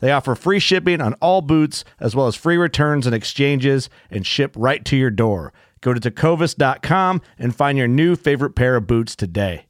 They 0.00 0.12
offer 0.12 0.34
free 0.34 0.60
shipping 0.60 1.00
on 1.00 1.14
all 1.14 1.42
boots, 1.42 1.84
as 2.00 2.14
well 2.14 2.26
as 2.26 2.36
free 2.36 2.56
returns 2.56 3.06
and 3.06 3.14
exchanges, 3.14 3.90
and 4.10 4.26
ship 4.26 4.54
right 4.56 4.84
to 4.84 4.96
your 4.96 5.10
door. 5.10 5.52
Go 5.80 5.94
to 5.94 6.00
tecovas.com 6.00 7.22
and 7.38 7.54
find 7.54 7.78
your 7.78 7.88
new 7.88 8.16
favorite 8.16 8.54
pair 8.54 8.76
of 8.76 8.86
boots 8.86 9.14
today. 9.14 9.66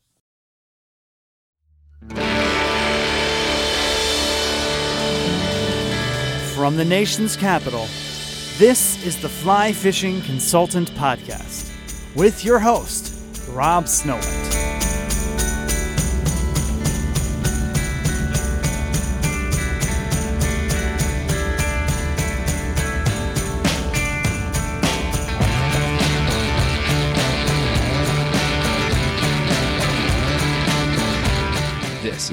From 6.55 6.77
the 6.77 6.85
nation's 6.85 7.37
capital, 7.37 7.87
this 8.59 9.05
is 9.07 9.21
the 9.21 9.29
Fly 9.29 9.73
Fishing 9.73 10.21
Consultant 10.23 10.91
Podcast 10.93 11.71
with 12.17 12.45
your 12.45 12.59
host, 12.59 13.15
Rob 13.51 13.85
Snowhite. 13.85 14.88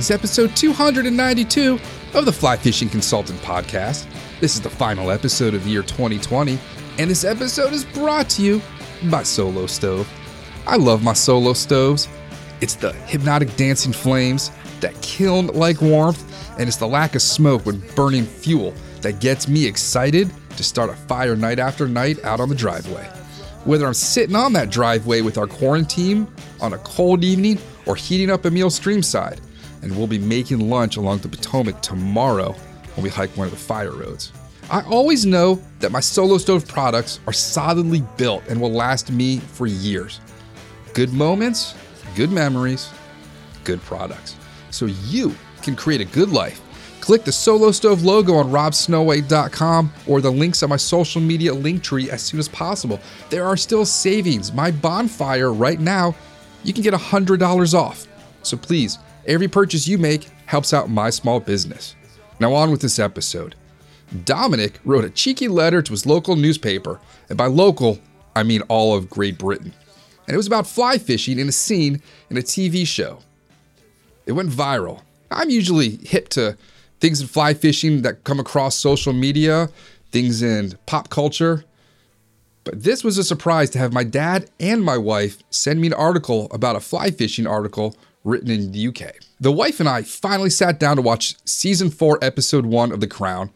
Is 0.06 0.12
episode 0.12 0.56
292 0.56 1.80
of 2.14 2.26
the 2.26 2.32
Fly 2.32 2.56
Fishing 2.56 2.88
Consultant 2.88 3.42
Podcast. 3.42 4.06
This 4.40 4.54
is 4.54 4.62
the 4.62 4.70
final 4.70 5.10
episode 5.10 5.56
of 5.56 5.66
year 5.66 5.82
2020, 5.82 6.60
and 7.00 7.10
this 7.10 7.24
episode 7.24 7.74
is 7.74 7.86
brought 7.86 8.30
to 8.32 8.44
you 8.44 8.62
by 9.10 9.24
Solo 9.24 9.66
Stove. 9.66 10.08
I 10.68 10.76
love 10.76 11.04
my 11.04 11.14
Solo 11.14 11.54
Stoves. 11.54 12.08
It's 12.62 12.76
the 12.76 12.94
hypnotic 12.94 13.56
dancing 13.56 13.94
flames, 13.94 14.52
that 14.80 14.94
kiln 15.02 15.48
like 15.48 15.82
warmth, 15.82 16.24
and 16.60 16.68
it's 16.68 16.78
the 16.78 16.88
lack 16.88 17.16
of 17.16 17.24
smoke 17.24 17.66
when 17.66 17.80
burning 17.96 18.26
fuel 18.26 18.76
that 19.02 19.20
gets 19.20 19.48
me 19.48 19.66
excited 19.66 20.30
to 20.56 20.64
start 20.64 20.92
a 20.92 20.96
fire 20.96 21.36
night 21.36 21.58
after 21.58 21.88
night 21.88 22.24
out 22.24 22.40
on 22.40 22.50
the 22.50 22.56
driveway. 22.56 23.06
Whether 23.64 23.88
I'm 23.88 23.96
sitting 23.96 24.36
on 24.36 24.54
that 24.54 24.70
driveway 24.70 25.22
with 25.22 25.40
our 25.40 25.48
quarantine 25.48 26.28
on 26.62 26.74
a 26.74 26.78
cold 26.80 27.24
evening 27.24 27.58
or 27.88 27.96
heating 27.96 28.30
up 28.30 28.46
a 28.46 28.52
meal 28.52 28.70
streamside, 28.70 29.40
and 29.82 29.96
we'll 29.96 30.08
be 30.08 30.20
making 30.20 30.70
lunch 30.70 30.98
along 30.98 31.20
the 31.20 31.30
Potomac 31.30 31.82
tomorrow 31.82 32.54
when 32.96 33.04
we 33.04 33.10
hike 33.10 33.36
one 33.38 33.48
of 33.48 33.52
the 33.52 33.60
fire 33.60 33.92
roads. 33.92 34.32
I 34.70 34.82
always 34.82 35.26
know 35.26 35.62
that 35.80 35.92
my 35.92 36.00
solo 36.00 36.38
stove 36.38 36.68
products 36.68 37.20
are 37.28 37.34
solidly 37.34 38.04
built 38.18 38.44
and 38.50 38.60
will 38.60 38.72
last 38.72 39.12
me 39.12 39.38
for 39.38 39.68
years. 39.68 40.20
Good 40.94 41.14
moments, 41.14 41.76
good 42.16 42.32
memories, 42.32 42.90
good 43.64 43.82
products. 43.82 44.36
So 44.72 44.86
you 44.86 45.36
can 45.62 45.76
create 45.76 46.02
a 46.02 46.06
good 46.06 46.30
life. 46.30 46.62
Click 47.02 47.24
the 47.24 47.32
Solo 47.32 47.70
Stove 47.72 48.04
logo 48.04 48.34
on 48.34 48.50
robsnowhite.com 48.50 49.94
or 50.08 50.22
the 50.22 50.32
links 50.32 50.64
on 50.64 50.70
my 50.70 50.78
social 50.78 51.22
media 51.22 51.54
link 51.54 51.84
tree 51.84 52.10
as 52.10 52.24
soon 52.24 52.40
as 52.40 52.50
possible. 52.50 53.00
There 53.30 53.46
are 53.46 53.56
still 53.56 53.86
savings. 53.86 54.52
My 54.52 54.72
bonfire 54.72 55.54
right 55.54 55.80
now, 55.80 56.16
you 56.64 56.74
can 56.74 56.82
get 56.82 56.96
$100 56.96 57.74
off. 57.76 58.08
So 58.42 58.58
please, 58.58 58.98
every 59.28 59.48
purchase 59.48 59.88
you 59.88 59.98
make 59.98 60.30
helps 60.46 60.74
out 60.74 60.90
my 60.90 61.10
small 61.10 61.40
business. 61.40 61.96
Now, 62.40 62.54
on 62.54 62.72
with 62.72 62.82
this 62.82 63.00
episode. 63.00 63.56
Dominic 64.24 64.80
wrote 64.86 65.04
a 65.04 65.10
cheeky 65.10 65.48
letter 65.48 65.82
to 65.82 65.92
his 65.92 66.06
local 66.06 66.36
newspaper, 66.36 67.00
and 67.30 67.38
by 67.38 67.48
local, 67.48 68.00
I 68.36 68.44
mean 68.44 68.62
all 68.64 68.96
of 68.96 69.10
Great 69.10 69.38
Britain. 69.38 69.74
And 70.28 70.34
it 70.34 70.38
was 70.38 70.48
about 70.48 70.68
fly 70.68 70.98
fishing 70.98 71.40
in 71.40 71.50
a 71.50 71.52
scene 71.52 72.02
in 72.30 72.38
a 72.38 72.42
TV 72.42 72.86
show. 72.86 73.20
It 74.26 74.34
went 74.34 74.50
viral. 74.50 75.02
I'm 75.32 75.50
usually 75.50 75.98
hip 75.98 76.30
to 76.30 76.58
things 77.00 77.22
in 77.22 77.28
fly 77.28 77.54
fishing 77.54 78.02
that 78.02 78.24
come 78.24 78.40
across 78.40 78.76
social 78.76 79.14
media, 79.14 79.70
things 80.12 80.42
in 80.42 80.74
pop 80.86 81.10
culture. 81.10 81.66
But 82.64 82.84
this 82.84 83.04
was 83.04 83.18
a 83.18 83.24
surprise 83.24 83.70
to 83.72 83.80
have 83.80 83.94
my 83.94 84.04
dad 84.04 84.50
and 84.60 84.84
my 84.84 84.98
wife 84.98 85.38
send 85.52 85.80
me 85.80 85.88
an 85.88 85.94
article 85.94 86.48
about 86.52 86.76
a 86.76 86.80
fly 86.80 87.12
fishing 87.12 87.46
article 87.46 87.96
written 88.26 88.50
in 88.50 88.72
the 88.72 88.88
UK. 88.88 89.16
The 89.40 89.52
wife 89.52 89.80
and 89.80 89.88
I 89.88 90.02
finally 90.02 90.50
sat 90.50 90.80
down 90.80 90.98
to 90.98 91.02
watch 91.02 91.36
season 91.46 91.90
4, 91.90 92.20
episode 92.22 92.66
1 92.66 92.92
of 92.92 93.00
The 93.00 93.08
Crown, 93.08 93.52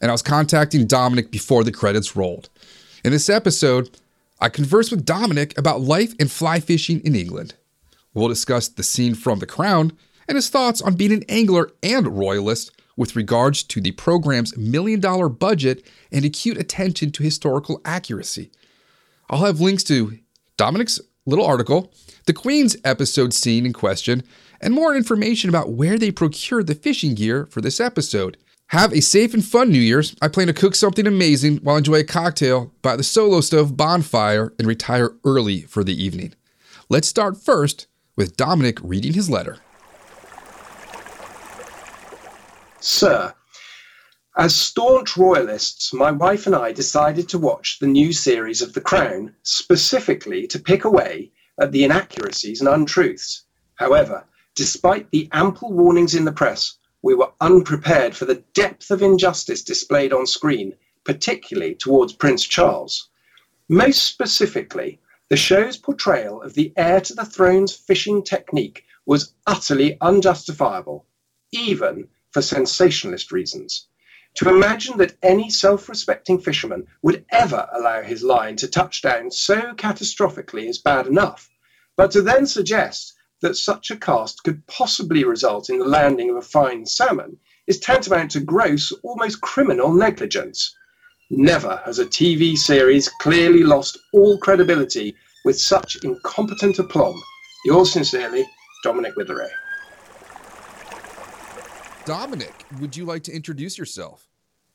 and 0.00 0.10
I 0.10 0.12
was 0.12 0.22
contacting 0.22 0.86
Dominic 0.86 1.30
before 1.30 1.64
the 1.64 1.72
credits 1.72 2.16
rolled. 2.16 2.50
In 3.04 3.12
this 3.12 3.30
episode, 3.30 3.96
I 4.40 4.48
conversed 4.48 4.90
with 4.90 5.06
Dominic 5.06 5.56
about 5.56 5.80
life 5.80 6.14
and 6.20 6.30
fly 6.30 6.60
fishing 6.60 7.00
in 7.00 7.14
England. 7.14 7.54
We'll 8.12 8.28
discuss 8.28 8.68
the 8.68 8.82
scene 8.82 9.14
from 9.14 9.38
The 9.38 9.46
Crown 9.46 9.92
and 10.26 10.36
his 10.36 10.50
thoughts 10.50 10.82
on 10.82 10.94
being 10.94 11.12
an 11.12 11.24
angler 11.28 11.70
and 11.82 12.18
royalist 12.18 12.72
with 12.96 13.14
regards 13.14 13.62
to 13.62 13.80
the 13.80 13.92
program's 13.92 14.56
million 14.56 14.98
dollar 14.98 15.28
budget 15.28 15.86
and 16.10 16.24
acute 16.24 16.58
attention 16.58 17.12
to 17.12 17.22
historical 17.22 17.80
accuracy. 17.84 18.50
I'll 19.30 19.44
have 19.44 19.60
links 19.60 19.84
to 19.84 20.18
Dominic's 20.56 21.00
little 21.28 21.44
article, 21.44 21.92
the 22.26 22.32
Queen's 22.32 22.76
episode 22.84 23.34
scene 23.34 23.66
in 23.66 23.72
question, 23.72 24.22
and 24.60 24.74
more 24.74 24.96
information 24.96 25.48
about 25.48 25.70
where 25.70 25.98
they 25.98 26.10
procured 26.10 26.66
the 26.66 26.74
fishing 26.74 27.14
gear 27.14 27.46
for 27.46 27.60
this 27.60 27.80
episode. 27.80 28.36
Have 28.68 28.92
a 28.92 29.00
safe 29.00 29.32
and 29.32 29.44
fun 29.44 29.70
New 29.70 29.78
Year's. 29.78 30.14
I 30.20 30.28
plan 30.28 30.48
to 30.48 30.52
cook 30.52 30.74
something 30.74 31.06
amazing 31.06 31.58
while 31.58 31.76
enjoy 31.76 32.00
a 32.00 32.04
cocktail 32.04 32.72
by 32.82 32.96
the 32.96 33.02
solo 33.02 33.40
stove 33.40 33.76
bonfire 33.76 34.52
and 34.58 34.66
retire 34.66 35.12
early 35.24 35.62
for 35.62 35.84
the 35.84 36.02
evening. 36.02 36.34
Let's 36.88 37.08
start 37.08 37.36
first 37.36 37.86
with 38.16 38.36
Dominic 38.36 38.78
reading 38.82 39.12
his 39.12 39.30
letter. 39.30 39.58
Sir, 42.80 43.34
As 44.40 44.54
staunch 44.54 45.16
royalists, 45.16 45.92
my 45.92 46.12
wife 46.12 46.46
and 46.46 46.54
I 46.54 46.70
decided 46.70 47.28
to 47.28 47.40
watch 47.40 47.80
the 47.80 47.88
new 47.88 48.12
series 48.12 48.62
of 48.62 48.72
The 48.72 48.80
Crown 48.80 49.34
specifically 49.42 50.46
to 50.46 50.60
pick 50.60 50.84
away 50.84 51.32
at 51.60 51.72
the 51.72 51.82
inaccuracies 51.82 52.60
and 52.60 52.68
untruths. 52.68 53.42
However, 53.74 54.24
despite 54.54 55.10
the 55.10 55.28
ample 55.32 55.72
warnings 55.72 56.14
in 56.14 56.24
the 56.24 56.30
press, 56.30 56.78
we 57.02 57.16
were 57.16 57.32
unprepared 57.40 58.14
for 58.14 58.26
the 58.26 58.44
depth 58.54 58.92
of 58.92 59.02
injustice 59.02 59.64
displayed 59.64 60.12
on 60.12 60.24
screen, 60.24 60.76
particularly 61.02 61.74
towards 61.74 62.12
Prince 62.12 62.44
Charles. 62.44 63.08
Most 63.68 64.04
specifically, 64.04 65.00
the 65.30 65.36
show's 65.36 65.76
portrayal 65.76 66.42
of 66.42 66.54
the 66.54 66.72
heir 66.76 67.00
to 67.00 67.12
the 67.12 67.24
throne's 67.24 67.74
fishing 67.74 68.22
technique 68.22 68.84
was 69.04 69.34
utterly 69.48 69.98
unjustifiable, 70.00 71.04
even 71.50 72.06
for 72.30 72.40
sensationalist 72.40 73.32
reasons. 73.32 73.88
To 74.36 74.48
imagine 74.48 74.98
that 74.98 75.16
any 75.22 75.50
self 75.50 75.88
respecting 75.88 76.38
fisherman 76.40 76.86
would 77.02 77.24
ever 77.30 77.68
allow 77.72 78.02
his 78.02 78.22
line 78.22 78.56
to 78.56 78.68
touch 78.68 79.02
down 79.02 79.30
so 79.30 79.72
catastrophically 79.74 80.68
is 80.68 80.78
bad 80.78 81.06
enough, 81.06 81.50
but 81.96 82.10
to 82.12 82.22
then 82.22 82.46
suggest 82.46 83.14
that 83.40 83.56
such 83.56 83.90
a 83.90 83.96
cast 83.96 84.44
could 84.44 84.66
possibly 84.66 85.24
result 85.24 85.70
in 85.70 85.78
the 85.78 85.84
landing 85.84 86.30
of 86.30 86.36
a 86.36 86.42
fine 86.42 86.86
salmon 86.86 87.38
is 87.66 87.78
tantamount 87.78 88.30
to 88.32 88.40
gross, 88.40 88.92
almost 89.02 89.40
criminal 89.40 89.92
negligence. 89.92 90.74
Never 91.30 91.82
has 91.84 91.98
a 91.98 92.06
TV 92.06 92.56
series 92.56 93.08
clearly 93.20 93.62
lost 93.62 93.98
all 94.12 94.38
credibility 94.38 95.14
with 95.44 95.58
such 95.58 95.96
incompetent 96.02 96.78
aplomb. 96.78 97.20
Yours 97.64 97.92
sincerely, 97.92 98.46
Dominic 98.82 99.14
Witherow. 99.16 99.48
Dominic, 102.08 102.64
would 102.80 102.96
you 102.96 103.04
like 103.04 103.22
to 103.24 103.32
introduce 103.32 103.76
yourself? 103.76 104.26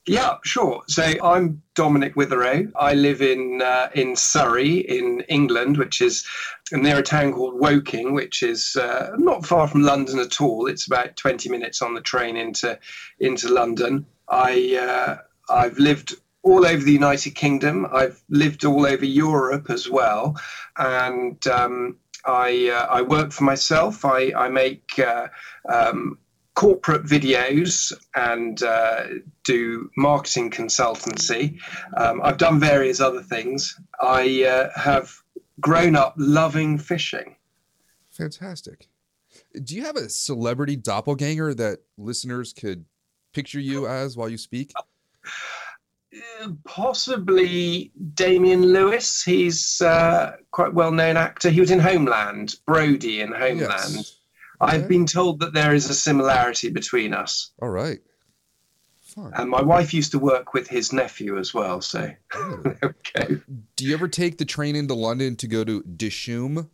Yeah, 0.06 0.36
sure. 0.44 0.84
So 0.88 1.02
I'm 1.24 1.64
Dominic 1.74 2.14
Witherow. 2.14 2.72
I 2.76 2.94
live 2.94 3.24
in 3.24 3.60
uh, 3.60 3.90
in 3.96 4.16
Surrey, 4.16 4.82
in 4.82 5.22
England, 5.30 5.78
which 5.78 6.00
is 6.00 6.28
near 6.72 7.00
a 7.00 7.02
town 7.02 7.34
called 7.34 7.60
Woking, 7.60 8.14
which 8.14 8.44
is 8.44 8.76
uh, 8.76 9.16
not 9.18 9.48
far 9.48 9.68
from 9.68 9.82
London 9.82 10.20
at 10.20 10.42
all. 10.42 10.68
It's 10.68 10.86
about 10.86 11.16
20 11.16 11.50
minutes 11.50 11.82
on 11.82 11.96
the 11.96 12.02
train 12.02 12.38
into 12.38 12.78
into 13.20 13.52
London. 13.52 14.06
I 14.30 14.76
uh, 14.76 15.18
I've 15.52 15.80
lived 15.80 16.14
all 16.44 16.68
over 16.68 16.84
the 16.84 16.92
United 16.92 17.32
Kingdom. 17.32 17.88
I've 17.92 18.24
lived 18.30 18.64
all 18.64 18.86
over 18.86 19.06
Europe 19.06 19.72
as 19.72 19.90
well, 19.90 20.40
and 20.78 21.48
um, 21.48 21.98
I 22.26 22.70
uh, 22.70 22.94
I 22.94 23.02
work 23.02 23.32
for 23.32 23.44
myself. 23.44 24.06
I 24.06 24.32
I 24.38 24.50
make 24.50 25.00
uh, 25.00 25.30
um, 25.68 26.20
corporate 26.56 27.04
videos 27.04 27.92
and 28.16 28.62
uh, 28.64 29.06
do 29.44 29.90
marketing 29.98 30.52
consultancy. 30.52 31.60
Um, 31.98 32.22
I've 32.24 32.38
done 32.38 32.60
various 32.60 33.00
other 33.00 33.22
things. 33.22 33.80
I 34.02 34.44
uh, 34.44 34.80
have 34.80 35.12
grown 35.60 35.96
up 35.96 36.14
loving 36.18 36.78
fishing. 36.78 37.36
Fantastic. 38.12 38.88
Do 39.64 39.76
you 39.76 39.84
have 39.84 39.96
a 39.96 40.10
celebrity 40.10 40.76
doppelganger 40.76 41.54
that 41.56 41.80
listeners 41.98 42.54
could 42.54 42.86
picture 43.34 43.60
you 43.60 43.88
as 43.88 44.16
while 44.16 44.30
you 44.30 44.38
speak? 44.38 44.72
Uh, 46.42 46.50
possibly 46.66 47.92
Damian 48.14 48.62
Lewis. 48.62 49.24
He's 49.24 49.82
uh, 49.82 50.36
quite 50.52 50.74
well 50.74 50.92
known 50.92 51.18
actor. 51.18 51.50
He 51.50 51.60
was 51.60 51.72
in 51.72 51.80
Homeland, 51.80 52.56
Brody 52.68 53.22
in 53.22 53.32
Homeland. 53.32 53.96
Yes. 53.96 54.20
I've 54.64 54.88
been 54.88 55.06
told 55.06 55.40
that 55.40 55.54
there 55.54 55.74
is 55.74 55.90
a 55.90 55.94
similarity 55.94 56.70
between 56.70 57.14
us. 57.14 57.52
All 57.62 57.70
right. 57.70 58.00
Fine. 59.02 59.32
And 59.36 59.50
my 59.50 59.62
wife 59.62 59.94
used 59.94 60.12
to 60.12 60.20
work 60.20 60.54
with 60.54 60.68
his 60.68 60.92
nephew 60.92 61.38
as 61.38 61.54
well. 61.54 61.82
So 61.82 62.12
okay. 62.84 63.38
Do 63.76 63.86
you 63.86 63.94
ever 63.94 64.08
take 64.08 64.40
the 64.40 64.46
train 64.46 64.76
into 64.76 64.96
London 64.96 65.36
to 65.38 65.48
go 65.48 65.64
to 65.64 65.84
Dishoom? 65.84 66.68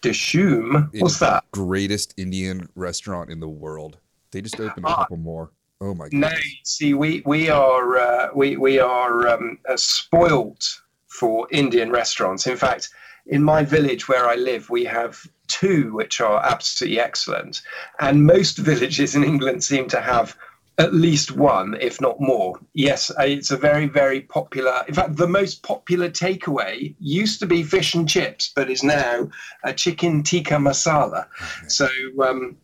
Dishoom? 0.00 0.90
What's 1.00 1.18
that? 1.18 1.44
Greatest 1.52 2.14
Indian 2.16 2.68
restaurant 2.76 3.30
in 3.30 3.40
the 3.40 3.48
world. 3.48 3.98
They 4.30 4.42
just 4.42 4.60
opened 4.60 4.86
a 4.86 4.88
ah. 4.88 4.96
couple 4.96 5.16
more. 5.16 5.50
Oh 5.80 5.94
my 5.94 6.08
god. 6.08 6.12
No, 6.12 6.30
see, 6.62 6.94
we 6.94 7.22
we 7.26 7.50
are 7.50 7.98
uh, 7.98 8.28
we 8.34 8.56
we 8.56 8.78
are 8.78 9.28
um, 9.28 9.58
uh, 9.68 9.76
spoiled 9.76 10.62
for 11.08 11.48
Indian 11.50 11.90
restaurants. 11.90 12.46
In 12.46 12.56
fact, 12.56 12.90
in 13.26 13.42
my 13.42 13.64
village 13.64 14.08
where 14.08 14.28
I 14.28 14.36
live, 14.36 14.70
we 14.70 14.84
have 14.84 15.26
two 15.52 15.92
which 15.94 16.20
are 16.20 16.44
absolutely 16.44 17.00
excellent. 17.00 17.62
And 18.00 18.26
most 18.26 18.58
villages 18.58 19.14
in 19.14 19.24
England 19.24 19.64
seem 19.64 19.88
to 19.88 20.00
have 20.00 20.36
at 20.78 20.94
least 20.94 21.32
one, 21.32 21.76
if 21.80 22.00
not 22.00 22.20
more. 22.20 22.58
Yes, 22.74 23.10
it's 23.18 23.50
a 23.50 23.56
very, 23.56 23.86
very 23.86 24.22
popular. 24.22 24.82
In 24.88 24.94
fact, 24.94 25.16
the 25.16 25.28
most 25.28 25.62
popular 25.62 26.08
takeaway 26.08 26.94
used 26.98 27.40
to 27.40 27.46
be 27.46 27.62
fish 27.62 27.94
and 27.94 28.08
chips, 28.08 28.50
but 28.54 28.70
is 28.70 28.82
now 28.82 29.28
a 29.64 29.72
chicken 29.72 30.22
tikka 30.22 30.54
masala. 30.54 31.26
Okay. 31.40 31.68
So, 31.68 31.88
um, 32.22 32.56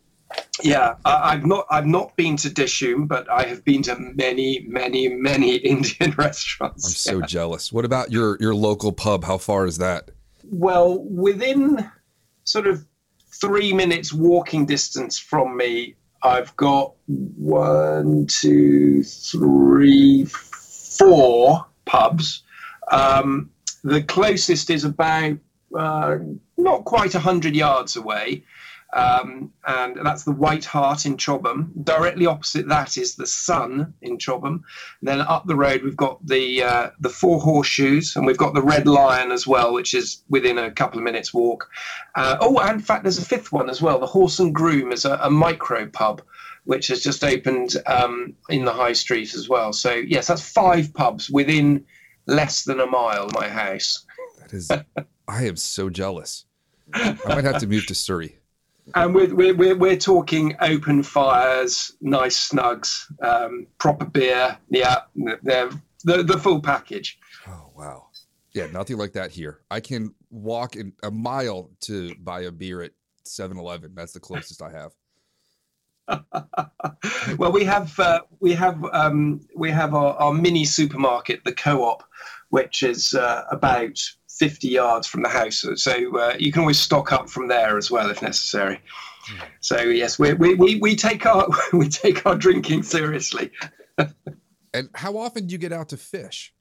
yeah, 0.63 0.95
I, 1.05 1.33
have 1.33 1.47
not 1.47 1.67
I've 1.71 1.87
not 1.87 2.17
been 2.17 2.37
to 2.39 2.51
Dishoom, 2.51 3.09
but 3.09 3.31
I 3.31 3.45
have 3.45 3.65
been 3.65 3.83
to 3.85 3.97
many, 3.99 4.65
many, 4.67 5.09
many 5.09 5.57
Indian 5.75 6.13
restaurants. 6.13 6.87
I'm 6.87 6.93
so 6.93 7.19
yeah. 7.21 7.27
jealous. 7.27 7.73
What 7.73 7.85
about 7.85 8.11
your 8.11 8.37
your 8.41 8.55
local 8.55 8.93
pub? 8.93 9.25
How 9.25 9.39
far 9.39 9.67
is 9.67 9.79
that? 9.79 10.11
Well, 10.51 11.05
within 11.05 11.91
sort 12.49 12.67
of 12.67 12.85
three 13.41 13.73
minutes 13.73 14.13
walking 14.13 14.67
distance 14.67 15.19
from 15.19 15.57
me, 15.57 15.95
I've 16.23 16.57
got 16.57 16.95
one, 17.07 18.27
two, 18.27 19.03
three, 19.05 20.25
four 20.25 21.67
pubs. 21.85 22.43
Um, 22.91 23.51
the 23.85 24.03
closest 24.03 24.71
is 24.71 24.85
about 24.85 25.39
uh, 25.79 26.17
not 26.57 26.85
quite 26.85 27.15
100 27.15 27.55
yards 27.55 27.97
away. 27.97 28.43
Um, 28.95 29.53
and 29.67 29.99
that's 30.03 30.25
the 30.25 30.33
White 30.33 30.65
Hart 30.65 31.05
in 31.05 31.19
Chobham. 31.19 31.73
Directly 31.85 32.25
opposite 32.25 32.69
that 32.69 32.97
is 32.97 33.17
the 33.17 33.27
Sun 33.27 33.93
in 34.01 34.17
Chobham. 34.17 34.65
Then 35.03 35.21
up 35.21 35.47
the 35.47 35.57
road 35.57 35.83
we've 35.83 35.97
got 35.97 36.27
the 36.27 36.63
uh, 36.63 36.91
the 36.99 37.11
Four 37.11 37.39
Horseshoes, 37.41 38.17
and 38.17 38.27
we've 38.27 38.39
got 38.39 38.55
the 38.55 38.63
Red 38.63 38.87
Lion 38.87 39.31
as 39.31 39.47
well, 39.47 39.75
which 39.75 39.93
is 39.93 40.23
within 40.31 40.57
a 40.57 40.71
couple 40.71 40.99
of 40.99 41.05
minutes 41.05 41.35
walk. 41.35 41.69
Uh, 42.15 42.39
oh, 42.41 42.59
and 42.61 42.77
in 42.77 42.81
fact, 42.81 43.03
there's 43.03 43.19
a 43.19 43.25
fifth 43.25 43.53
one 43.53 43.69
as 43.69 43.83
well. 43.83 43.99
The 43.99 44.07
Horse 44.07 44.39
and 44.39 44.55
Groom 44.55 44.91
is 44.91 45.05
a, 45.05 45.19
a 45.23 45.31
micro 45.31 45.87
pub. 45.87 46.23
Which 46.65 46.89
has 46.89 47.03
just 47.03 47.25
opened 47.25 47.77
um, 47.87 48.35
in 48.51 48.67
the 48.67 48.73
high 48.73 48.93
street 48.93 49.33
as 49.33 49.49
well. 49.49 49.73
So 49.73 49.95
yes, 49.95 50.27
that's 50.27 50.43
five 50.43 50.93
pubs 50.93 51.31
within 51.31 51.87
less 52.27 52.65
than 52.65 52.81
a 52.81 52.87
mile 52.87 53.25
of 53.25 53.33
my 53.33 53.49
house. 53.49 54.05
That 54.41 54.53
is, 54.53 54.71
I 55.27 55.45
am 55.45 55.57
so 55.57 55.89
jealous. 55.89 56.45
I 56.93 57.17
might 57.27 57.45
have 57.45 57.61
to 57.61 57.67
move 57.67 57.87
to 57.87 57.95
Surrey 57.95 58.38
and 58.95 59.15
we're, 59.15 59.35
we're, 59.35 59.77
we're, 59.77 59.97
talking 59.97 60.57
open 60.61 61.03
fires, 61.03 61.97
nice 62.01 62.51
snugs, 62.51 63.05
um, 63.23 63.67
proper 63.79 64.07
beer. 64.07 64.57
Yeah, 64.71 65.01
the, 65.17 65.79
the 66.05 66.39
full 66.39 66.61
package. 66.61 67.19
Oh, 67.47 67.71
wow. 67.77 68.09
Yeah, 68.53 68.67
nothing 68.67 68.97
like 68.97 69.13
that 69.13 69.31
here. 69.31 69.61
I 69.71 69.81
can 69.81 70.15
walk 70.31 70.77
in 70.77 70.93
a 71.03 71.11
mile 71.11 71.71
to 71.83 72.15
buy 72.17 72.43
a 72.43 72.53
beer 72.53 72.83
at 72.83 72.93
7 73.25 73.57
Eleven. 73.59 73.93
That's 73.95 74.13
the 74.13 74.21
closest 74.21 74.63
I 74.63 74.71
have. 74.71 74.93
well, 77.39 77.53
we 77.53 77.65
have 77.65 77.99
uh, 78.01 78.21
we 78.41 78.55
have 78.55 78.83
um, 78.93 79.41
we 79.55 79.71
have 79.71 79.95
our, 79.95 80.15
our, 80.15 80.33
mini 80.33 80.65
supermarket, 80.65 81.45
the 81.45 81.53
Co-op, 81.53 82.03
which 82.49 82.83
is 82.83 83.13
uh, 83.13 83.45
about 83.51 83.99
50 84.39 84.69
yards 84.69 85.07
from 85.07 85.23
the 85.23 85.29
house. 85.29 85.65
So 85.77 86.17
uh, 86.17 86.35
you 86.39 86.53
can 86.53 86.61
always 86.61 86.79
stock 86.79 87.13
up 87.13 87.29
from 87.29 87.49
there 87.49 87.77
as 87.77 87.91
well 87.91 88.11
if 88.11 88.23
necessary. 88.23 88.81
So 89.61 89.81
yes, 89.81 90.19
we, 90.19 90.35
we, 90.35 90.55
we, 90.55 90.77
we 90.77 90.97
take 90.97 91.27
our 91.27 91.49
we 91.73 91.89
take 91.89 92.25
our 92.27 92.37
drinking 92.37 92.83
seriously. 92.83 93.51
and 94.75 94.89
how 94.95 95.17
often 95.19 95.47
do 95.47 95.53
you 95.53 95.59
get 95.59 95.73
out 95.73 95.91
to 95.91 95.97
fish? 95.97 96.53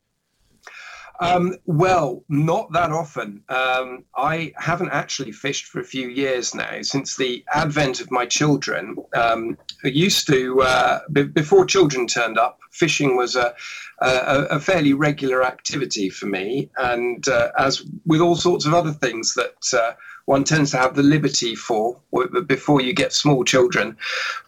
Um, 1.20 1.56
well, 1.66 2.24
not 2.30 2.72
that 2.74 2.92
often. 2.92 3.44
Um, 3.50 4.06
I 4.16 4.54
haven't 4.58 4.92
actually 4.92 5.32
fished 5.32 5.66
for 5.66 5.80
a 5.80 5.84
few 5.84 6.10
years 6.10 6.54
now 6.54 6.82
since 6.82 7.16
the 7.16 7.44
advent 7.54 8.00
of 8.02 8.12
my 8.12 8.26
children. 8.26 8.96
Um, 9.16 9.58
I 9.84 9.88
used 9.88 10.28
to, 10.28 10.62
uh, 10.62 11.00
b- 11.12 11.24
before 11.24 11.66
children 11.66 12.08
turned 12.08 12.38
up, 12.38 12.60
fishing 12.72 13.18
was 13.18 13.36
a, 13.36 13.56
a, 14.02 14.48
a 14.52 14.60
fairly 14.60 14.94
regular 14.94 15.44
activity 15.44 16.10
for 16.10 16.28
me. 16.28 16.70
And 16.78 17.28
uh, 17.28 17.50
as 17.58 17.84
with 18.06 18.22
all 18.22 18.36
sorts 18.36 18.66
of 18.66 18.74
other 18.74 18.92
things 18.92 19.34
that 19.34 19.74
uh, 19.74 19.94
one 20.26 20.44
tends 20.44 20.72
to 20.72 20.78
have 20.78 20.96
the 20.96 21.04
liberty 21.04 21.56
for 21.56 22.00
before 22.46 22.82
you 22.82 22.94
get 22.94 23.14
small 23.14 23.44
children. 23.44 23.98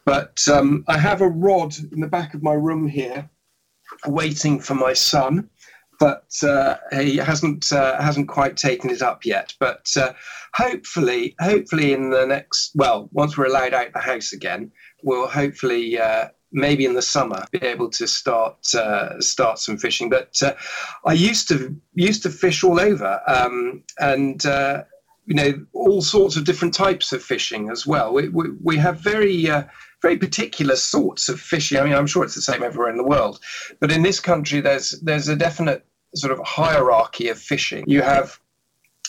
But 0.04 0.46
um, 0.46 0.84
I 0.86 0.98
have 0.98 1.20
a 1.20 1.28
rod 1.28 1.74
in 1.90 2.00
the 2.00 2.06
back 2.06 2.34
of 2.34 2.42
my 2.42 2.52
room 2.52 2.86
here 2.86 3.28
waiting 4.06 4.60
for 4.60 4.74
my 4.74 4.92
son 4.92 5.48
but 6.00 6.32
uh, 6.42 6.76
he 6.92 7.18
hasn't 7.18 7.70
uh, 7.70 8.00
hasn't 8.00 8.26
quite 8.26 8.56
taken 8.56 8.88
it 8.90 9.02
up 9.02 9.24
yet. 9.24 9.54
But 9.60 9.86
uh, 9.96 10.14
hopefully, 10.54 11.36
hopefully 11.38 11.92
in 11.92 12.10
the 12.10 12.26
next 12.26 12.72
well, 12.74 13.08
once 13.12 13.36
we're 13.36 13.46
allowed 13.46 13.74
out 13.74 13.92
the 13.92 14.00
house 14.00 14.32
again, 14.32 14.72
we'll 15.04 15.28
hopefully 15.28 16.00
uh, 16.00 16.28
maybe 16.52 16.86
in 16.86 16.94
the 16.94 17.02
summer 17.02 17.44
be 17.52 17.62
able 17.62 17.90
to 17.90 18.08
start 18.08 18.74
uh, 18.74 19.20
start 19.20 19.58
some 19.58 19.76
fishing. 19.76 20.08
But 20.08 20.42
uh, 20.42 20.54
I 21.04 21.12
used 21.12 21.48
to 21.48 21.76
used 21.94 22.22
to 22.22 22.30
fish 22.30 22.64
all 22.64 22.80
over, 22.80 23.20
um, 23.26 23.84
and 23.98 24.42
you 25.26 25.34
know 25.34 25.66
all 25.74 26.00
sorts 26.00 26.36
of 26.36 26.44
different 26.44 26.72
types 26.72 27.12
of 27.12 27.22
fishing 27.22 27.68
as 27.68 27.86
well. 27.86 28.14
We 28.14 28.30
we, 28.30 28.46
we 28.62 28.78
have 28.78 29.00
very 29.00 29.50
uh, 29.50 29.64
very 30.00 30.16
particular 30.16 30.76
sorts 30.76 31.28
of 31.28 31.38
fishing. 31.38 31.78
I 31.78 31.84
mean, 31.84 31.92
I'm 31.92 32.06
sure 32.06 32.24
it's 32.24 32.34
the 32.34 32.40
same 32.40 32.62
everywhere 32.62 32.90
in 32.90 32.96
the 32.96 33.04
world, 33.04 33.38
but 33.80 33.92
in 33.92 34.02
this 34.02 34.18
country, 34.18 34.62
there's 34.62 34.98
there's 35.02 35.28
a 35.28 35.36
definite 35.36 35.84
sort 36.14 36.32
of 36.32 36.44
hierarchy 36.44 37.28
of 37.28 37.38
fishing. 37.38 37.84
You 37.86 38.02
have 38.02 38.38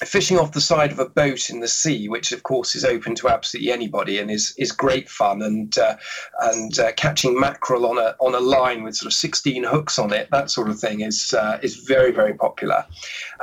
fishing 0.05 0.39
off 0.39 0.53
the 0.53 0.61
side 0.61 0.91
of 0.91 0.99
a 0.99 1.07
boat 1.07 1.49
in 1.49 1.59
the 1.59 1.67
sea, 1.67 2.09
which 2.09 2.31
of 2.31 2.43
course 2.43 2.75
is 2.75 2.83
open 2.83 3.13
to 3.15 3.29
absolutely 3.29 3.71
anybody 3.71 4.17
and 4.17 4.31
is 4.31 4.53
is 4.57 4.71
great 4.71 5.09
fun, 5.09 5.41
and 5.41 5.77
uh, 5.77 5.95
and 6.41 6.79
uh, 6.79 6.91
catching 6.93 7.39
mackerel 7.39 7.85
on 7.85 7.97
a 7.97 8.15
on 8.19 8.35
a 8.35 8.39
line 8.39 8.83
with 8.83 8.95
sort 8.95 9.07
of 9.07 9.13
16 9.13 9.63
hooks 9.63 9.99
on 9.99 10.11
it, 10.11 10.29
that 10.31 10.49
sort 10.49 10.69
of 10.69 10.79
thing 10.79 11.01
is 11.01 11.33
uh, 11.33 11.59
is 11.61 11.75
very 11.75 12.11
very 12.11 12.33
popular. 12.33 12.85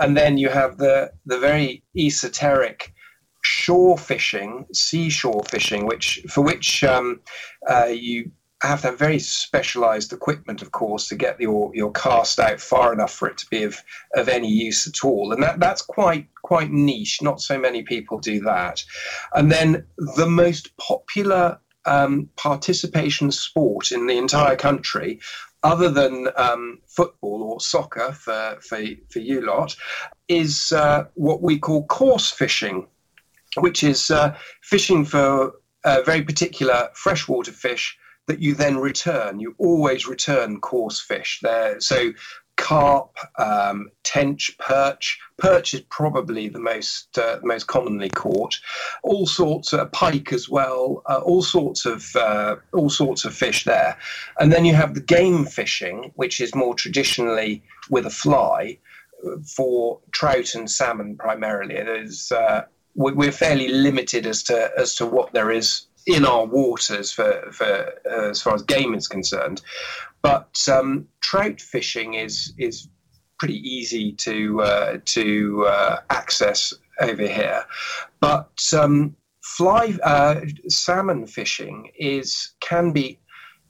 And 0.01 0.17
then 0.17 0.39
you 0.39 0.49
have 0.49 0.79
the 0.79 1.13
the 1.27 1.39
very 1.39 1.83
esoteric 1.97 2.93
shore 3.43 3.97
fishing, 3.97 4.67
seashore 4.73 5.45
fishing, 5.49 5.87
which 5.87 6.25
for 6.29 6.43
which 6.43 6.83
um, 6.85 7.21
uh, 7.71 7.87
you 7.87 8.31
have 8.63 8.81
to 8.81 8.89
have 8.89 8.99
very 8.99 9.19
specialized 9.19 10.13
equipment, 10.13 10.63
of 10.63 10.73
course, 10.73 11.09
to 11.09 11.15
get 11.15 11.41
your, 11.41 11.71
your 11.75 11.93
cast 11.93 12.41
out 12.41 12.61
far 12.61 12.93
enough 12.93 13.13
for 13.13 13.29
it 13.29 13.39
to 13.39 13.47
be 13.51 13.63
of, 13.63 13.83
of 14.15 14.29
any 14.29 14.49
use 14.49 14.87
at 14.87 15.05
all. 15.05 15.33
And 15.33 15.43
that, 15.43 15.61
that's 15.61 15.83
quite 15.83 16.27
quite 16.43 16.71
niche. 16.71 17.23
Not 17.23 17.41
so 17.41 17.59
many 17.59 17.83
people 17.83 18.19
do 18.19 18.41
that. 18.41 18.83
And 19.35 19.53
then 19.53 19.87
the 20.17 20.27
most 20.27 20.77
popular 20.77 21.59
um, 21.85 22.29
participation 22.37 23.31
sport 23.31 23.93
in 23.93 24.07
the 24.07 24.19
entire 24.19 24.57
country, 24.57 25.21
other 25.63 25.91
than 25.91 26.29
um, 26.37 26.79
football 26.87 27.43
or 27.43 27.61
soccer 27.61 28.13
for, 28.13 28.59
for, 28.61 28.79
for 29.11 29.19
you 29.21 29.41
lot, 29.41 29.77
is 30.29 30.73
uh, 30.73 31.05
what 31.15 31.43
we 31.43 31.59
call 31.59 31.87
coarse 31.87 32.31
fishing, 32.31 32.87
which 33.59 33.85
is 33.85 34.11
uh, 34.11 34.37
fishing 34.63 35.05
for 35.05 35.53
uh, 35.85 36.03
very 36.05 36.23
particular 36.23 36.89
freshwater 36.95 37.53
fish 37.53 37.97
that 38.29 38.41
you 38.41 38.55
then 38.55 38.79
return. 38.79 39.41
You 39.41 39.55
always 39.59 40.07
return 40.07 40.61
coarse 40.61 41.01
fish 41.01 41.41
there. 41.43 41.81
So 41.81 42.13
carp, 42.57 43.17
um, 43.39 43.89
tench, 44.05 44.57
perch. 44.59 45.19
Perch 45.39 45.73
is 45.73 45.81
probably 45.89 46.49
the 46.49 46.61
most 46.61 47.17
uh, 47.17 47.39
most 47.43 47.67
commonly 47.69 48.11
caught. 48.11 48.61
All 49.03 49.27
sorts 49.27 49.73
of 49.73 49.91
pike 49.93 50.33
as 50.33 50.49
well. 50.49 51.03
Uh, 51.07 51.21
all 51.25 51.43
sorts 51.43 51.87
of 51.87 52.15
uh, 52.15 52.57
all 52.75 52.91
sorts 52.91 53.25
of 53.25 53.35
fish 53.35 53.65
there, 53.65 53.97
and 54.39 54.53
then 54.53 54.65
you 54.65 54.75
have 54.75 54.95
the 54.95 55.01
game 55.01 55.47
fishing, 55.47 56.13
which 56.17 56.41
is 56.41 56.55
more 56.55 56.75
traditionally 56.75 57.63
with 57.89 58.05
a 58.05 58.11
fly 58.11 58.79
for 59.45 59.99
trout 60.13 60.55
and 60.55 60.71
salmon 60.71 61.17
primarily. 61.17 61.77
There's 61.77 62.31
uh, 62.31 62.65
we're 62.95 63.33
fairly 63.33 63.69
limited 63.69 64.27
as 64.27 64.43
to 64.45 64.71
as 64.77 64.95
to 64.97 65.07
what 65.07 65.33
there 65.33 65.51
is 65.51 65.88
in 66.09 66.25
our 66.25 66.47
waters 66.47 67.13
for, 67.13 67.53
for 67.53 67.93
uh, 68.11 68.31
as 68.31 68.41
far 68.41 68.55
as 68.55 68.63
game 68.63 68.95
is 68.95 69.07
concerned. 69.07 69.61
But 70.23 70.59
um, 70.73 71.07
trout 71.21 71.61
fishing 71.61 72.15
is 72.15 72.53
is 72.59 72.89
pretty 73.39 73.59
easy 73.59 74.13
to 74.13 74.63
uh, 74.63 74.99
to 75.05 75.67
uh, 75.67 76.01
access 76.11 76.75
over 77.01 77.27
here, 77.27 77.65
but 78.21 78.59
um, 78.77 79.15
fly 79.43 79.97
uh, 80.03 80.41
salmon 80.69 81.27
fishing 81.27 81.91
is 81.99 82.55
can 82.61 82.91
be 82.93 83.21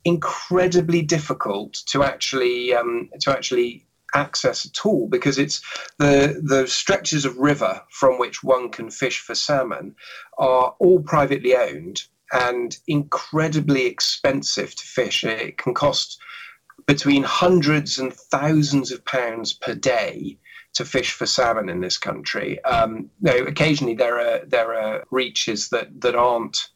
incredibly 0.04 1.02
difficult 1.02 1.74
to 1.88 2.04
actually 2.04 2.72
um, 2.72 3.10
to 3.20 3.32
actually 3.32 3.84
access 4.14 4.64
at 4.64 4.86
all 4.86 5.06
because 5.08 5.38
it's 5.38 5.60
the 5.98 6.40
the 6.42 6.66
stretches 6.66 7.26
of 7.26 7.36
river 7.36 7.82
from 7.90 8.18
which 8.18 8.42
one 8.42 8.70
can 8.70 8.90
fish 8.90 9.20
for 9.20 9.34
salmon 9.34 9.94
are 10.38 10.74
all 10.78 11.00
privately 11.00 11.54
owned 11.54 12.04
and 12.32 12.76
incredibly 12.86 13.86
expensive 13.86 14.74
to 14.74 14.84
fish. 14.84 15.24
It 15.24 15.58
can 15.58 15.74
cost 15.74 16.20
between 16.86 17.22
hundreds 17.22 17.98
and 17.98 18.12
thousands 18.12 18.92
of 18.92 19.04
pounds 19.04 19.52
per 19.52 19.74
day 19.74 20.38
to 20.74 20.84
fish 20.84 21.12
for 21.12 21.26
salmon 21.26 21.68
in 21.68 21.80
this 21.80 21.98
country. 21.98 22.62
Um, 22.64 23.10
occasionally 23.24 23.94
there 23.94 24.18
are 24.20 24.44
there 24.46 24.74
are 24.74 25.04
reaches 25.10 25.70
that 25.70 26.00
that 26.00 26.14
aren't 26.14 26.68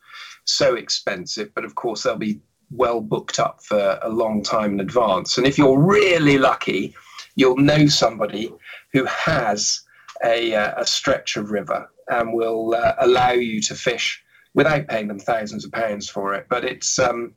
so 0.45 0.75
expensive, 0.75 1.55
but 1.55 1.65
of 1.65 1.75
course 1.75 2.03
they'll 2.03 2.17
be 2.17 2.41
well 2.71 3.01
booked 3.01 3.39
up 3.39 3.63
for 3.63 3.99
a 4.03 4.09
long 4.09 4.43
time 4.43 4.75
in 4.75 4.81
advance. 4.81 5.39
And 5.39 5.47
if 5.47 5.59
you're 5.59 5.79
really 5.79 6.39
lucky, 6.39 6.95
you'll 7.37 7.59
know 7.59 7.87
somebody 7.87 8.53
who 8.93 9.05
has 9.05 9.83
a, 10.25 10.55
uh, 10.55 10.75
a 10.77 10.87
stretch 10.87 11.37
of 11.37 11.51
river 11.51 11.91
and 12.09 12.33
will 12.33 12.75
uh, 12.75 12.95
allow 12.99 13.33
you 13.33 13.61
to 13.63 13.75
fish 13.75 14.23
without 14.55 14.89
paying 14.89 15.09
them 15.09 15.19
thousands 15.19 15.65
of 15.65 15.73
pounds 15.73 16.09
for 16.09 16.35
it. 16.35 16.47
But 16.49 16.65
it's 16.65 16.99
um, 16.99 17.35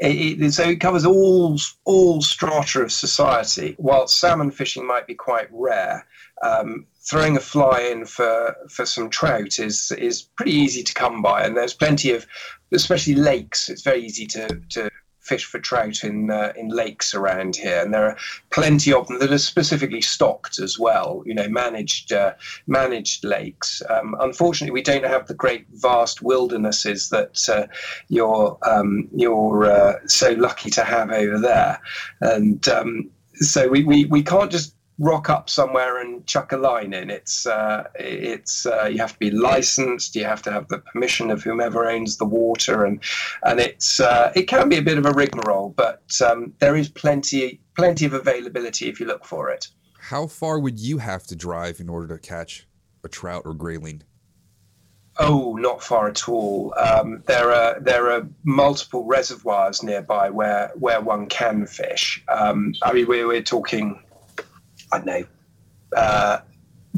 it, 0.00 0.42
it, 0.42 0.52
so 0.52 0.64
it 0.64 0.80
covers 0.80 1.04
all 1.04 1.58
all 1.84 2.22
strata 2.22 2.82
of 2.82 2.92
society. 2.92 3.74
While 3.78 4.06
salmon 4.06 4.50
fishing 4.50 4.86
might 4.86 5.06
be 5.06 5.14
quite 5.14 5.48
rare, 5.50 6.06
um, 6.42 6.86
throwing 7.08 7.36
a 7.36 7.40
fly 7.40 7.80
in 7.80 8.06
for 8.06 8.56
for 8.68 8.86
some 8.86 9.10
trout 9.10 9.58
is 9.58 9.92
is 9.92 10.22
pretty 10.22 10.52
easy 10.52 10.82
to 10.82 10.94
come 10.94 11.22
by, 11.22 11.44
and 11.44 11.56
there's 11.56 11.74
plenty 11.74 12.12
of, 12.12 12.26
especially 12.72 13.14
lakes. 13.14 13.68
It's 13.68 13.82
very 13.82 14.04
easy 14.04 14.26
to 14.26 14.60
to 14.70 14.90
fish 15.22 15.44
for 15.44 15.58
trout 15.58 16.04
in 16.04 16.30
uh, 16.30 16.52
in 16.56 16.68
lakes 16.68 17.14
around 17.14 17.56
here, 17.56 17.80
and 17.80 17.94
there 17.94 18.04
are 18.04 18.16
plenty 18.50 18.92
of 18.92 19.06
them 19.06 19.18
that 19.20 19.32
are 19.32 19.38
specifically 19.38 20.02
stocked 20.02 20.58
as 20.58 20.78
well. 20.78 21.22
You 21.24 21.34
know, 21.34 21.48
managed 21.48 22.12
uh, 22.12 22.34
managed 22.66 23.24
lakes. 23.24 23.82
Um, 23.88 24.16
unfortunately, 24.20 24.72
we 24.72 24.82
don't 24.82 25.04
have 25.04 25.26
the 25.26 25.34
great 25.34 25.66
vast 25.72 26.22
wildernesses 26.22 27.08
that 27.10 27.48
uh, 27.48 27.66
you're 28.08 28.58
um, 28.62 29.08
you're 29.14 29.64
uh, 29.64 29.94
so 30.06 30.32
lucky 30.32 30.70
to 30.70 30.84
have 30.84 31.10
over 31.10 31.38
there, 31.38 31.80
and 32.20 32.68
um, 32.68 33.10
so 33.34 33.68
we, 33.68 33.84
we, 33.84 34.04
we 34.06 34.22
can't 34.22 34.50
just 34.50 34.74
rock 35.02 35.28
up 35.28 35.50
somewhere 35.50 36.00
and 36.00 36.24
chuck 36.28 36.52
a 36.52 36.56
line 36.56 36.94
in. 36.94 37.10
It's 37.10 37.44
uh, 37.44 37.88
it's 37.96 38.64
uh, 38.64 38.84
you 38.84 38.98
have 38.98 39.14
to 39.14 39.18
be 39.18 39.30
licensed. 39.30 40.14
You 40.14 40.24
have 40.24 40.42
to 40.42 40.52
have 40.52 40.68
the 40.68 40.78
permission 40.78 41.30
of 41.30 41.42
whomever 41.42 41.90
owns 41.90 42.16
the 42.16 42.24
water, 42.24 42.84
and 42.84 43.02
and 43.42 43.60
it's 43.60 43.98
uh, 44.00 44.32
it 44.36 44.44
can 44.44 44.68
be 44.68 44.78
a 44.78 44.82
bit 44.82 44.98
of 44.98 45.04
a 45.04 45.12
rigmarole, 45.12 45.70
but 45.70 46.02
um, 46.24 46.54
there 46.60 46.76
is 46.76 46.88
plenty 46.88 47.60
plenty 47.74 48.06
of 48.06 48.14
availability 48.14 48.88
if 48.88 49.00
you 49.00 49.06
look 49.06 49.26
for 49.26 49.50
it. 49.50 49.68
How 49.98 50.26
far 50.28 50.58
would 50.58 50.78
you 50.78 50.98
have 50.98 51.24
to 51.24 51.36
drive 51.36 51.80
in 51.80 51.88
order 51.88 52.08
to 52.08 52.18
catch 52.18 52.66
a 53.04 53.08
trout 53.08 53.42
or 53.44 53.54
grayling? 53.54 54.02
Oh, 55.18 55.56
not 55.56 55.82
far 55.82 56.08
at 56.08 56.28
all. 56.28 56.74
Um, 56.78 57.22
there 57.26 57.52
are 57.52 57.80
there 57.80 58.12
are 58.12 58.28
multiple 58.44 59.04
reservoirs 59.04 59.82
nearby 59.82 60.30
where 60.30 60.70
where 60.76 61.00
one 61.00 61.26
can 61.26 61.66
fish. 61.66 62.22
Um, 62.28 62.74
I 62.82 62.92
mean, 62.92 63.08
we're, 63.08 63.26
we're 63.26 63.42
talking 63.42 64.00
I 64.92 64.98
don't 64.98 65.06
know, 65.06 65.24
uh, 65.96 66.38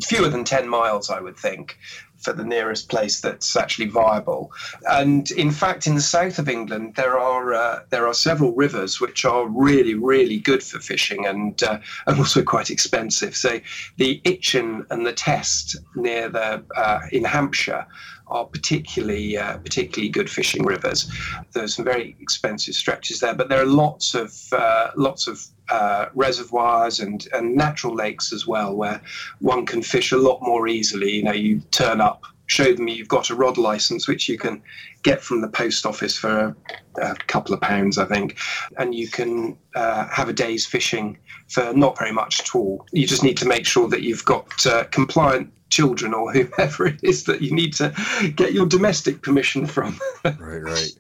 fewer 0.03 0.29
than 0.29 0.45
10 0.45 0.69
miles, 0.69 1.11
I 1.11 1.21
would 1.21 1.37
think, 1.37 1.79
for 2.17 2.33
the 2.33 2.45
nearest 2.45 2.89
place 2.89 3.21
that's 3.21 3.55
actually 3.55 3.89
viable. 3.89 4.51
And 4.91 5.31
in 5.33 5.51
fact, 5.51 5.87
in 5.87 5.95
the 5.95 6.01
south 6.01 6.39
of 6.39 6.49
England, 6.49 6.95
there 6.97 7.19
are 7.19 7.53
uh, 7.53 7.81
there 7.91 8.07
are 8.07 8.15
several 8.15 8.53
rivers 8.55 9.01
which 9.01 9.25
are 9.25 9.47
really, 9.47 9.95
really 9.95 10.39
good 10.39 10.63
for 10.63 10.81
fishing 10.81 11.27
and 11.27 11.63
uh, 11.63 11.79
and 12.07 12.19
also 12.19 12.43
quite 12.43 12.71
expensive. 12.71 13.37
So 13.37 13.61
the 13.99 14.21
Itchen 14.25 14.87
and 14.91 15.07
the 15.07 15.13
Test 15.13 15.77
near 15.95 16.29
the 16.29 16.65
uh, 16.77 17.01
in 17.13 17.25
Hampshire 17.25 17.87
are 18.29 18.47
particularly 18.47 19.37
uh, 19.37 19.59
particularly 19.59 20.09
good 20.09 20.31
fishing 20.31 20.65
rivers. 20.65 21.11
There's 21.53 21.77
some 21.77 21.85
very 21.85 22.17
expensive 22.21 22.75
stretches 22.75 23.21
there, 23.21 23.35
but 23.35 23.49
there 23.49 23.61
are 23.61 23.67
lots 23.67 24.15
of 24.15 24.35
uh, 24.53 24.91
lots 24.97 25.27
of 25.27 25.47
uh, 25.71 26.07
reservoirs 26.15 27.01
and, 27.01 27.27
and 27.33 27.55
natural 27.55 27.95
lakes 27.95 28.33
as 28.33 28.47
well, 28.47 28.75
where 28.75 29.01
one 29.41 29.67
can 29.67 29.83
fish 29.83 30.13
a 30.13 30.17
lot 30.17 30.41
more 30.43 30.69
easily. 30.69 31.13
You 31.13 31.23
know, 31.23 31.33
you 31.33 31.61
turn 31.71 32.01
up, 32.01 32.25
show 32.47 32.73
them 32.75 32.89
you've 32.89 33.09
got 33.09 33.31
a 33.31 33.35
rod 33.35 33.57
license, 33.57 34.07
which 34.07 34.29
you 34.29 34.39
can 34.39 34.63
get 35.03 35.23
from 35.23 35.41
the 35.41 35.49
post 35.49 35.87
office 35.87 36.17
for 36.17 36.55
a, 36.99 37.01
a 37.01 37.15
couple 37.27 37.55
of 37.55 37.61
pounds, 37.61 37.99
I 37.99 38.05
think, 38.05 38.39
and 38.79 38.95
you 38.95 39.09
can 39.09 39.57
uh, 39.75 40.09
have 40.09 40.29
a 40.29 40.33
day's 40.33 40.67
fishing 40.67 41.19
for 41.49 41.73
not 41.75 41.99
very 41.99 42.13
much 42.13 42.41
at 42.41 42.55
all. 42.55 42.87
You 42.93 43.07
just 43.07 43.23
need 43.23 43.37
to 43.39 43.47
make 43.47 43.67
sure 43.67 43.89
that 43.89 44.03
you've 44.03 44.25
got 44.25 44.67
uh, 44.67 44.85
compliant 44.85 45.53
children 45.71 46.15
or 46.15 46.33
whoever 46.33 46.87
it 46.87 47.01
is 47.03 47.25
that 47.25 47.43
you 47.43 47.53
need 47.53 47.73
to 47.75 47.93
get 48.37 48.53
your 48.53 48.67
domestic 48.67 49.23
permission 49.23 49.67
from. 49.67 49.99
right, 50.25 50.63
right. 50.63 50.93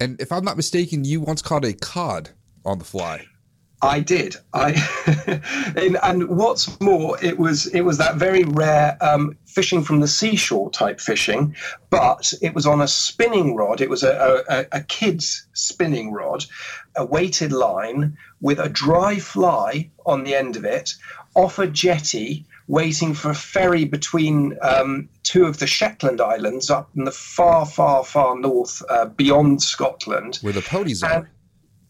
And 0.00 0.20
if 0.20 0.30
I'm 0.30 0.44
not 0.44 0.56
mistaken, 0.56 1.04
you 1.04 1.20
once 1.20 1.42
caught 1.42 1.64
a 1.64 1.72
cod 1.72 2.30
on 2.64 2.78
the 2.78 2.84
fly. 2.84 3.26
I 3.80 4.00
did. 4.00 4.36
I 4.52 4.72
and, 5.76 5.98
and, 6.02 6.28
what's 6.28 6.80
more, 6.80 7.16
it 7.22 7.38
was 7.38 7.66
it 7.68 7.82
was 7.82 7.98
that 7.98 8.16
very 8.16 8.42
rare 8.44 8.98
um, 9.00 9.36
fishing 9.46 9.82
from 9.82 10.00
the 10.00 10.08
seashore 10.08 10.70
type 10.70 11.00
fishing, 11.00 11.54
but 11.90 12.32
it 12.42 12.54
was 12.54 12.66
on 12.66 12.80
a 12.80 12.88
spinning 12.88 13.54
rod. 13.54 13.80
It 13.80 13.88
was 13.88 14.02
a, 14.02 14.44
a, 14.48 14.66
a 14.78 14.80
kid's 14.82 15.46
spinning 15.52 16.12
rod, 16.12 16.44
a 16.96 17.04
weighted 17.04 17.52
line 17.52 18.16
with 18.40 18.58
a 18.58 18.68
dry 18.68 19.18
fly 19.18 19.90
on 20.06 20.24
the 20.24 20.34
end 20.34 20.56
of 20.56 20.64
it, 20.64 20.94
off 21.34 21.60
a 21.60 21.66
jetty, 21.68 22.46
waiting 22.66 23.14
for 23.14 23.30
a 23.30 23.34
ferry 23.34 23.84
between 23.84 24.58
um, 24.60 25.08
two 25.22 25.46
of 25.46 25.58
the 25.58 25.68
Shetland 25.68 26.20
Islands 26.20 26.68
up 26.68 26.90
in 26.96 27.04
the 27.04 27.12
far, 27.12 27.64
far, 27.64 28.04
far 28.04 28.36
north, 28.38 28.82
uh, 28.88 29.06
beyond 29.06 29.62
Scotland, 29.62 30.38
where 30.42 30.52
the 30.52 30.62
ponies 30.62 31.04
are. 31.04 31.30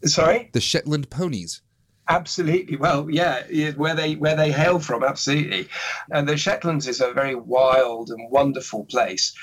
Sorry, 0.05 0.51
the 0.53 0.61
Shetland 0.61 1.09
ponies. 1.09 1.63
Absolutely. 2.09 2.77
Well, 2.77 3.09
yeah, 3.11 3.43
where 3.77 3.95
they 3.95 4.15
where 4.17 4.37
they 4.37 4.51
hail 4.51 4.79
from, 4.79 5.05
absolutely. 5.05 5.69
And 6.11 6.27
the 6.27 6.37
Shetlands 6.37 6.89
is 6.89 7.01
a 7.01 7.13
very 7.13 7.35
wild 7.35 8.09
and 8.09 8.31
wonderful 8.31 8.87
place. 8.87 9.35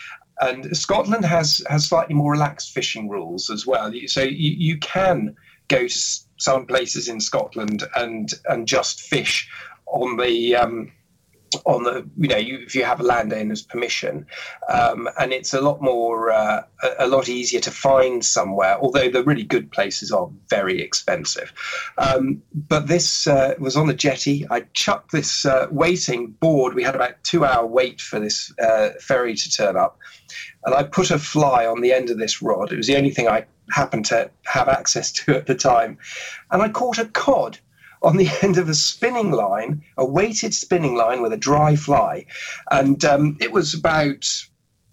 And 0.41 0.75
Scotland 0.75 1.25
has 1.25 1.63
has 1.69 1.87
slightly 1.87 2.15
more 2.15 2.31
relaxed 2.31 2.71
fishing 2.71 3.07
rules 3.07 3.49
as 3.51 3.67
well. 3.67 3.91
So 4.07 4.23
you, 4.23 4.55
you 4.57 4.77
can 4.79 5.35
go 5.67 5.87
to 5.87 5.99
some 6.37 6.65
places 6.65 7.07
in 7.07 7.19
Scotland 7.19 7.83
and 7.95 8.33
and 8.45 8.67
just 8.67 8.99
fish 9.01 9.47
on 9.85 10.17
the 10.17 10.55
um, 10.55 10.91
on 11.65 11.83
the 11.83 12.07
you 12.17 12.27
know 12.27 12.37
you, 12.37 12.59
if 12.59 12.75
you 12.75 12.83
have 12.83 12.99
a 12.99 13.03
landowner's 13.03 13.61
permission 13.61 14.25
um, 14.69 15.09
and 15.19 15.33
it's 15.33 15.53
a 15.53 15.61
lot 15.61 15.81
more 15.81 16.31
uh, 16.31 16.63
a, 16.83 17.05
a, 17.05 17.07
lot 17.07 17.29
easier 17.29 17.59
to 17.59 17.71
find 17.71 18.23
somewhere 18.25 18.77
although 18.79 19.09
the 19.09 19.23
really 19.23 19.43
good 19.43 19.71
places 19.71 20.11
are 20.11 20.29
very 20.49 20.81
expensive. 20.81 21.53
Um, 21.97 22.41
but 22.53 22.87
this 22.87 23.27
uh, 23.27 23.55
was 23.59 23.75
on 23.75 23.87
the 23.87 23.93
jetty. 23.93 24.45
I 24.49 24.61
chucked 24.73 25.11
this 25.11 25.45
uh, 25.45 25.67
waiting 25.71 26.31
board. 26.31 26.73
We 26.73 26.83
had 26.83 26.95
about 26.95 27.23
two 27.23 27.45
hour 27.45 27.65
wait 27.65 28.01
for 28.01 28.19
this 28.19 28.53
uh, 28.59 28.89
ferry 28.99 29.35
to 29.35 29.51
turn 29.51 29.75
up. 29.75 29.99
And 30.65 30.73
i 30.73 30.83
put 30.83 31.11
a 31.11 31.19
fly 31.19 31.65
on 31.65 31.81
the 31.81 31.93
end 31.93 32.09
of 32.09 32.17
this 32.17 32.41
rod. 32.41 32.71
It 32.71 32.77
was 32.77 32.87
the 32.87 32.97
only 32.97 33.11
thing 33.11 33.27
i 33.27 33.45
happened 33.71 34.05
to 34.05 34.29
have 34.45 34.67
access 34.67 35.11
to 35.11 35.35
at 35.35 35.47
the 35.47 35.55
time. 35.55 35.97
And 36.51 36.61
i 36.61 36.69
caught 36.69 36.97
a 36.97 37.05
cod 37.05 37.57
on 38.05 38.17
the 38.17 38.29
end 38.41 38.57
of 38.57 38.69
a 38.69 38.73
spinning 38.73 39.31
line, 39.31 39.83
a 39.97 40.05
weighted 40.05 40.53
spinning 40.53 40.95
line 40.95 41.21
with 41.21 41.33
a 41.33 41.37
dry 41.37 41.75
fly. 41.75 42.25
And 42.71 43.03
um, 43.03 43.37
it 43.41 43.51
was 43.51 43.73
about, 43.73 44.25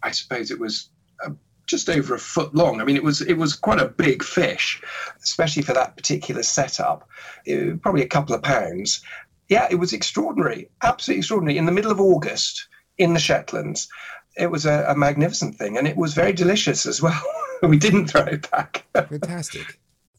I 0.02 0.10
suppose 0.10 0.50
it 0.50 0.58
was 0.58 0.88
uh, 1.24 1.30
just 1.66 1.88
over 1.88 2.14
a 2.14 2.18
foot 2.18 2.54
long. 2.54 2.80
I 2.80 2.84
mean, 2.84 2.96
it 2.96 3.04
was 3.04 3.20
it 3.20 3.34
was 3.34 3.54
quite 3.54 3.80
a 3.80 3.86
big 3.86 4.24
fish, 4.24 4.82
especially 5.22 5.62
for 5.62 5.74
that 5.74 5.96
particular 5.96 6.42
setup. 6.42 7.08
It, 7.44 7.80
probably 7.82 8.02
a 8.02 8.08
couple 8.08 8.34
of 8.34 8.42
pounds. 8.42 9.02
Yeah, 9.48 9.68
it 9.70 9.76
was 9.76 9.92
extraordinary, 9.92 10.70
absolutely 10.82 11.18
extraordinary. 11.18 11.58
In 11.58 11.66
the 11.66 11.72
middle 11.72 11.92
of 11.92 12.00
August 12.00 12.66
in 12.96 13.12
the 13.12 13.20
Shetlands, 13.20 13.88
it 14.36 14.50
was 14.50 14.64
a, 14.64 14.86
a 14.88 14.96
magnificent 14.96 15.56
thing, 15.56 15.76
and 15.76 15.86
it 15.86 15.96
was 15.96 16.14
very 16.14 16.32
delicious 16.32 16.86
as 16.86 17.02
well. 17.02 17.22
we 17.62 17.76
didn't 17.76 18.06
throw 18.06 18.22
it 18.22 18.50
back. 18.50 18.86
Fantastic. 18.94 19.78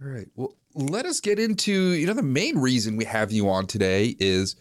All 0.00 0.08
right. 0.08 0.28
Well, 0.36 0.54
let 0.74 1.06
us 1.06 1.20
get 1.20 1.38
into, 1.38 1.72
you 1.72 2.06
know, 2.06 2.14
the 2.14 2.22
main 2.22 2.58
reason 2.58 2.96
we 2.96 3.04
have 3.04 3.32
you 3.32 3.48
on 3.48 3.66
today 3.66 4.14
is 4.20 4.54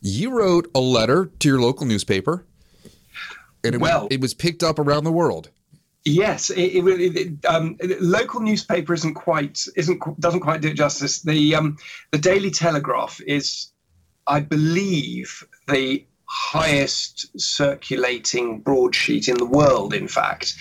you 0.00 0.30
wrote 0.30 0.70
a 0.74 0.80
letter 0.80 1.30
to 1.38 1.48
your 1.48 1.60
local 1.60 1.86
newspaper 1.86 2.44
and 3.64 3.74
it, 3.76 3.80
well, 3.80 4.08
it 4.10 4.20
was 4.20 4.34
picked 4.34 4.62
up 4.62 4.78
around 4.78 5.04
the 5.04 5.12
world. 5.12 5.50
Yes, 6.04 6.50
it, 6.50 6.76
it, 6.76 7.16
it, 7.16 7.46
um, 7.46 7.76
local 8.00 8.40
newspaper 8.40 8.94
isn't 8.94 9.14
quite 9.14 9.66
isn't 9.74 10.20
doesn't 10.20 10.40
quite 10.40 10.60
do 10.60 10.68
it 10.68 10.74
justice. 10.74 11.22
The 11.22 11.56
um, 11.56 11.78
the 12.12 12.18
Daily 12.18 12.52
Telegraph 12.52 13.20
is, 13.26 13.72
I 14.26 14.40
believe, 14.40 15.44
the 15.66 16.06
highest 16.28 17.26
circulating 17.40 18.60
broadsheet 18.60 19.28
in 19.28 19.36
the 19.36 19.46
world. 19.46 19.94
In 19.94 20.08
fact, 20.08 20.54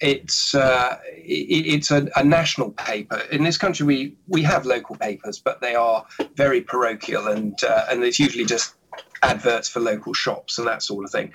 it's 0.00 0.54
uh, 0.54 0.98
it, 1.04 1.66
it's 1.66 1.90
a, 1.90 2.08
a, 2.16 2.24
national 2.24 2.70
paper. 2.70 3.20
In 3.32 3.42
this 3.42 3.58
country, 3.58 3.84
we 3.84 4.16
we 4.28 4.42
have 4.42 4.64
local 4.64 4.96
papers, 4.96 5.38
but 5.38 5.60
they 5.60 5.74
are 5.74 6.04
very 6.36 6.60
parochial, 6.60 7.28
and 7.28 7.62
uh, 7.64 7.86
and 7.90 8.04
it's 8.04 8.18
usually 8.18 8.44
just 8.44 8.74
adverts 9.22 9.68
for 9.68 9.80
local 9.80 10.14
shops 10.14 10.58
and 10.58 10.66
that 10.66 10.82
sort 10.82 11.04
of 11.04 11.10
thing. 11.10 11.32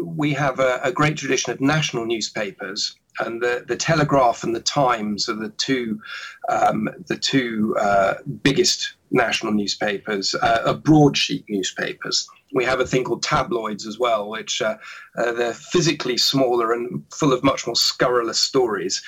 We 0.00 0.32
have 0.34 0.60
a, 0.60 0.80
a 0.82 0.92
great 0.92 1.16
tradition 1.16 1.52
of 1.52 1.60
national 1.60 2.06
newspapers 2.06 2.96
and 3.20 3.42
the, 3.42 3.64
the 3.66 3.76
Telegraph 3.76 4.44
and 4.44 4.54
the 4.54 4.60
Times 4.60 5.28
are 5.28 5.34
the 5.34 5.50
two 5.50 6.00
um, 6.48 6.88
the 7.06 7.16
two 7.16 7.76
uh, 7.78 8.14
biggest 8.42 8.94
national 9.10 9.52
newspapers, 9.52 10.34
uh, 10.42 10.74
broadsheet 10.74 11.44
newspapers. 11.48 12.28
We 12.52 12.64
have 12.64 12.80
a 12.80 12.86
thing 12.86 13.04
called 13.04 13.22
tabloids 13.22 13.86
as 13.86 13.98
well, 13.98 14.28
which 14.28 14.62
uh, 14.62 14.76
uh, 15.18 15.32
they're 15.32 15.54
physically 15.54 16.16
smaller 16.16 16.72
and 16.72 17.02
full 17.12 17.32
of 17.32 17.42
much 17.44 17.66
more 17.66 17.76
scurrilous 17.76 18.38
stories 18.38 19.02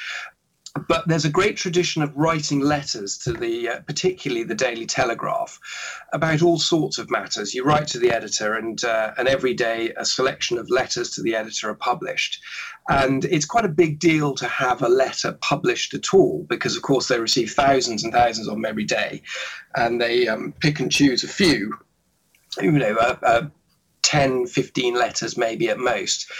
but 0.78 1.06
there's 1.08 1.24
a 1.24 1.30
great 1.30 1.56
tradition 1.56 2.02
of 2.02 2.16
writing 2.16 2.60
letters 2.60 3.18
to 3.18 3.32
the, 3.32 3.68
uh, 3.68 3.80
particularly 3.80 4.44
the 4.44 4.54
Daily 4.54 4.86
Telegraph, 4.86 5.58
about 6.12 6.42
all 6.42 6.58
sorts 6.58 6.98
of 6.98 7.10
matters. 7.10 7.54
You 7.54 7.64
write 7.64 7.88
to 7.88 7.98
the 7.98 8.12
editor, 8.12 8.54
and 8.54 8.82
uh, 8.84 9.12
and 9.18 9.28
every 9.28 9.54
day 9.54 9.92
a 9.96 10.04
selection 10.04 10.58
of 10.58 10.70
letters 10.70 11.10
to 11.10 11.22
the 11.22 11.34
editor 11.34 11.70
are 11.70 11.74
published. 11.74 12.40
And 12.88 13.24
it's 13.26 13.44
quite 13.44 13.64
a 13.64 13.68
big 13.68 13.98
deal 13.98 14.34
to 14.36 14.48
have 14.48 14.82
a 14.82 14.88
letter 14.88 15.32
published 15.40 15.94
at 15.94 16.14
all, 16.14 16.46
because 16.48 16.76
of 16.76 16.82
course 16.82 17.08
they 17.08 17.18
receive 17.18 17.52
thousands 17.52 18.04
and 18.04 18.12
thousands 18.12 18.48
of 18.48 18.54
them 18.54 18.64
every 18.64 18.84
day, 18.84 19.22
and 19.74 20.00
they 20.00 20.28
um, 20.28 20.54
pick 20.60 20.80
and 20.80 20.90
choose 20.90 21.24
a 21.24 21.28
few. 21.28 21.74
You 22.60 22.72
know, 22.72 22.96
uh, 22.96 23.16
uh, 23.22 23.48
10, 24.02 24.46
15 24.46 24.94
letters 24.94 25.36
maybe 25.36 25.68
at 25.68 25.78
most. 25.78 26.32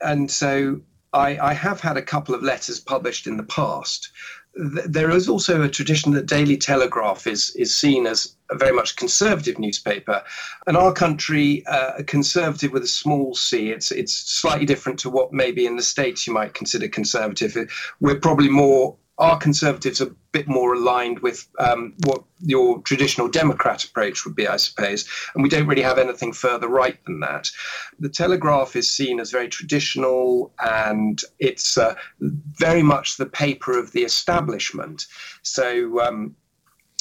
And 0.00 0.30
so 0.30 0.80
I, 1.12 1.38
I, 1.38 1.54
have 1.54 1.80
had 1.80 1.96
a 1.96 2.02
couple 2.02 2.34
of 2.34 2.42
letters 2.42 2.78
published 2.78 3.26
in 3.26 3.36
the 3.36 3.42
past. 3.42 4.10
There 4.54 5.10
is 5.10 5.28
also 5.28 5.62
a 5.62 5.68
tradition 5.68 6.12
that 6.12 6.26
Daily 6.26 6.56
Telegraph 6.56 7.26
is 7.26 7.50
is 7.56 7.74
seen 7.74 8.06
as 8.06 8.34
a 8.50 8.56
very 8.56 8.72
much 8.72 8.96
conservative 8.96 9.58
newspaper. 9.58 10.22
In 10.66 10.76
our 10.76 10.92
country, 10.92 11.64
uh, 11.66 11.92
a 11.98 12.04
conservative 12.04 12.72
with 12.72 12.82
a 12.82 12.88
small 12.88 13.34
c, 13.34 13.70
it's 13.70 13.90
it's 13.92 14.12
slightly 14.12 14.66
different 14.66 14.98
to 15.00 15.10
what 15.10 15.32
maybe 15.32 15.66
in 15.66 15.76
the 15.76 15.82
states 15.82 16.26
you 16.26 16.32
might 16.32 16.54
consider 16.54 16.88
conservative. 16.88 17.56
We're 18.00 18.20
probably 18.20 18.48
more 18.48 18.96
our 19.20 19.36
conservatives 19.36 20.00
are 20.00 20.08
a 20.08 20.16
bit 20.32 20.48
more 20.48 20.74
aligned 20.74 21.20
with 21.20 21.46
um, 21.58 21.92
what 22.06 22.24
your 22.40 22.80
traditional 22.80 23.28
Democrat 23.28 23.84
approach 23.84 24.24
would 24.24 24.34
be, 24.34 24.48
I 24.48 24.56
suppose. 24.56 25.06
And 25.34 25.42
we 25.42 25.50
don't 25.50 25.66
really 25.66 25.82
have 25.82 25.98
anything 25.98 26.32
further 26.32 26.68
right 26.68 26.98
than 27.04 27.20
that. 27.20 27.50
The 27.98 28.08
Telegraph 28.08 28.74
is 28.76 28.90
seen 28.90 29.20
as 29.20 29.30
very 29.30 29.48
traditional 29.48 30.52
and 30.58 31.20
it's 31.38 31.76
uh, 31.76 31.94
very 32.20 32.82
much 32.82 33.18
the 33.18 33.26
paper 33.26 33.78
of 33.78 33.92
the 33.92 34.04
establishment. 34.04 35.06
So 35.42 36.00
um, 36.00 36.34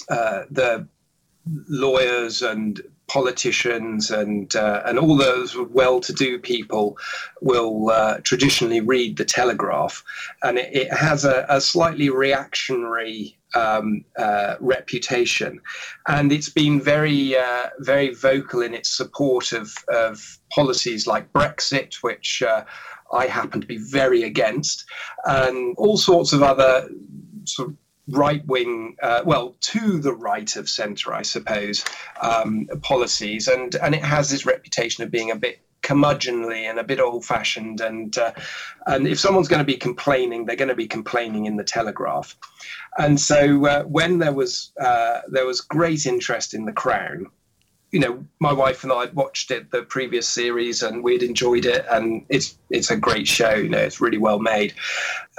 uh, 0.10 0.44
the 0.52 0.88
lawyers 1.46 2.42
and 2.42 2.82
politicians 3.10 4.10
and 4.12 4.56
uh, 4.56 4.82
and 4.86 4.98
all 4.98 5.18
those 5.18 5.58
well-to-do 5.58 6.40
people 6.40 6.98
will 7.42 7.90
uh, 7.90 8.20
traditionally 8.24 8.80
read 8.80 9.18
the 9.18 9.26
Telegraph, 9.26 10.04
and 10.44 10.58
it, 10.58 10.74
it 10.74 10.94
has 10.94 11.26
a, 11.26 11.46
a, 11.50 11.60
slightly 11.60 12.10
reactionary 12.10 13.38
um, 13.56 14.06
uh, 14.18 14.56
reputation, 14.60 15.60
and 16.08 16.32
it's 16.32 16.50
been 16.50 16.80
very 16.80 17.36
uh, 17.36 17.70
very 17.80 18.14
vocal 18.14 18.62
in 18.62 18.74
its 18.74 18.96
support 18.96 19.52
of 19.52 19.74
of 19.90 20.40
policies 20.52 21.06
like 21.06 21.34
Brexit, 21.34 21.96
which. 21.96 22.42
Uh, 22.42 22.64
I 23.12 23.26
happen 23.26 23.60
to 23.60 23.66
be 23.66 23.78
very 23.80 24.22
against, 24.22 24.86
and 25.26 25.76
all 25.80 25.98
sorts 25.98 26.32
of 26.32 26.44
other 26.44 26.88
sort 27.46 27.70
of 27.70 27.76
right 28.10 28.46
wing, 28.46 28.96
uh, 29.02 29.22
well, 29.26 29.56
to 29.62 30.00
the 30.00 30.14
right 30.14 30.56
of 30.56 30.70
centre, 30.70 31.14
I 31.14 31.24
suppose, 31.24 31.86
um, 32.22 32.68
policies, 32.82 33.48
and 33.48 33.76
and 33.76 33.96
it 33.96 34.04
has 34.04 34.30
this 34.30 34.46
reputation 34.46 35.04
of 35.04 35.12
being 35.12 35.32
a 35.32 35.36
bit 35.36 35.60
curmudgeonly 35.82 36.70
and 36.70 36.78
a 36.78 36.84
bit 36.84 37.00
old-fashioned, 37.00 37.82
and 37.82 38.18
uh, 38.18 38.34
and 38.86 39.08
if 39.08 39.20
someone's 39.20 39.48
going 39.48 39.66
to 39.66 39.66
be 39.74 39.78
complaining, 39.78 40.46
they're 40.46 40.56
going 40.56 40.70
to 40.70 40.76
be 40.76 40.88
complaining 40.88 41.46
in 41.46 41.56
the 41.58 41.64
Telegraph. 41.64 42.36
And 42.98 43.20
so 43.20 43.66
uh, 43.66 43.84
when 43.84 44.20
there 44.20 44.34
was 44.34 44.72
uh, 44.80 45.22
there 45.30 45.46
was 45.46 45.62
great 45.62 46.06
interest 46.06 46.54
in 46.54 46.66
the 46.66 46.74
Crown, 46.74 47.28
you 47.92 48.00
know, 48.00 48.24
my 48.40 48.54
wife 48.54 48.84
and 48.84 48.94
I 48.94 49.02
had 49.02 49.16
watched 49.16 49.52
it 49.52 49.72
the 49.72 49.82
previous 49.82 50.28
series 50.28 50.84
and 50.84 51.04
we'd 51.04 51.24
enjoyed 51.24 51.66
it 51.66 51.86
and 51.90 52.24
it's 52.30 52.58
it's 52.70 52.92
a 52.92 52.98
great 52.98 53.28
show, 53.28 53.54
you 53.54 53.70
know, 53.70 53.80
it's 53.80 54.02
really 54.02 54.18
well 54.18 54.40
made. 54.40 54.74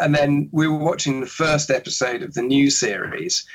And 0.00 0.14
then 0.14 0.48
we 0.52 0.66
were 0.66 0.78
watching 0.78 1.20
the 1.20 1.26
first 1.26 1.70
episode 1.70 2.22
of 2.22 2.34
the 2.34 2.42
new 2.42 2.70
series 2.70 3.46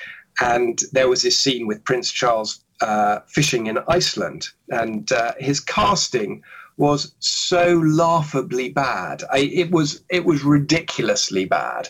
and 0.41 0.81
there 0.91 1.10
was 1.10 1.23
this 1.23 1.38
scene 1.38 1.67
with 1.67 1.84
Prince 1.84 2.12
Charles 2.12 2.63
uh, 2.81 3.19
fishing 3.27 3.67
in 3.67 3.79
Iceland 3.88 4.47
and 4.69 5.12
uh, 5.12 5.34
his 5.39 5.60
casting 5.60 6.43
was 6.78 7.16
so 7.20 7.78
laughably 7.86 8.70
bad. 8.70 9.24
I, 9.32 9.40
it 9.40 9.72
was 9.72 10.04
it 10.10 10.26
was 10.26 10.44
ridiculously 10.44 11.46
bad, 11.46 11.90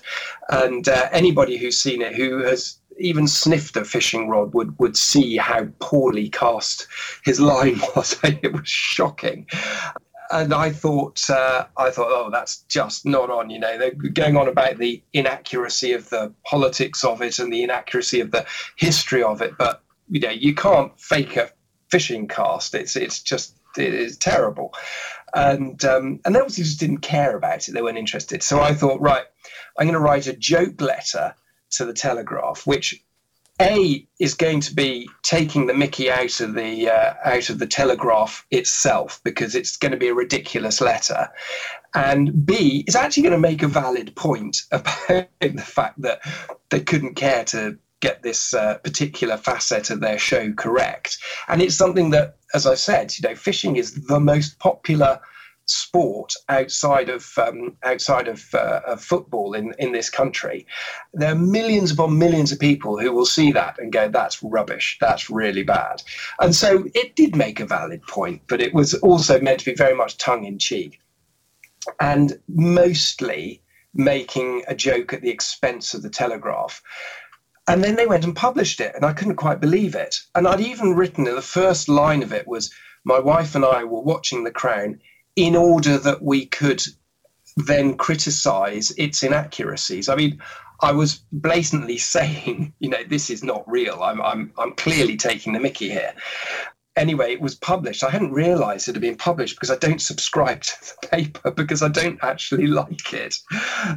and 0.50 0.88
uh, 0.88 1.10
anybody 1.12 1.58
who's 1.58 1.82
seen 1.82 2.02
it 2.02 2.16
who 2.16 2.44
has 2.44 2.80
even 2.98 3.28
sniffed 3.28 3.76
a 3.78 3.84
fishing 3.84 4.30
rod 4.30 4.54
would 4.54 4.78
would 4.80 4.96
see 4.96 5.38
how 5.38 5.66
poorly 5.80 6.30
cast 6.30 6.88
his 7.24 7.40
line 7.40 7.80
was. 7.96 8.18
it 8.24 8.54
was 8.54 8.68
shocking. 8.68 9.48
And 10.32 10.56
I 10.56 10.72
thought, 10.72 11.30
uh, 11.30 11.68
I 11.78 11.92
thought, 11.92 12.08
oh, 12.10 12.32
that's 12.32 12.58
just 12.64 13.06
not 13.06 13.30
on. 13.30 13.52
You 13.52 13.60
know, 13.60 13.78
they're 13.78 13.92
going 13.92 14.38
on 14.38 14.48
about 14.48 14.78
the 14.78 15.02
inaccuracy 15.14 15.94
of 15.94 16.10
the 16.10 16.34
politics 16.46 17.04
of 17.04 17.22
it 17.22 17.38
and 17.38 17.54
the 17.54 17.62
inaccuracy 17.62 18.22
of 18.22 18.32
the 18.32 18.46
history 18.76 19.22
of 19.22 19.42
it. 19.42 19.56
But 19.58 19.84
you 20.10 20.20
know, 20.20 20.32
you 20.32 20.56
can't 20.56 21.00
fake 21.00 21.38
a 21.38 21.52
fishing 21.90 22.28
cast. 22.28 22.74
It's 22.74 22.96
it's 22.96 23.22
just 23.22 23.60
it 23.78 23.94
is 23.94 24.18
terrible. 24.18 24.74
And 25.34 25.84
um, 25.84 26.20
and 26.26 26.34
they 26.34 26.40
obviously 26.40 26.64
just 26.64 26.80
didn't 26.80 27.00
care 27.00 27.36
about 27.36 27.68
it. 27.68 27.74
They 27.74 27.82
weren't 27.82 27.98
interested. 27.98 28.42
So 28.42 28.62
I 28.62 28.74
thought, 28.74 29.02
right, 29.02 29.26
I'm 29.78 29.88
going 29.88 29.94
to 29.94 30.00
write 30.00 30.28
a 30.28 30.34
joke 30.34 30.80
letter 30.80 31.36
to 31.72 31.86
the 31.86 31.94
Telegraph, 31.94 32.66
which 32.66 33.04
a 33.62 34.06
is 34.20 34.34
going 34.34 34.60
to 34.60 34.74
be 34.74 35.10
taking 35.24 35.68
the 35.68 35.74
Mickey 35.74 36.12
out 36.12 36.42
of 36.42 36.56
the 36.56 36.90
uh, 36.90 37.14
out 37.24 37.50
of 37.50 37.60
the 37.60 37.68
Telegraph 37.68 38.46
itself 38.52 39.22
because 39.24 39.56
it's 39.56 39.78
going 39.78 39.92
to 39.92 39.98
be 39.98 40.10
a 40.10 40.14
ridiculous 40.14 40.82
letter, 40.82 41.30
and 41.94 42.46
B 42.46 42.84
is 42.88 42.96
actually 42.96 43.24
going 43.24 43.34
to 43.34 43.40
make 43.40 43.64
a 43.64 43.68
valid 43.68 44.16
point 44.16 44.64
about 44.72 45.28
the 45.40 45.64
fact 45.66 46.02
that 46.02 46.20
they 46.70 46.82
couldn't 46.82 47.16
care 47.16 47.46
to 47.46 47.78
get 48.02 48.24
this 48.24 48.54
uh, 48.54 48.78
particular 48.80 49.38
facet 49.38 49.90
of 49.90 50.00
their 50.00 50.20
show 50.20 50.52
correct, 50.54 51.18
and 51.48 51.62
it's 51.62 51.76
something 51.76 52.12
that, 52.12 52.38
as 52.54 52.66
I 52.66 52.76
said, 52.76 53.14
you 53.18 53.28
know, 53.28 53.36
fishing 53.36 53.76
is 53.76 54.06
the 54.06 54.20
most 54.20 54.60
popular 54.60 55.20
sport 55.68 56.34
outside 56.50 57.10
of 57.10 57.32
um, 57.38 57.76
outside 57.84 58.28
of, 58.28 58.54
uh, 58.54 58.82
of, 58.86 59.02
football 59.02 59.54
in, 59.54 59.74
in 59.80 59.92
this 59.92 60.10
country, 60.10 60.66
there 61.14 61.32
are 61.32 61.38
millions 61.38 61.92
upon 61.92 62.18
millions 62.18 62.52
of 62.52 62.60
people 62.60 63.00
who 63.00 63.12
will 63.12 63.26
see 63.26 63.52
that 63.52 63.78
and 63.80 63.92
go, 63.92 64.08
"That's 64.08 64.42
rubbish. 64.44 64.98
That's 65.02 65.30
really 65.30 65.64
bad." 65.64 66.04
And 66.40 66.56
so 66.56 66.86
it 66.94 67.16
did 67.16 67.36
make 67.36 67.60
a 67.60 67.66
valid 67.66 68.02
point, 68.04 68.44
but 68.48 68.62
it 68.62 68.74
was 68.74 68.94
also 68.96 69.40
meant 69.40 69.60
to 69.60 69.66
be 69.66 69.76
very 69.76 69.96
much 69.96 70.18
tongue 70.18 70.46
in 70.46 70.60
cheek, 70.60 71.00
and 72.00 72.40
mostly 72.48 73.62
making 73.94 74.64
a 74.68 74.76
joke 74.76 75.14
at 75.14 75.22
the 75.22 75.32
expense 75.32 75.94
of 75.94 76.04
the 76.04 76.10
Telegraph. 76.10 76.82
And 77.68 77.84
then 77.84 77.96
they 77.96 78.06
went 78.06 78.24
and 78.24 78.36
published 78.36 78.80
it, 78.80 78.94
and 78.96 79.04
I 79.04 79.14
couldn't 79.14 79.38
quite 79.38 79.60
believe 79.60 79.96
it. 79.96 80.16
And 80.36 80.48
I'd 80.48 80.62
even 80.62 80.96
written 80.96 81.24
the 81.24 81.42
first 81.42 81.90
line 81.90 82.22
of 82.24 82.32
it 82.32 82.48
was, 82.48 82.72
"My 83.04 83.20
wife 83.20 83.56
and 83.56 83.66
I 83.66 83.84
were 83.84 84.02
watching 84.02 84.44
The 84.44 84.52
Crown." 84.52 85.00
in 85.36 85.56
order 85.56 85.98
that 85.98 86.22
we 86.22 86.46
could 86.46 86.82
then 87.58 87.96
criticize 87.98 88.92
its 88.98 89.24
inaccuracies. 89.24 90.10
I 90.10 90.16
mean, 90.16 90.42
I 90.82 90.92
was 90.92 91.22
blatantly 91.32 91.98
saying, 92.16 92.74
you 92.80 92.90
know, 92.90 93.04
this 93.08 93.30
is 93.30 93.44
not 93.44 93.70
real. 93.70 94.02
I'm, 94.02 94.22
I'm, 94.22 94.54
I'm 94.58 94.74
clearly 94.74 95.18
taking 95.18 95.54
the 95.54 95.60
mickey 95.60 95.90
here. 95.90 96.14
Anyway, 96.96 97.34
it 97.34 97.42
was 97.42 97.56
published. 97.56 98.06
I 98.06 98.10
hadn't 98.10 98.32
realized 98.32 98.88
it 98.88 98.96
had 98.96 99.02
been 99.02 99.18
published 99.18 99.58
because 99.58 99.70
I 99.70 99.76
don't 99.76 100.02
subscribe 100.02 100.62
to 100.62 100.74
the 100.82 101.08
paper 101.12 101.52
because 101.52 101.82
I 101.82 101.90
don't 101.90 102.20
actually 102.22 102.68
like 102.68 103.14
it. 103.14 103.38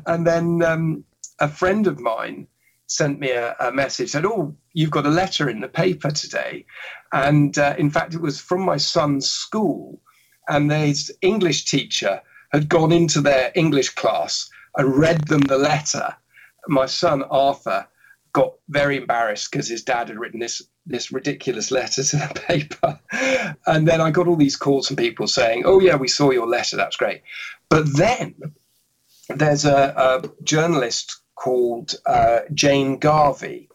And 0.07 0.27
then 0.27 0.63
um, 0.63 1.05
a 1.39 1.47
friend 1.47 1.87
of 1.87 2.01
mine 2.01 2.49
sent 2.89 3.21
me 3.21 3.31
a, 3.31 3.55
a, 3.61 3.71
message, 3.71 4.11
said, 4.11 4.27
Oh, 4.27 4.55
you've 4.73 4.91
got 4.91 5.07
a 5.07 5.11
letter 5.11 5.49
in 5.49 5.61
the 5.61 5.69
paper 5.69 6.11
today. 6.11 6.65
And 7.13 7.57
uh, 7.57 7.75
in 7.79 7.91
fact, 7.91 8.15
it 8.15 8.21
was 8.21 8.41
from 8.41 8.63
my 8.63 8.77
son's 8.77 9.31
school 9.31 10.01
and 10.49 10.73
his 10.73 11.13
English 11.21 11.67
teacher 11.67 12.21
had 12.53 12.69
gone 12.69 12.91
into 12.91 13.21
their 13.21 13.53
English 13.55 13.91
class 13.91 14.49
and 14.77 14.97
read 14.97 15.27
them 15.29 15.43
the 15.43 15.59
letter. 15.59 16.17
My 16.67 16.87
son 16.87 17.23
Arthur 17.25 17.87
got 18.33 18.55
very 18.69 18.97
embarrassed 18.97 19.51
because 19.51 19.69
his 19.69 19.83
dad 19.83 20.09
had 20.09 20.19
written 20.19 20.41
this 20.41 20.63
this 20.87 21.13
ridiculous 21.13 21.71
letter 21.71 22.03
to 22.03 22.17
the 22.17 22.43
paper. 22.47 22.99
And 23.67 23.87
then 23.87 24.01
I 24.01 24.11
got 24.11 24.27
all 24.27 24.37
these 24.37 24.57
calls 24.57 24.87
from 24.87 24.97
people 24.97 25.27
saying, 25.27 25.65
"Oh 25.67 25.81
yeah, 25.81 25.97
we 25.97 26.09
saw 26.09 26.31
your 26.31 26.47
letter. 26.47 26.77
That's 26.77 26.97
great." 26.97 27.23
But 27.69 27.97
then 27.97 28.35
there's 29.29 29.67
a, 29.67 29.93
a 29.97 30.45
journalist 30.45 31.21
called 31.39 31.95
uh, 32.07 32.41
Jane 32.53 32.99
Garvey, 32.99 33.69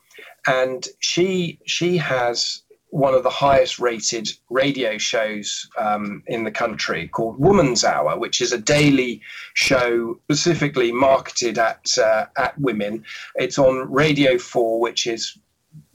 and 0.46 0.88
she 1.00 1.60
she 1.66 1.98
has 1.98 2.64
one 2.90 3.16
of 3.16 3.24
the 3.24 3.30
highest 3.30 3.80
rated 3.80 4.30
radio 4.52 5.00
shows 5.00 5.68
um, 5.80 6.22
in 6.28 6.44
the 6.44 6.52
country 6.52 7.08
called 7.08 7.40
Woman's 7.40 7.84
Hour, 7.84 8.20
which 8.20 8.40
is 8.40 8.52
a 8.52 8.58
daily 8.60 9.20
show 9.56 10.20
specifically 10.26 10.92
marketed 10.92 11.58
at 11.58 11.98
uh, 11.98 12.26
at 12.38 12.60
women. 12.60 13.04
It's 13.36 13.58
on 13.58 13.92
Radio 13.92 14.38
4, 14.38 14.80
which 14.80 15.08
is 15.08 15.36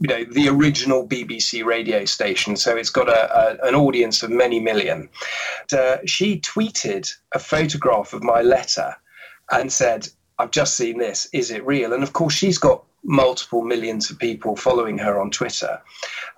you 0.00 0.08
know 0.08 0.24
the 0.24 0.48
original 0.48 1.06
BBC 1.06 1.64
radio 1.64 2.04
station, 2.04 2.56
so 2.56 2.76
it's 2.76 2.90
got 2.90 3.08
a, 3.08 3.22
a 3.38 3.68
an 3.68 3.74
audience 3.74 4.22
of 4.24 4.30
many 4.30 4.58
million. 4.58 5.08
Uh, 5.72 5.98
she 6.04 6.40
tweeted 6.40 7.12
a 7.32 7.38
photograph 7.38 8.12
of 8.12 8.24
my 8.24 8.42
letter 8.42 8.96
and 9.52 9.72
said, 9.72 10.08
"I've 10.38 10.50
just 10.50 10.76
seen 10.76 10.98
this. 10.98 11.28
Is 11.32 11.50
it 11.50 11.66
real?" 11.66 11.92
And 11.92 12.02
of 12.02 12.12
course, 12.12 12.34
she's 12.34 12.58
got 12.58 12.84
multiple 13.04 13.62
millions 13.62 14.10
of 14.10 14.18
people 14.18 14.56
following 14.56 14.98
her 14.98 15.20
on 15.20 15.30
Twitter. 15.30 15.80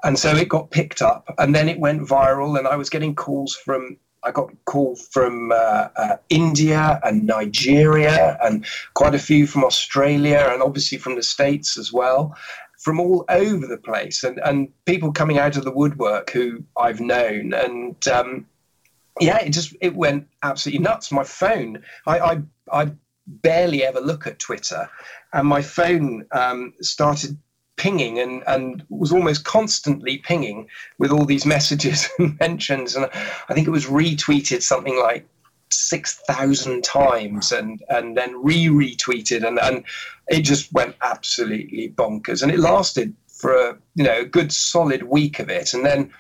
And 0.05 0.19
so 0.19 0.35
it 0.37 0.49
got 0.49 0.71
picked 0.71 1.03
up 1.03 1.35
and 1.39 1.55
then 1.55 1.69
it 1.69 1.81
went 1.81 2.03
viral. 2.03 2.59
And 2.59 2.69
I 2.69 2.77
was 2.77 2.91
getting 2.91 3.15
calls 3.15 3.57
from, 3.57 3.97
I 4.23 4.31
got 4.31 4.51
calls 4.67 5.09
from 5.09 5.53
uh, 5.53 5.89
uh, 5.97 6.17
India 6.29 7.01
and 7.03 7.27
Nigeria 7.27 8.39
and 8.43 8.67
quite 8.95 9.15
a 9.15 9.19
few 9.19 9.47
from 9.47 9.65
Australia 9.65 10.49
and 10.53 10.63
obviously 10.63 10.99
from 10.99 11.17
the 11.17 11.23
States 11.23 11.79
as 11.79 11.93
well. 11.93 12.37
From 12.79 12.99
all 12.99 13.27
over 13.29 13.67
the 13.67 13.77
place, 13.77 14.25
and, 14.25 14.41
and 14.43 14.73
people 14.87 15.13
coming 15.13 15.39
out 15.39 15.59
of 15.59 15.65
the 15.65 15.71
woodwork 15.71 16.31
who 16.31 16.65
I've 16.79 16.99
known, 16.99 17.53
and 17.53 18.09
um, 18.09 18.47
yeah, 19.21 19.37
it 19.37 19.51
just 19.51 19.77
it 19.83 19.95
went 19.95 20.27
absolutely 20.43 20.83
nuts. 20.83 21.13
My 21.13 21.25
phone, 21.25 21.83
I, 22.07 22.19
I 22.19 22.43
I 22.73 22.91
barely 23.43 23.85
ever 23.85 24.01
look 24.01 24.27
at 24.27 24.39
Twitter, 24.39 24.89
and 25.33 25.47
my 25.47 25.63
phone 25.63 26.27
um, 26.33 26.75
started 26.81 27.37
pinging 27.81 28.19
and, 28.19 28.43
and 28.47 28.85
was 28.91 29.11
almost 29.11 29.45
constantly 29.45 30.19
pinging 30.19 30.69
with 30.99 31.11
all 31.11 31.25
these 31.25 31.47
messages 31.57 32.09
and 32.19 32.39
mentions. 32.39 32.95
And 32.95 33.07
I 33.49 33.55
think 33.55 33.67
it 33.67 33.71
was 33.71 33.87
retweeted 33.87 34.63
something 34.63 34.99
like 34.99 35.27
6,000 35.71 36.85
times 36.85 37.53
and, 37.53 37.83
and 37.89 38.19
then 38.19 38.43
re 38.43 38.67
retweeted. 38.67 39.47
And, 39.47 39.59
and 39.59 39.85
it 40.29 40.43
just 40.43 40.71
went 40.75 40.95
absolutely 41.01 41.95
bonkers. 41.97 42.43
And 42.43 42.53
it 42.53 42.59
lasted 42.59 43.15
for 43.29 43.55
a, 43.55 43.79
you 43.95 44.05
know, 44.05 44.21
a 44.21 44.27
good 44.27 44.53
solid 44.53 45.05
week 45.05 45.39
of 45.39 45.49
it. 45.49 45.73
And 45.73 45.87
then 45.87 46.13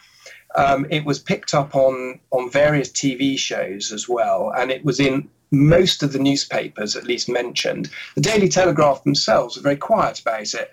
um, 0.57 0.87
it 0.89 1.05
was 1.05 1.19
picked 1.19 1.53
up 1.53 1.75
on, 1.75 2.21
on 2.31 2.51
various 2.51 2.89
TV 2.89 3.39
shows 3.39 3.93
as 3.93 4.09
well. 4.09 4.51
And 4.57 4.71
it 4.71 4.83
was 4.83 4.99
in 4.99 5.29
most 5.51 6.03
of 6.03 6.13
the 6.13 6.19
newspapers 6.19 6.97
at 6.97 7.05
least 7.05 7.29
mentioned. 7.29 7.91
The 8.15 8.21
Daily 8.21 8.49
Telegraph 8.49 9.05
themselves 9.05 9.57
were 9.57 9.63
very 9.63 9.77
quiet 9.77 10.21
about 10.21 10.55
it, 10.55 10.71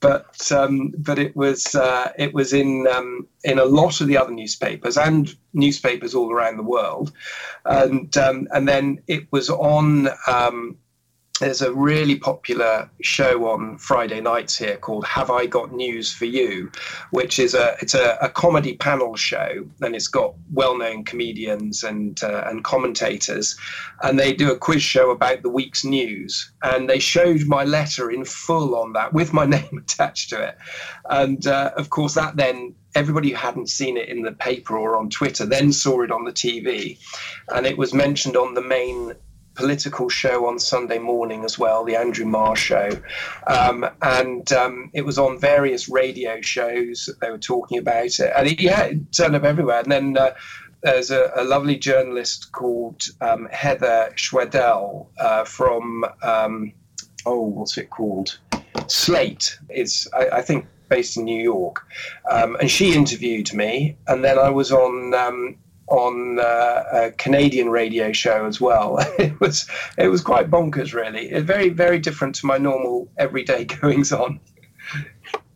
but 0.00 0.50
um, 0.50 0.94
but 0.98 1.18
it 1.18 1.36
was 1.36 1.74
uh, 1.74 2.12
it 2.18 2.32
was 2.32 2.52
in 2.52 2.86
um, 2.86 3.26
in 3.44 3.58
a 3.58 3.64
lot 3.64 4.00
of 4.00 4.06
the 4.06 4.16
other 4.16 4.32
newspapers 4.32 4.96
and 4.96 5.34
newspapers 5.52 6.14
all 6.14 6.32
around 6.32 6.56
the 6.56 6.62
world, 6.62 7.12
and 7.64 8.16
um, 8.16 8.48
and 8.52 8.68
then 8.68 9.00
it 9.06 9.30
was 9.30 9.50
on 9.50 10.08
um, 10.26 10.76
there's 11.40 11.62
a 11.62 11.72
really 11.72 12.16
popular 12.16 12.88
show 13.00 13.48
on 13.48 13.78
Friday 13.78 14.20
nights 14.20 14.56
here 14.58 14.76
called 14.76 15.06
Have 15.06 15.30
I 15.30 15.46
Got 15.46 15.72
News 15.72 16.12
for 16.12 16.26
You, 16.26 16.70
which 17.10 17.38
is 17.38 17.54
a 17.54 17.76
it's 17.80 17.94
a, 17.94 18.18
a 18.20 18.28
comedy 18.28 18.76
panel 18.76 19.16
show 19.16 19.66
and 19.80 19.96
it's 19.96 20.06
got 20.06 20.34
well-known 20.52 21.04
comedians 21.04 21.82
and 21.82 22.22
uh, 22.22 22.44
and 22.46 22.62
commentators, 22.62 23.56
and 24.02 24.18
they 24.18 24.34
do 24.34 24.52
a 24.52 24.58
quiz 24.58 24.82
show 24.82 25.10
about 25.10 25.42
the 25.42 25.48
week's 25.48 25.84
news. 25.84 26.52
And 26.62 26.88
they 26.88 26.98
showed 26.98 27.46
my 27.46 27.64
letter 27.64 28.10
in 28.10 28.24
full 28.24 28.76
on 28.76 28.92
that 28.92 29.14
with 29.14 29.32
my 29.32 29.46
name 29.56 29.78
attached 29.78 30.28
to 30.30 30.42
it, 30.42 30.58
and 31.08 31.46
uh, 31.46 31.72
of 31.76 31.88
course 31.90 32.14
that 32.14 32.36
then 32.36 32.74
everybody 32.94 33.30
who 33.30 33.36
hadn't 33.36 33.68
seen 33.70 33.96
it 33.96 34.08
in 34.08 34.22
the 34.22 34.32
paper 34.32 34.76
or 34.76 34.96
on 34.96 35.08
Twitter 35.08 35.46
then 35.46 35.72
saw 35.72 36.02
it 36.02 36.10
on 36.10 36.24
the 36.24 36.32
TV, 36.32 36.98
and 37.48 37.66
it 37.66 37.78
was 37.78 37.94
mentioned 37.94 38.36
on 38.36 38.52
the 38.52 38.62
main 38.62 39.14
political 39.54 40.08
show 40.08 40.46
on 40.46 40.58
Sunday 40.58 40.98
morning 40.98 41.44
as 41.44 41.58
well, 41.58 41.84
the 41.84 41.96
Andrew 41.96 42.26
Marr 42.26 42.56
show. 42.56 42.90
Um, 43.46 43.86
and 44.02 44.50
um, 44.52 44.90
it 44.94 45.02
was 45.02 45.18
on 45.18 45.38
various 45.38 45.88
radio 45.88 46.40
shows 46.40 47.06
that 47.06 47.20
they 47.20 47.30
were 47.30 47.38
talking 47.38 47.78
about 47.78 48.18
it. 48.18 48.32
And 48.36 48.48
it 48.48 49.12
turned 49.12 49.36
up 49.36 49.44
everywhere. 49.44 49.80
And 49.80 49.92
then 49.92 50.16
uh, 50.16 50.34
there's 50.82 51.10
a, 51.10 51.30
a, 51.36 51.44
lovely 51.44 51.76
journalist 51.76 52.52
called 52.52 53.02
um, 53.20 53.48
Heather 53.50 54.12
Schwedel 54.16 55.10
uh, 55.18 55.44
from, 55.44 56.04
um, 56.22 56.72
oh, 57.26 57.42
what's 57.42 57.76
it 57.76 57.90
called? 57.90 58.38
Slate. 58.86 59.58
It's, 59.68 60.08
I, 60.14 60.38
I 60.38 60.42
think, 60.42 60.66
based 60.88 61.16
in 61.16 61.24
New 61.24 61.42
York. 61.42 61.86
Um, 62.30 62.56
and 62.56 62.70
she 62.70 62.94
interviewed 62.94 63.52
me. 63.52 63.96
And 64.06 64.24
then 64.24 64.38
I 64.38 64.48
was 64.48 64.72
on 64.72 65.14
um, 65.14 65.56
on 65.90 66.38
uh, 66.38 66.84
a 66.92 67.10
Canadian 67.12 67.68
radio 67.68 68.12
show 68.12 68.46
as 68.46 68.60
well. 68.60 68.98
it 69.18 69.38
was 69.40 69.68
it 69.98 70.08
was 70.08 70.22
quite 70.22 70.50
bonkers, 70.50 70.94
really. 70.94 71.30
It, 71.30 71.44
very 71.44 71.68
very 71.68 71.98
different 71.98 72.34
to 72.36 72.46
my 72.46 72.58
normal 72.58 73.10
everyday 73.18 73.64
goings 73.80 74.12
on. 74.12 74.40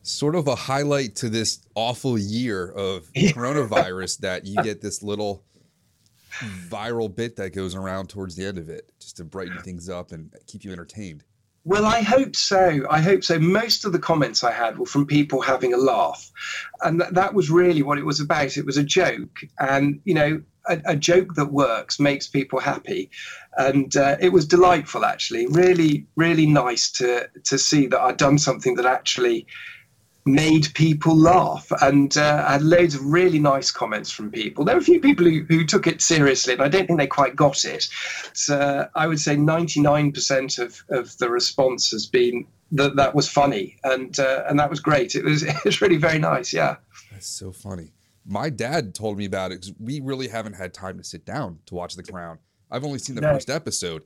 Sort 0.03 0.35
of 0.35 0.47
a 0.49 0.55
highlight 0.55 1.17
to 1.17 1.31
this 1.31 1.61
awful 1.75 2.19
year 2.19 2.71
of 2.71 3.11
coronavirus 3.17 4.19
that 4.19 4.45
you 4.45 4.63
get 4.63 4.83
this 4.83 5.03
little 5.03 5.43
viral 6.69 7.15
bit 7.15 7.37
that 7.37 7.55
goes 7.55 7.75
around 7.75 8.09
towards 8.09 8.37
the 8.37 8.45
end 8.45 8.59
of 8.59 8.69
it, 8.69 8.93
just 9.01 9.17
to 9.17 9.25
brighten 9.25 9.59
things 9.63 9.89
up 9.89 10.13
and 10.13 10.35
keep 10.47 10.65
you 10.65 10.73
entertained. 10.73 11.25
Well, 11.67 11.87
I 11.87 12.03
hope 12.03 12.37
so. 12.37 12.87
I 12.91 13.01
hope 13.01 13.25
so. 13.25 13.39
Most 13.39 13.87
of 13.87 13.93
the 13.93 13.99
comments 13.99 14.45
I 14.45 14.53
had 14.53 14.79
were 14.79 14.85
from 14.85 15.07
people 15.07 15.41
having 15.41 15.73
a 15.73 15.79
laugh. 15.79 16.31
And 16.83 17.01
th- 17.01 17.13
that 17.13 17.33
was 17.33 17.51
really 17.51 17.83
what 17.83 17.97
it 17.97 18.05
was 18.05 18.21
about. 18.21 18.59
It 18.59 18.67
was 18.67 18.77
a 18.77 18.85
joke. 18.85 19.41
And, 19.59 20.01
you 20.05 20.13
know, 20.13 20.43
a, 20.69 20.81
a 20.85 20.97
joke 20.97 21.35
that 21.37 21.53
works 21.53 21.99
makes 21.99 22.27
people 22.27 22.61
happy. 22.61 23.11
And 23.57 23.97
uh, 23.97 24.17
it 24.21 24.31
was 24.31 24.47
delightful, 24.47 25.07
actually. 25.07 25.47
Really, 25.47 26.07
really 26.17 26.47
nice 26.47 26.91
to, 26.93 27.31
to 27.45 27.59
see 27.59 27.87
that 27.87 28.01
I'd 28.01 28.19
done 28.19 28.39
something 28.39 28.75
that 28.75 28.87
actually 28.87 29.47
made 30.27 30.73
people 30.75 31.15
laugh 31.15 31.71
and 31.83 32.17
uh, 32.17 32.45
I 32.47 32.53
had 32.53 32.63
loads 32.63 32.95
of 32.95 33.05
really 33.05 33.39
nice 33.39 33.71
comments 33.71 34.11
from 34.11 34.31
people. 34.31 34.65
There 34.65 34.75
were 34.75 34.81
a 34.81 34.85
few 34.85 35.01
people 35.01 35.27
who, 35.27 35.45
who 35.49 35.65
took 35.65 35.87
it 35.87 36.01
seriously, 36.01 36.55
and 36.55 36.63
I 36.63 36.69
don't 36.69 36.87
think 36.87 36.99
they 36.99 37.07
quite 37.07 37.37
got 37.37 37.65
it. 37.65 37.89
So 38.33 38.89
I 38.95 39.07
would 39.07 39.21
say 39.21 39.37
99% 39.37 40.59
of, 40.59 40.83
of 40.89 41.17
the 41.19 41.29
response 41.29 41.91
has 41.91 42.07
been 42.07 42.47
that 42.73 42.97
that 42.97 43.15
was 43.15 43.29
funny 43.29 43.77
and 43.85 44.19
uh, 44.19 44.45
and 44.49 44.59
that 44.59 44.71
was 44.71 44.81
great. 44.81 45.15
It 45.15 45.25
was 45.25 45.43
it 45.43 45.65
was 45.65 45.81
really 45.81 45.97
very 45.97 46.19
nice. 46.19 46.53
Yeah, 46.53 46.77
that's 47.11 47.29
so 47.29 47.53
funny. 47.53 47.93
My 48.27 48.49
dad 48.49 48.95
told 48.95 49.19
me 49.19 49.27
about 49.27 49.53
it 49.53 49.61
because 49.61 49.75
we 49.79 50.01
really 50.01 50.29
haven't 50.29 50.55
had 50.55 50.73
time 50.73 50.97
to 50.97 51.05
sit 51.05 51.27
down 51.27 51.59
to 51.67 51.75
watch 51.75 51.95
The 51.95 52.03
Crown. 52.03 52.39
I've 52.71 52.85
only 52.85 52.99
seen 52.99 53.17
the 53.17 53.21
no. 53.21 53.35
first 53.35 53.51
episode, 53.51 54.05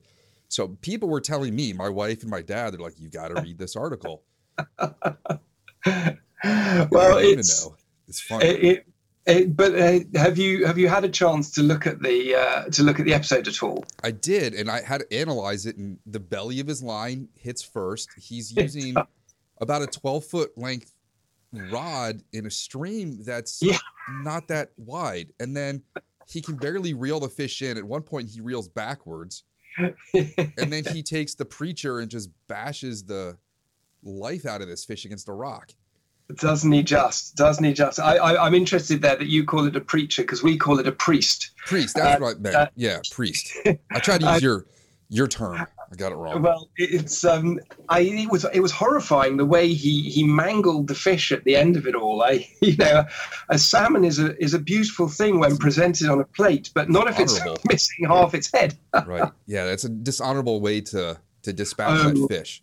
so 0.49 0.67
people 0.81 1.07
were 1.07 1.21
telling 1.21 1.55
me, 1.55 1.71
my 1.71 1.87
wife 1.87 2.21
and 2.21 2.29
my 2.29 2.41
dad, 2.41 2.73
they're 2.73 2.79
like, 2.79 2.99
"You 2.99 3.09
got 3.09 3.29
to 3.29 3.41
read 3.41 3.57
this 3.57 3.75
article." 3.75 4.23
well, 5.85 7.17
it's 7.17 7.69
it's 8.07 8.21
fun. 8.21 8.41
It, 8.41 8.63
it, 8.63 8.87
it, 9.25 9.55
but 9.55 9.75
uh, 9.75 9.99
have 10.15 10.37
you 10.37 10.65
have 10.65 10.77
you 10.77 10.87
had 10.87 11.03
a 11.03 11.09
chance 11.09 11.51
to 11.51 11.61
look 11.61 11.85
at 11.85 12.01
the 12.01 12.35
uh, 12.35 12.63
to 12.69 12.83
look 12.83 12.99
at 12.99 13.05
the 13.05 13.13
episode 13.13 13.47
at 13.47 13.61
all? 13.61 13.85
I 14.03 14.11
did, 14.11 14.53
and 14.53 14.69
I 14.69 14.81
had 14.81 15.01
to 15.01 15.13
analyze 15.13 15.65
it. 15.65 15.77
And 15.77 15.99
the 16.05 16.19
belly 16.19 16.59
of 16.59 16.67
his 16.67 16.81
line 16.81 17.29
hits 17.35 17.61
first. 17.61 18.09
He's 18.17 18.51
using 18.51 18.95
about 19.61 19.81
a 19.81 19.87
twelve 19.87 20.25
foot 20.25 20.57
length 20.57 20.93
rod 21.71 22.21
in 22.33 22.45
a 22.45 22.51
stream 22.51 23.23
that's 23.23 23.59
yeah. 23.61 23.77
not 24.23 24.47
that 24.47 24.71
wide, 24.77 25.33
and 25.39 25.55
then 25.55 25.83
he 26.27 26.41
can 26.41 26.55
barely 26.55 26.93
reel 26.93 27.19
the 27.19 27.29
fish 27.29 27.61
in. 27.61 27.77
At 27.77 27.83
one 27.83 28.01
point, 28.01 28.29
he 28.29 28.41
reels 28.41 28.67
backwards, 28.67 29.43
and 29.77 29.93
then 30.73 30.83
he 30.91 31.03
takes 31.03 31.35
the 31.35 31.45
preacher 31.45 31.99
and 31.99 32.09
just 32.09 32.29
bashes 32.47 33.03
the 33.03 33.37
life 34.03 34.45
out 34.45 34.61
of 34.61 34.67
this 34.67 34.85
fish 34.85 35.05
against 35.05 35.29
a 35.29 35.33
rock. 35.33 35.71
Doesn't 36.35 36.71
he 36.71 36.83
just? 36.83 37.35
Doesn't 37.35 37.63
he 37.63 37.73
just? 37.73 37.99
I, 37.99 38.17
I, 38.17 38.45
am 38.45 38.53
interested 38.53 39.01
there 39.01 39.15
that 39.15 39.27
you 39.27 39.43
call 39.43 39.65
it 39.65 39.75
a 39.75 39.81
preacher 39.81 40.21
because 40.21 40.43
we 40.43 40.57
call 40.57 40.79
it 40.79 40.85
a 40.85 40.91
priest. 40.91 41.51
Priest, 41.65 41.95
that's 41.95 42.21
uh, 42.21 42.25
I 42.25 42.33
meant. 42.35 42.55
Uh, 42.55 42.67
yeah, 42.75 42.99
priest. 43.11 43.51
I 43.91 43.99
tried 43.99 44.21
to 44.21 44.33
use 44.33 44.43
your 44.43 44.65
your 45.09 45.27
term. 45.27 45.65
I 45.91 45.95
got 45.95 46.11
it 46.11 46.15
wrong. 46.15 46.43
Well, 46.43 46.69
it's 46.77 47.25
um, 47.25 47.59
I 47.89 48.01
it 48.01 48.29
was 48.29 48.45
it 48.53 48.59
was 48.59 48.71
horrifying 48.71 49.37
the 49.37 49.45
way 49.45 49.73
he 49.73 50.03
he 50.03 50.23
mangled 50.23 50.87
the 50.87 50.93
fish 50.93 51.31
at 51.31 51.45
the 51.45 51.55
end 51.55 51.75
of 51.75 51.87
it 51.87 51.95
all. 51.95 52.21
I 52.21 52.47
you 52.61 52.77
know, 52.77 53.05
a 53.49 53.57
salmon 53.57 54.05
is 54.05 54.19
a 54.19 54.37
is 54.41 54.53
a 54.53 54.59
beautiful 54.59 55.07
thing 55.07 55.39
when 55.39 55.57
presented 55.57 56.09
on 56.09 56.21
a 56.21 56.25
plate, 56.25 56.69
but 56.75 56.91
not 56.91 57.07
if 57.07 57.19
it's 57.19 57.39
missing 57.65 58.05
half 58.05 58.35
its 58.35 58.51
head. 58.53 58.77
right. 59.07 59.31
Yeah, 59.47 59.65
that's 59.65 59.83
a 59.83 59.89
dishonorable 59.89 60.61
way 60.61 60.81
to 60.81 61.17
to 61.41 61.53
dispatch 61.53 62.05
um, 62.05 62.13
that 62.13 62.27
fish. 62.27 62.61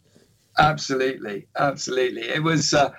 Absolutely, 0.58 1.46
absolutely. 1.58 2.22
It 2.22 2.42
was, 2.42 2.72
uh, 2.72 2.90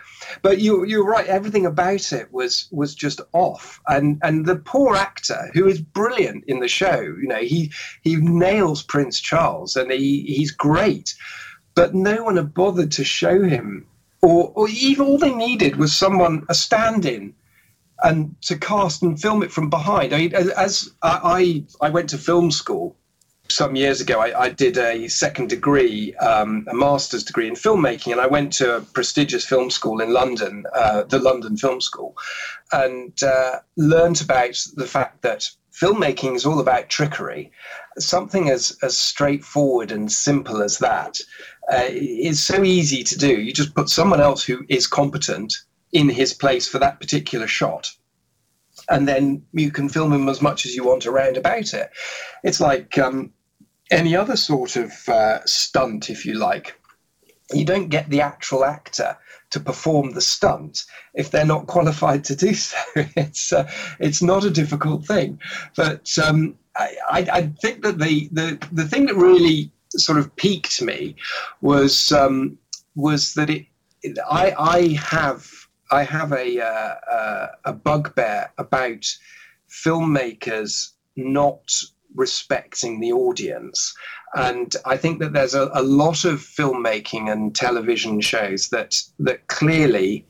but 0.44 0.60
you 0.60 0.86
you're 0.86 1.06
right. 1.06 1.26
Everything 1.26 1.66
about 1.66 2.14
it 2.14 2.32
was 2.32 2.68
was 2.72 2.94
just 2.94 3.20
off, 3.34 3.82
and 3.88 4.20
and 4.22 4.46
the 4.46 4.58
poor 4.58 4.96
actor 4.96 5.50
who 5.54 5.68
is 5.68 5.82
brilliant 5.82 6.44
in 6.48 6.60
the 6.60 6.68
show. 6.68 7.00
You 7.02 7.28
know, 7.28 7.38
he 7.42 7.72
he 8.04 8.18
nails 8.18 8.84
Prince 8.84 9.20
Charles, 9.20 9.76
and 9.76 9.92
he 9.92 10.22
he's 10.28 10.52
great, 10.52 11.16
but 11.74 11.96
no 11.96 12.24
one 12.24 12.38
had 12.38 12.54
bothered 12.54 12.92
to 12.92 13.04
show 13.04 13.42
him, 13.42 13.88
or 14.22 14.52
or 14.54 14.70
even 14.70 15.08
all 15.08 15.18
they 15.18 15.34
needed 15.34 15.78
was 15.78 15.96
someone 15.96 16.46
a 16.50 16.54
stand-in 16.54 17.34
and 18.04 18.36
to 18.44 18.58
cast 18.58 19.02
and 19.02 19.20
film 19.20 19.42
it 19.42 19.52
from 19.52 19.70
behind. 19.70 20.14
I 20.14 20.28
as 20.28 20.94
I, 21.02 21.64
I, 21.82 21.88
I 21.88 21.90
went 21.90 22.10
to 22.10 22.20
film 22.20 22.52
school, 22.52 22.96
some 23.50 23.76
years 23.76 24.02
ago, 24.02 24.20
I, 24.20 24.44
I 24.44 24.50
did 24.50 24.78
a 24.78 25.08
second 25.08 25.50
degree, 25.50 26.16
um, 26.16 26.68
a 26.70 26.74
master's 26.74 27.24
degree 27.24 27.48
in 27.48 27.56
filmmaking, 27.56 28.12
and 28.12 28.22
I 28.22 28.28
went 28.28 28.54
to 28.54 28.78
a 28.78 28.82
prestigious 28.82 29.46
film 29.46 29.70
school 29.70 30.02
in 30.02 30.14
London, 30.14 30.66
uh, 30.74 31.04
the 31.04 31.20
London 31.20 31.58
Film 31.58 31.82
School, 31.82 32.16
and 32.72 33.22
uh, 33.24 33.60
learned 33.76 34.22
about 34.22 34.58
the 34.76 34.86
fact 34.86 35.22
that 35.22 35.50
filmmaking 35.74 36.36
is 36.36 36.46
all 36.46 36.60
about 36.60 36.90
trickery. 36.90 37.52
Something 38.00 38.50
as, 38.50 38.78
as 38.82 38.98
straightforward 38.98 39.92
and 39.92 40.12
simple 40.12 40.62
as 40.62 40.80
that 40.80 41.20
uh, 41.72 41.88
is 41.90 42.44
so 42.44 42.64
easy 42.64 43.04
to 43.04 43.18
do. 43.18 43.40
You 43.42 43.54
just 43.54 43.76
put 43.76 43.90
someone 43.90 44.22
else 44.22 44.44
who 44.44 44.66
is 44.70 44.88
competent 44.88 45.54
in 45.92 46.10
his 46.10 46.34
place 46.34 46.68
for 46.68 46.80
that 46.80 47.00
particular 47.00 47.48
shot 47.48 47.92
and 48.90 49.08
then 49.08 49.44
you 49.54 49.72
can 49.72 49.90
film 49.90 50.14
him 50.14 50.30
as 50.30 50.42
much 50.42 50.66
as 50.66 50.76
you 50.76 50.84
want 50.84 51.06
around 51.06 51.38
about 51.38 51.74
it. 51.74 51.90
It's 52.44 52.60
like 52.60 52.98
um, 52.98 53.34
any 53.92 54.16
other 54.16 54.36
sort 54.36 54.76
of 54.76 54.92
uh, 55.08 55.46
stunt, 55.46 56.10
if 56.10 56.26
you 56.26 56.36
like, 56.36 56.80
you 57.54 57.66
don't 57.66 57.90
get 57.90 58.10
the 58.10 58.22
actual 58.22 58.66
actor 58.66 59.18
to 59.50 59.60
perform 59.60 60.12
the 60.12 60.22
stunt 60.22 60.84
if 61.14 61.32
they're 61.32 61.46
not 61.46 61.68
qualified 61.68 62.24
to 62.26 62.36
do 62.36 62.54
so. 62.54 62.78
it's 62.96 63.54
uh, 63.54 63.70
it's 64.00 64.22
not 64.22 64.44
a 64.44 64.50
difficult 64.50 65.06
thing, 65.06 65.40
but 65.76 66.18
um, 66.18 66.56
I, 66.76 67.28
I, 67.32 67.42
think 67.62 67.84
that 67.84 68.00
the, 68.00 68.30
the 68.32 68.68
the 68.72 68.86
thing 68.86 69.06
that 69.06 69.16
really 69.16 69.72
sort 69.90 70.20
of 70.20 70.36
piqued 70.36 70.82
me 70.82 71.16
was 71.62 72.12
um, 72.12 72.58
was 72.96 73.34
that 73.36 73.50
it, 73.50 73.66
I 74.30 74.54
I 74.58 74.88
have 74.96 75.50
I 75.92 76.04
have 76.04 76.34
a 76.34 76.60
uh, 76.60 76.96
uh, 77.10 77.48
a 77.66 77.74
bugbear 77.74 78.52
about 78.58 79.06
filmmakers 79.70 80.92
not 81.16 81.72
respecting 82.18 83.00
the 83.00 83.14
audience. 83.14 83.96
And 84.36 84.76
I 84.86 84.98
think 84.98 85.20
that 85.20 85.34
there's 85.34 85.54
a, 85.54 85.70
a 85.74 85.82
lot 85.82 86.26
of 86.26 86.40
filmmaking 86.40 87.32
and 87.32 87.56
television 87.56 88.20
shows 88.20 88.70
that 88.70 89.02
that 89.20 89.48
clearly 89.48 90.26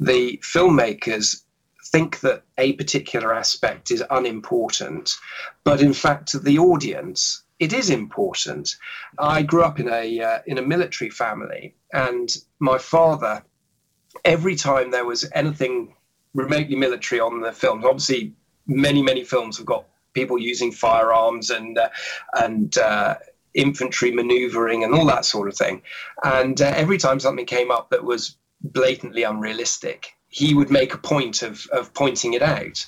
the 0.00 0.38
filmmakers 0.38 1.42
think 1.84 2.20
that 2.20 2.42
a 2.58 2.72
particular 2.72 3.34
aspect 3.34 3.90
is 3.90 4.02
unimportant, 4.10 5.14
but 5.62 5.80
in 5.80 5.92
fact, 5.92 6.28
to 6.28 6.38
the 6.38 6.58
audience, 6.58 7.44
it 7.60 7.72
is 7.72 7.90
important. 7.90 8.76
I 9.18 9.42
grew 9.42 9.62
up 9.62 9.78
in 9.78 9.88
a 9.88 10.20
uh, 10.20 10.38
in 10.46 10.58
a 10.58 10.62
military 10.62 11.10
family, 11.10 11.74
and 11.92 12.36
my 12.58 12.78
father, 12.78 13.44
every 14.24 14.56
time 14.56 14.90
there 14.90 15.04
was 15.04 15.30
anything 15.32 15.94
remotely 16.34 16.76
military 16.76 17.20
on 17.20 17.40
the 17.40 17.52
films, 17.52 17.84
obviously 17.84 18.32
many 18.66 19.02
many 19.02 19.24
films 19.24 19.56
have 19.58 19.66
got 19.66 19.84
people 20.14 20.38
using 20.38 20.72
firearms 20.72 21.50
and 21.50 21.76
uh, 21.76 21.88
and 22.34 22.78
uh, 22.78 23.16
infantry 23.52 24.10
maneuvering 24.10 24.82
and 24.84 24.94
all 24.94 25.06
that 25.06 25.24
sort 25.24 25.48
of 25.48 25.56
thing. 25.56 25.82
And 26.22 26.60
uh, 26.60 26.72
every 26.74 26.98
time 26.98 27.20
something 27.20 27.46
came 27.46 27.70
up 27.70 27.90
that 27.90 28.04
was 28.04 28.36
blatantly 28.60 29.22
unrealistic, 29.22 30.12
he 30.28 30.54
would 30.54 30.70
make 30.70 30.94
a 30.94 30.98
point 30.98 31.42
of 31.42 31.66
of 31.72 31.92
pointing 31.94 32.34
it 32.34 32.42
out. 32.42 32.86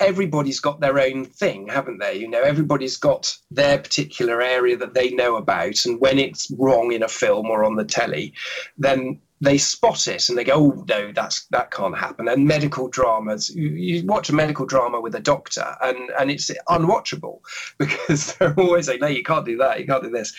Everybody's 0.00 0.58
got 0.58 0.80
their 0.80 0.98
own 0.98 1.24
thing, 1.24 1.68
haven't 1.68 2.00
they? 2.00 2.16
You 2.16 2.28
know, 2.28 2.42
everybody's 2.42 2.96
got 2.96 3.36
their 3.52 3.78
particular 3.78 4.42
area 4.42 4.76
that 4.76 4.94
they 4.94 5.10
know 5.10 5.36
about, 5.36 5.84
and 5.84 6.00
when 6.00 6.18
it's 6.18 6.50
wrong 6.58 6.92
in 6.92 7.04
a 7.04 7.08
film 7.08 7.46
or 7.46 7.64
on 7.64 7.76
the 7.76 7.84
telly, 7.84 8.34
then 8.76 9.20
they 9.44 9.58
spot 9.58 10.08
it 10.08 10.28
and 10.28 10.38
they 10.38 10.44
go, 10.44 10.54
"Oh 10.54 10.84
no, 10.88 11.12
that's 11.12 11.46
that 11.46 11.70
can't 11.70 11.96
happen." 11.96 12.28
And 12.28 12.46
medical 12.46 12.88
dramas, 12.88 13.50
you, 13.54 13.68
you, 13.68 14.06
watch 14.06 14.28
a 14.30 14.34
medical 14.34 14.66
drama 14.66 15.00
with 15.00 15.14
a 15.14 15.20
doctor, 15.20 15.76
and 15.82 16.10
and 16.18 16.30
it's 16.30 16.50
unwatchable 16.68 17.40
because 17.78 18.34
they're 18.34 18.58
always 18.58 18.86
saying, 18.86 19.00
"No, 19.00 19.06
you 19.06 19.22
can't 19.22 19.44
do 19.44 19.56
that, 19.58 19.80
you 19.80 19.86
can't 19.86 20.02
do 20.02 20.10
this," 20.10 20.34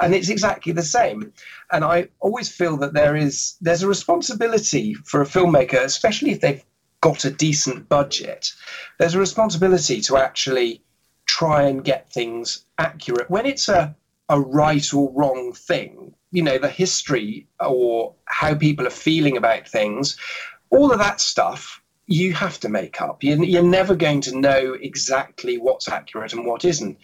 and 0.00 0.14
it's 0.14 0.28
exactly 0.28 0.72
the 0.72 0.82
same. 0.82 1.32
And 1.70 1.84
I 1.84 2.08
always 2.20 2.48
feel 2.48 2.76
that 2.78 2.94
there 2.94 3.16
is 3.16 3.56
there's 3.60 3.82
a 3.82 3.88
responsibility 3.88 4.94
for 4.94 5.20
a 5.20 5.26
filmmaker, 5.26 5.82
especially 5.82 6.30
if 6.32 6.40
they've 6.40 6.64
got 7.00 7.24
a 7.24 7.30
decent 7.30 7.88
budget. 7.88 8.52
There's 8.98 9.14
a 9.14 9.20
responsibility 9.20 10.00
to 10.02 10.16
actually 10.16 10.82
try 11.26 11.62
and 11.62 11.84
get 11.84 12.10
things 12.10 12.64
accurate 12.78 13.30
when 13.30 13.46
it's 13.46 13.68
a 13.68 13.94
a 14.28 14.40
right 14.40 14.92
or 14.92 15.12
wrong 15.12 15.52
thing. 15.52 16.14
You 16.32 16.42
know 16.42 16.58
the 16.58 16.68
history 16.68 17.46
or 17.60 18.14
how 18.26 18.54
people 18.54 18.86
are 18.86 18.90
feeling 18.90 19.36
about 19.36 19.68
things 19.68 20.16
all 20.70 20.92
of 20.92 20.98
that 20.98 21.20
stuff 21.20 21.82
you 22.08 22.32
have 22.34 22.60
to 22.60 22.68
make 22.68 23.00
up. 23.00 23.24
You're, 23.24 23.64
never 23.64 23.96
going 23.96 24.20
to 24.22 24.38
know 24.38 24.76
exactly 24.80 25.58
what's 25.58 25.88
accurate 25.88 26.32
and 26.32 26.46
what 26.46 26.64
isn't. 26.64 26.98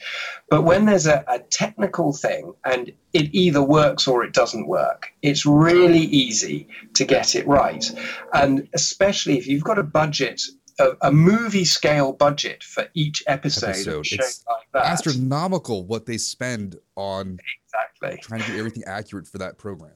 But 0.49 0.63
when 0.63 0.85
there's 0.85 1.09
a, 1.09 1.25
a 1.27 1.41
technical 1.41 2.13
thing 2.13 2.55
and 2.65 2.93
it 3.13 3.35
either 3.35 3.63
works 3.63 4.07
or 4.07 4.23
it 4.23 4.33
doesn't 4.33 4.69
work 4.69 5.13
it's 5.23 5.47
really 5.47 6.01
easy 6.01 6.69
to 6.95 7.05
get 7.05 7.35
it 7.35 7.47
right. 7.47 7.91
And 8.35 8.69
especially 8.75 9.39
if 9.39 9.47
you've 9.47 9.65
got 9.65 9.79
a 9.79 9.85
budget 9.85 10.43
a, 10.79 10.91
a, 11.03 11.13
movie 11.13 11.65
scale 11.65 12.13
budget 12.13 12.63
for 12.63 12.89
each 12.95 13.23
episode, 13.27 13.71
episode. 13.71 14.07
it's 14.11 14.45
like 14.49 14.85
astronomical 14.85 15.85
what 15.85 16.07
they 16.07 16.17
spend 16.17 16.77
on 16.97 17.39
exactly. 17.65 18.21
trying 18.23 18.41
to 18.41 18.47
get 18.49 18.59
everything 18.59 18.85
accurate 18.87 19.27
for 19.27 19.39
that 19.39 19.59
program. 19.59 19.93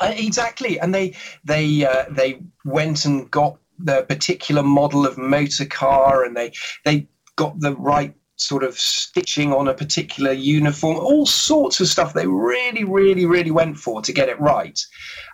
Uh, 0.00 0.12
exactly. 0.16 0.78
And 0.80 0.94
they 0.94 1.14
they 1.44 1.86
uh, 1.86 2.04
they 2.10 2.40
went 2.64 3.04
and 3.04 3.30
got 3.30 3.58
the 3.78 4.02
particular 4.02 4.62
model 4.62 5.06
of 5.06 5.18
motor 5.18 5.64
car 5.64 6.24
and 6.24 6.36
they 6.36 6.52
they 6.84 7.08
got 7.36 7.58
the 7.60 7.74
right 7.76 8.14
sort 8.36 8.64
of 8.64 8.78
stitching 8.78 9.52
on 9.52 9.68
a 9.68 9.74
particular 9.74 10.32
uniform 10.32 10.96
all 10.96 11.24
sorts 11.24 11.80
of 11.80 11.86
stuff 11.86 12.14
they 12.14 12.26
really 12.26 12.82
really 12.82 13.26
really 13.26 13.52
went 13.52 13.76
for 13.76 14.02
to 14.02 14.12
get 14.12 14.28
it 14.28 14.40
right. 14.40 14.80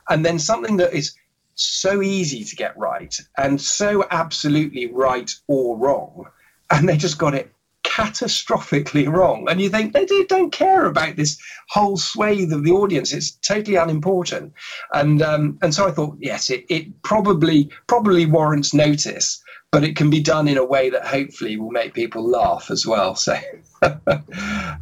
And 0.09 0.25
then 0.25 0.39
something 0.39 0.77
that 0.79 0.93
is 0.93 1.15
so 1.61 2.03
easy 2.03 2.45
to 2.45 2.57
get 2.57 2.77
right 2.79 3.17
and 3.39 3.61
so 3.61 4.07
absolutely 4.11 4.87
right 4.87 5.31
or 5.47 5.77
wrong. 5.77 6.27
And 6.71 6.89
they 6.89 6.97
just 6.97 7.19
got 7.19 7.35
it 7.35 7.53
catastrophically 7.85 9.11
wrong. 9.11 9.49
And 9.49 9.61
you 9.61 9.69
think 9.69 9.93
they 9.93 10.07
don't 10.29 10.53
care 10.53 10.87
about 10.87 11.17
this 11.17 11.39
whole 11.69 11.97
swathe 11.97 12.53
of 12.53 12.65
the 12.65 12.71
audience. 12.71 13.13
It's 13.13 13.33
totally 13.33 13.77
unimportant. 13.77 14.53
And 14.93 15.23
um, 15.23 15.59
and 15.63 15.75
so 15.75 15.89
I 15.89 15.91
thought, 15.91 16.17
yes, 16.21 16.51
it, 16.51 16.65
it 16.69 17.03
probably 17.03 17.71
probably 17.87 18.27
warrants 18.27 18.73
notice, 18.73 19.43
but 19.73 19.85
it 19.85 19.97
can 19.97 20.11
be 20.11 20.21
done 20.21 20.49
in 20.49 20.57
a 20.57 20.65
way 20.65 20.91
that 20.91 21.07
hopefully 21.07 21.57
will 21.57 21.71
make 21.71 21.95
people 21.95 22.29
laugh 22.29 22.71
as 22.71 22.87
well. 22.87 23.15
So 23.17 23.37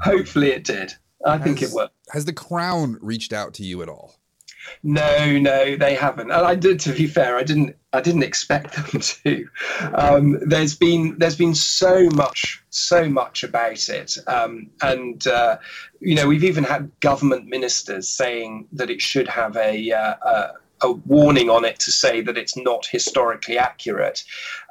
hopefully 0.02 0.50
it 0.50 0.64
did. 0.64 0.92
I 1.26 1.36
has, 1.36 1.44
think 1.44 1.62
it 1.62 1.70
worked. 1.70 1.94
Has 2.10 2.24
the 2.26 2.32
Crown 2.32 2.98
reached 3.00 3.32
out 3.32 3.54
to 3.54 3.64
you 3.64 3.82
at 3.82 3.88
all? 3.88 4.16
No, 4.82 5.38
no, 5.38 5.76
they 5.76 5.94
haven't. 5.94 6.30
And 6.30 6.46
I 6.46 6.54
did. 6.54 6.80
To 6.80 6.92
be 6.92 7.06
fair, 7.06 7.36
I 7.36 7.42
didn't. 7.42 7.76
I 7.92 8.00
didn't 8.00 8.22
expect 8.22 8.74
them 8.74 9.00
to. 9.24 9.48
Um, 9.94 10.38
there's 10.42 10.74
been 10.74 11.16
there's 11.18 11.36
been 11.36 11.54
so 11.54 12.08
much 12.10 12.62
so 12.70 13.08
much 13.08 13.42
about 13.42 13.88
it, 13.88 14.16
um, 14.26 14.70
and 14.82 15.26
uh, 15.26 15.58
you 16.00 16.14
know 16.14 16.26
we've 16.26 16.44
even 16.44 16.64
had 16.64 16.90
government 17.00 17.46
ministers 17.46 18.08
saying 18.08 18.68
that 18.72 18.90
it 18.90 19.00
should 19.00 19.28
have 19.28 19.56
a. 19.56 19.92
Uh, 19.92 20.14
a 20.22 20.52
a 20.80 20.92
warning 20.92 21.50
on 21.50 21.64
it 21.64 21.78
to 21.80 21.90
say 21.90 22.20
that 22.20 22.38
it's 22.38 22.56
not 22.56 22.86
historically 22.86 23.58
accurate. 23.58 24.22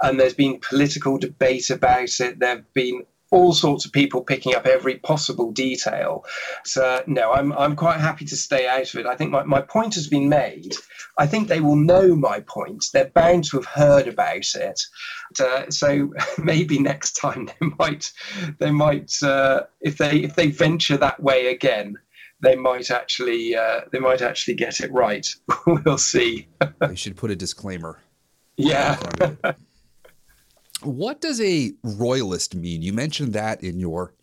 And 0.01 0.17
there's 0.17 0.33
been 0.33 0.59
political 0.59 1.17
debate 1.17 1.69
about 1.69 2.19
it. 2.21 2.39
There 2.39 2.55
have 2.55 2.73
been 2.73 3.03
all 3.31 3.53
sorts 3.53 3.85
of 3.85 3.91
people 3.91 4.21
picking 4.23 4.55
up 4.55 4.65
every 4.65 4.95
possible 4.95 5.51
detail. 5.51 6.23
So 6.65 7.03
no, 7.07 7.31
I'm 7.31 7.51
I'm 7.53 7.75
quite 7.75 7.99
happy 7.99 8.25
to 8.25 8.35
stay 8.35 8.67
out 8.67 8.93
of 8.93 8.99
it. 8.99 9.05
I 9.05 9.15
think 9.15 9.31
my, 9.31 9.43
my 9.43 9.61
point 9.61 9.95
has 9.95 10.07
been 10.07 10.29
made. 10.29 10.75
I 11.17 11.27
think 11.27 11.47
they 11.47 11.59
will 11.59 11.75
know 11.75 12.15
my 12.15 12.41
point. 12.41 12.85
They're 12.93 13.09
bound 13.09 13.45
to 13.45 13.57
have 13.57 13.65
heard 13.65 14.07
about 14.07 14.45
it. 14.55 14.81
Uh, 15.39 15.69
so 15.69 16.13
maybe 16.37 16.79
next 16.79 17.13
time 17.13 17.47
they 17.47 17.67
might 17.79 18.11
they 18.59 18.71
might 18.71 19.11
uh, 19.23 19.63
if 19.81 19.97
they 19.97 20.19
if 20.19 20.35
they 20.35 20.47
venture 20.47 20.97
that 20.97 21.21
way 21.21 21.47
again. 21.47 21.95
They 22.39 22.55
might 22.55 22.91
actually, 22.91 23.55
uh, 23.55 23.81
they 23.91 23.97
might 23.97 24.21
actually 24.21 24.53
get 24.53 24.79
it 24.79 24.91
right. 24.91 25.27
we'll 25.65 25.97
see. 25.97 26.47
they 26.77 26.93
should 26.93 27.15
put 27.15 27.31
a 27.31 27.35
disclaimer. 27.35 27.99
Yeah. 28.57 28.99
What 30.83 31.21
does 31.21 31.41
a 31.41 31.73
royalist 31.83 32.55
mean? 32.55 32.81
You 32.81 32.93
mentioned 32.93 33.33
that 33.33 33.63
in 33.63 33.79
your 33.79 34.13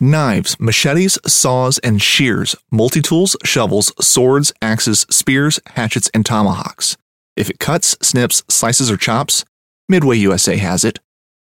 Knives, 0.00 0.58
machetes, 0.58 1.16
saws, 1.24 1.78
and 1.78 2.02
shears, 2.02 2.56
multi 2.72 3.00
tools, 3.00 3.36
shovels, 3.44 3.92
swords, 4.04 4.52
axes, 4.60 5.06
spears, 5.10 5.60
hatchets, 5.66 6.10
and 6.12 6.26
tomahawks. 6.26 6.96
If 7.36 7.48
it 7.48 7.60
cuts, 7.60 7.96
snips, 8.02 8.42
slices, 8.48 8.90
or 8.90 8.96
chops, 8.96 9.44
Midway 9.88 10.16
USA 10.16 10.56
has 10.56 10.84
it. 10.84 10.98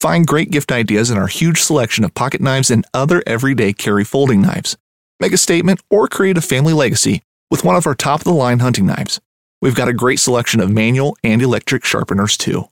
Find 0.01 0.27
great 0.27 0.51
gift 0.51 0.71
ideas 0.71 1.09
in 1.09 1.17
our 1.17 1.27
huge 1.27 1.61
selection 1.61 2.03
of 2.03 2.13
pocket 2.13 2.41
knives 2.41 2.69
and 2.69 2.85
other 2.93 3.23
everyday 3.25 3.71
carry 3.71 4.03
folding 4.03 4.41
knives. 4.41 4.75
Make 5.19 5.31
a 5.31 5.37
statement 5.37 5.79
or 5.89 6.07
create 6.07 6.37
a 6.37 6.41
family 6.41 6.73
legacy 6.73 7.21
with 7.49 7.63
one 7.63 7.75
of 7.75 7.85
our 7.87 7.95
top 7.95 8.21
of 8.21 8.25
the 8.25 8.33
line 8.33 8.59
hunting 8.59 8.85
knives. 8.85 9.21
We've 9.61 9.75
got 9.75 9.87
a 9.87 9.93
great 9.93 10.19
selection 10.19 10.59
of 10.59 10.71
manual 10.71 11.15
and 11.23 11.41
electric 11.41 11.85
sharpeners 11.85 12.35
too. 12.35 12.67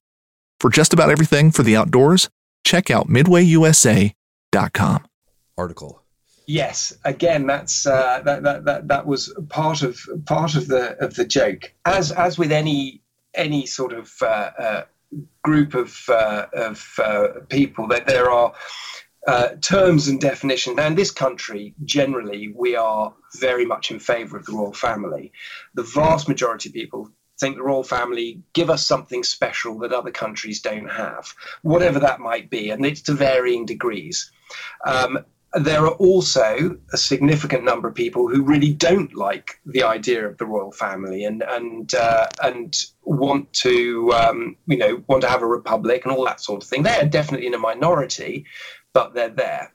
For 0.60 0.69
just 0.69 0.93
about 0.93 1.10
everything 1.10 1.52
for 1.52 1.63
the 1.63 1.76
outdoors, 1.78 2.30
check 2.65 2.91
out 2.91 3.08
midwayusa.com. 3.08 5.06
Article. 5.58 6.02
Yes, 6.48 6.98
again, 7.06 7.45
that's 7.45 7.86
uh, 7.86 8.22
that, 8.26 8.43
that 8.43 8.65
that 8.65 8.88
that 8.88 9.06
was 9.06 9.34
part 9.50 9.84
of 9.84 10.00
part 10.26 10.56
of 10.56 10.67
the 10.67 10.98
of 10.98 11.13
the 11.13 11.26
joke. 11.26 11.72
As 11.86 12.12
as 12.12 12.38
with 12.39 12.52
any 12.52 13.02
any 13.36 13.65
sort 13.65 13.93
of 13.93 14.12
uh, 14.22 14.50
uh, 14.58 14.84
group 15.43 15.76
of 15.76 15.95
uh, 16.10 16.48
of 16.54 17.00
uh, 17.04 17.28
people, 17.50 17.88
that 17.89 18.08
there 18.08 18.32
are 18.32 18.54
uh, 19.28 19.50
terms 19.62 20.08
and 20.08 20.19
definitions. 20.19 20.78
Now, 20.78 20.88
in 20.88 20.95
this 20.95 21.12
country, 21.12 21.76
generally, 21.86 22.52
we 22.56 22.76
are 22.76 23.13
very 23.39 23.65
much 23.65 23.91
in 23.91 24.00
favour 24.00 24.38
of 24.38 24.45
the 24.45 24.54
royal 24.54 24.74
family. 24.74 25.32
The 25.76 25.84
vast 25.84 26.28
majority 26.28 26.69
of 26.69 26.74
people 26.74 27.12
think 27.39 27.56
the 27.56 27.63
royal 27.63 27.84
family 27.84 28.41
give 28.54 28.69
us 28.69 28.86
something 28.86 29.23
special 29.23 29.78
that 29.80 29.93
other 29.93 30.12
countries 30.12 30.62
don't 30.62 30.89
have, 30.89 31.34
whatever 31.62 31.99
that 31.99 32.19
might 32.19 32.49
be, 32.49 32.69
and 32.69 32.86
it's 32.86 33.02
to 33.04 33.13
varying 33.13 33.65
degrees. 33.65 34.32
Um, 34.86 35.19
there 35.54 35.84
are 35.84 35.95
also 35.95 36.78
a 36.93 36.97
significant 36.97 37.63
number 37.63 37.88
of 37.88 37.95
people 37.95 38.28
who 38.28 38.43
really 38.43 38.71
don't 38.71 39.15
like 39.15 39.60
the 39.65 39.82
idea 39.82 40.28
of 40.28 40.38
the 40.38 40.45
royal 40.45 40.71
family 40.71 41.23
and 41.23 41.43
and 41.43 41.95
uh, 41.95 42.28
and 42.43 42.75
want 43.04 43.52
to 43.54 44.13
um, 44.13 44.56
you 44.67 44.78
know 44.78 45.04
want 45.08 45.21
to 45.21 45.30
have 45.30 45.41
a 45.41 45.47
republic 45.47 46.06
and 46.06 46.13
all 46.13 46.25
that 46.25 46.41
sort 46.41 46.62
of 46.62 46.69
thing. 46.69 46.84
They 46.84 46.99
are 46.99 47.06
definitely 47.06 47.47
in 47.47 47.56
a 47.56 47.60
minority, 47.60 48.45
but 48.93 49.13
they're 49.15 49.30
there. 49.30 49.73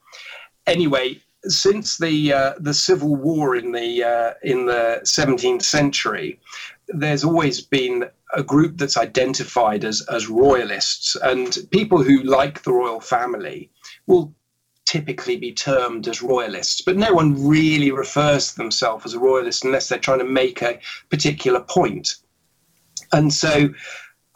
Anyway, 0.66 1.20
since 1.46 1.98
the 1.98 2.32
uh, 2.32 2.52
the 2.58 2.74
civil 2.74 3.16
war 3.16 3.56
in 3.56 3.72
the 3.72 4.04
uh, 4.04 4.34
in 4.42 4.66
the 4.66 5.00
17th 5.02 5.62
century, 5.62 6.40
there's 6.88 7.24
always 7.24 7.60
been 7.60 8.04
a 8.34 8.42
group 8.42 8.78
that's 8.78 8.96
identified 8.96 9.84
as, 9.84 10.02
as 10.10 10.28
royalists, 10.28 11.16
and 11.16 11.56
people 11.70 12.02
who 12.02 12.22
like 12.22 12.62
the 12.62 12.72
royal 12.72 13.00
family 13.00 13.70
will 14.06 14.34
typically 14.86 15.36
be 15.36 15.52
termed 15.52 16.06
as 16.08 16.22
royalists, 16.22 16.82
but 16.82 16.96
no 16.96 17.12
one 17.12 17.46
really 17.46 17.90
refers 17.90 18.50
to 18.50 18.56
themselves 18.56 19.06
as 19.06 19.14
a 19.14 19.18
royalist 19.18 19.64
unless 19.64 19.88
they're 19.88 19.98
trying 19.98 20.18
to 20.18 20.24
make 20.24 20.62
a 20.62 20.78
particular 21.10 21.60
point. 21.60 22.16
And 23.12 23.32
so, 23.32 23.70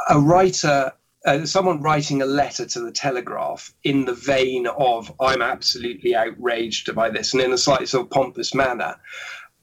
a 0.09 0.19
writer, 0.19 0.93
uh, 1.27 1.45
someone 1.45 1.83
writing 1.83 2.23
a 2.23 2.27
letter 2.27 2.65
to 2.67 2.81
the 2.81 2.93
Telegraph 2.93 3.75
in 3.85 4.05
the 4.05 4.15
vein 4.15 4.67
of, 4.67 5.13
I'm 5.21 5.43
absolutely 5.43 6.15
outraged 6.15 6.95
by 6.95 7.11
this, 7.11 7.35
and 7.35 7.43
in 7.43 7.53
a 7.53 7.59
slightly 7.59 7.87
sort 7.87 8.07
of 8.07 8.11
pompous 8.11 8.55
manner, 8.55 8.97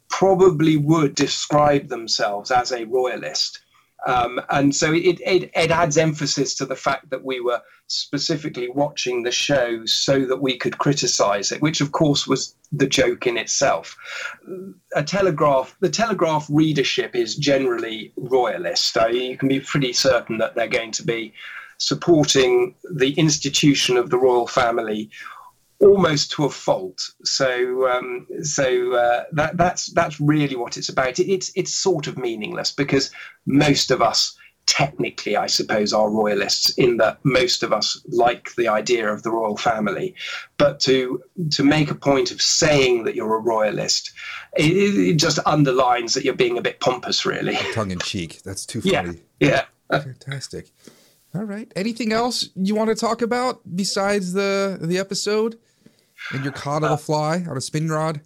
probably 0.09 0.77
would 0.77 1.15
describe 1.15 1.87
themselves 1.87 2.51
as 2.51 2.71
a 2.71 2.85
royalist. 2.85 3.59
Um, 4.05 4.39
and 4.49 4.75
so 4.75 4.93
it, 4.93 5.19
it, 5.21 5.49
it, 5.55 5.71
adds 5.71 5.97
emphasis 5.97 6.53
to 6.55 6.65
the 6.65 6.75
fact 6.75 7.09
that 7.09 7.25
we 7.25 7.39
were 7.39 7.61
specifically 7.87 8.69
watching 8.69 9.23
the 9.23 9.31
show 9.31 9.83
so 9.85 10.25
that 10.25 10.41
we 10.41 10.57
could 10.57 10.77
criticize 10.77 11.51
it, 11.51 11.61
which 11.61 11.81
of 11.81 11.91
course 11.91 12.27
was 12.27 12.55
the 12.71 12.85
joke 12.85 13.25
in 13.25 13.35
itself. 13.35 13.97
A 14.95 15.03
telegraph, 15.03 15.75
the 15.79 15.89
telegraph 15.89 16.45
readership 16.51 17.15
is 17.15 17.35
generally 17.35 18.13
royalist. 18.15 18.93
So 18.93 19.07
you 19.07 19.37
can 19.37 19.49
be 19.49 19.59
pretty 19.59 19.93
certain 19.93 20.37
that 20.37 20.53
they're 20.53 20.67
going 20.67 20.91
to 20.91 21.03
be 21.03 21.33
supporting 21.77 22.75
the 22.93 23.13
institution 23.13 23.97
of 23.97 24.09
the 24.09 24.17
royal 24.17 24.47
family 24.47 25.09
almost 25.81 26.31
to 26.31 26.45
a 26.45 26.49
fault. 26.49 27.01
So 27.23 27.87
um, 27.89 28.27
so 28.41 28.93
uh, 28.93 29.23
that 29.33 29.57
that's 29.57 29.87
that's 29.93 30.19
really 30.19 30.55
what 30.55 30.77
it's 30.77 30.89
about. 30.89 31.19
It, 31.19 31.31
it's 31.31 31.51
it's 31.55 31.73
sort 31.73 32.07
of 32.07 32.17
meaningless 32.17 32.71
because 32.71 33.11
most 33.45 33.91
of 33.91 34.01
us 34.01 34.37
technically, 34.67 35.37
I 35.37 35.45
suppose, 35.45 35.93
are 35.93 36.09
royalists 36.09 36.71
in 36.71 36.97
that 36.97 37.19
most 37.23 37.61
of 37.61 37.71
us 37.71 38.01
like 38.07 38.55
the 38.55 38.67
idea 38.67 39.07
of 39.13 39.21
the 39.21 39.29
royal 39.29 39.57
family. 39.57 40.15
But 40.57 40.79
to 40.81 41.21
to 41.51 41.63
make 41.63 41.91
a 41.91 41.95
point 41.95 42.31
of 42.31 42.41
saying 42.41 43.03
that 43.03 43.15
you're 43.15 43.35
a 43.35 43.39
royalist, 43.39 44.11
it, 44.57 44.65
it 44.71 45.17
just 45.17 45.37
underlines 45.45 46.13
that 46.15 46.23
you're 46.25 46.33
being 46.33 46.57
a 46.57 46.61
bit 46.63 46.79
pompous, 46.79 47.25
really. 47.25 47.55
Tongue 47.73 47.91
in 47.91 47.99
cheek. 47.99 48.41
That's 48.43 48.65
too 48.65 48.81
Yeah, 48.83 49.03
funny. 49.03 49.21
yeah. 49.39 49.65
Fantastic. 49.91 50.71
All 51.35 51.43
right. 51.43 51.69
Anything 51.75 52.13
else 52.13 52.49
you 52.55 52.75
want 52.75 52.89
to 52.89 52.95
talk 52.95 53.21
about 53.21 53.59
besides 53.75 54.31
the 54.31 54.77
the 54.81 54.97
episode 54.97 55.57
and 56.31 56.43
your 56.43 56.53
caught 56.53 56.81
Uh, 56.83 56.87
on 56.87 56.91
a 56.93 56.97
fly 56.97 57.43
on 57.49 57.57
a 57.57 57.61
spin 57.61 57.89
rod? 57.89 58.21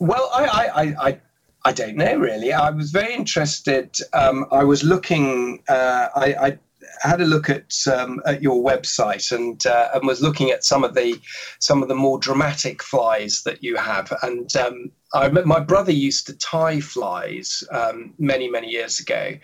Well, 0.00 0.30
I, 0.32 0.44
I, 0.44 0.82
I, 0.82 1.08
I, 1.08 1.20
I 1.66 1.72
don't 1.72 1.96
know 1.96 2.16
really. 2.16 2.52
I 2.54 2.70
was 2.70 2.92
very 2.92 3.12
interested. 3.14 3.94
Um, 4.14 4.46
I 4.50 4.64
was 4.64 4.82
looking. 4.82 5.62
Uh, 5.68 6.08
I, 6.16 6.34
I 6.34 6.58
had 7.02 7.20
a 7.20 7.26
look 7.26 7.50
at 7.50 7.74
um, 7.94 8.22
at 8.24 8.42
your 8.42 8.64
website 8.64 9.32
and 9.32 9.66
uh, 9.66 9.88
and 9.92 10.06
was 10.06 10.22
looking 10.22 10.50
at 10.50 10.64
some 10.64 10.82
of 10.82 10.94
the 10.94 11.20
some 11.58 11.82
of 11.82 11.88
the 11.88 11.94
more 11.94 12.18
dramatic 12.18 12.82
flies 12.82 13.42
that 13.42 13.62
you 13.62 13.76
have. 13.76 14.10
And 14.22 14.56
um, 14.56 14.90
I 15.12 15.28
my 15.28 15.60
brother 15.60 15.92
used 15.92 16.26
to 16.28 16.32
tie 16.38 16.80
flies 16.80 17.62
um, 17.70 18.14
many 18.18 18.48
many 18.48 18.70
years 18.70 18.98
ago, 18.98 19.34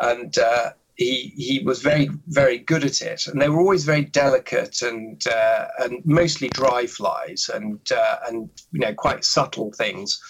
and. 0.00 0.38
Uh, 0.38 0.70
he, 0.96 1.32
he 1.36 1.62
was 1.64 1.82
very 1.82 2.08
very 2.28 2.58
good 2.58 2.84
at 2.84 3.02
it, 3.02 3.26
and 3.26 3.40
they 3.40 3.48
were 3.48 3.60
always 3.60 3.84
very 3.84 4.04
delicate 4.04 4.82
and 4.82 5.22
uh, 5.26 5.66
and 5.78 6.04
mostly 6.04 6.48
dry 6.48 6.86
flies 6.86 7.50
and 7.52 7.80
uh, 7.92 8.16
and 8.28 8.48
you 8.72 8.80
know 8.80 8.94
quite 8.94 9.24
subtle 9.24 9.72
things. 9.72 10.20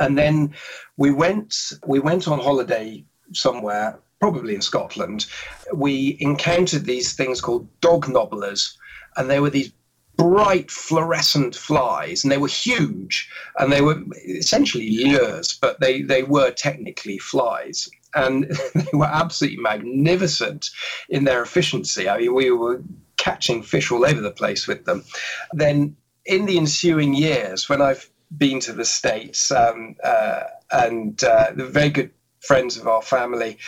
And 0.00 0.16
then 0.16 0.54
we 0.96 1.10
went 1.10 1.54
we 1.86 1.98
went 1.98 2.28
on 2.28 2.38
holiday 2.38 3.04
somewhere, 3.32 3.98
probably 4.20 4.54
in 4.54 4.62
Scotland. 4.62 5.26
We 5.74 6.16
encountered 6.20 6.84
these 6.84 7.14
things 7.14 7.40
called 7.40 7.68
dog 7.80 8.08
nobblers, 8.08 8.78
and 9.16 9.28
they 9.28 9.40
were 9.40 9.50
these 9.50 9.72
bright 10.16 10.70
fluorescent 10.70 11.56
flies 11.56 12.22
and 12.22 12.30
they 12.30 12.38
were 12.38 12.46
huge 12.46 13.28
and 13.58 13.72
they 13.72 13.80
were 13.80 14.00
essentially 14.28 14.90
lures 14.90 15.58
but 15.60 15.80
they 15.80 16.02
they 16.02 16.22
were 16.22 16.52
technically 16.52 17.18
flies 17.18 17.88
and 18.14 18.44
they 18.74 18.86
were 18.92 19.06
absolutely 19.06 19.60
magnificent 19.60 20.70
in 21.08 21.24
their 21.24 21.42
efficiency. 21.42 22.08
I 22.08 22.18
mean 22.18 22.34
we 22.34 22.50
were 22.50 22.82
catching 23.16 23.62
fish 23.62 23.90
all 23.90 24.04
over 24.04 24.20
the 24.20 24.30
place 24.30 24.66
with 24.66 24.84
them. 24.84 25.04
Then 25.52 25.96
in 26.26 26.46
the 26.46 26.56
ensuing 26.56 27.14
years 27.14 27.68
when 27.68 27.82
i've 27.82 28.08
been 28.38 28.58
to 28.58 28.72
the 28.72 28.84
states 28.84 29.50
um, 29.52 29.94
uh, 30.02 30.44
and 30.72 31.22
uh, 31.22 31.50
the 31.54 31.66
very 31.66 31.90
good 31.90 32.10
friends 32.40 32.76
of 32.76 32.88
our 32.88 33.02
family 33.02 33.58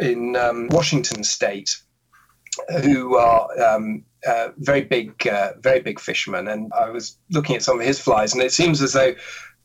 in 0.00 0.34
um, 0.36 0.68
washington 0.68 1.22
state 1.22 1.76
who 2.82 3.16
are 3.16 3.48
um, 3.60 4.04
uh, 4.26 4.48
very 4.58 4.82
big, 4.82 5.26
uh, 5.26 5.52
very 5.60 5.80
big 5.80 5.98
fishermen, 5.98 6.48
and 6.48 6.72
I 6.72 6.90
was 6.90 7.16
looking 7.30 7.56
at 7.56 7.62
some 7.62 7.80
of 7.80 7.86
his 7.86 7.98
flies, 7.98 8.34
and 8.34 8.42
it 8.42 8.52
seems 8.52 8.82
as 8.82 8.92
though 8.92 9.14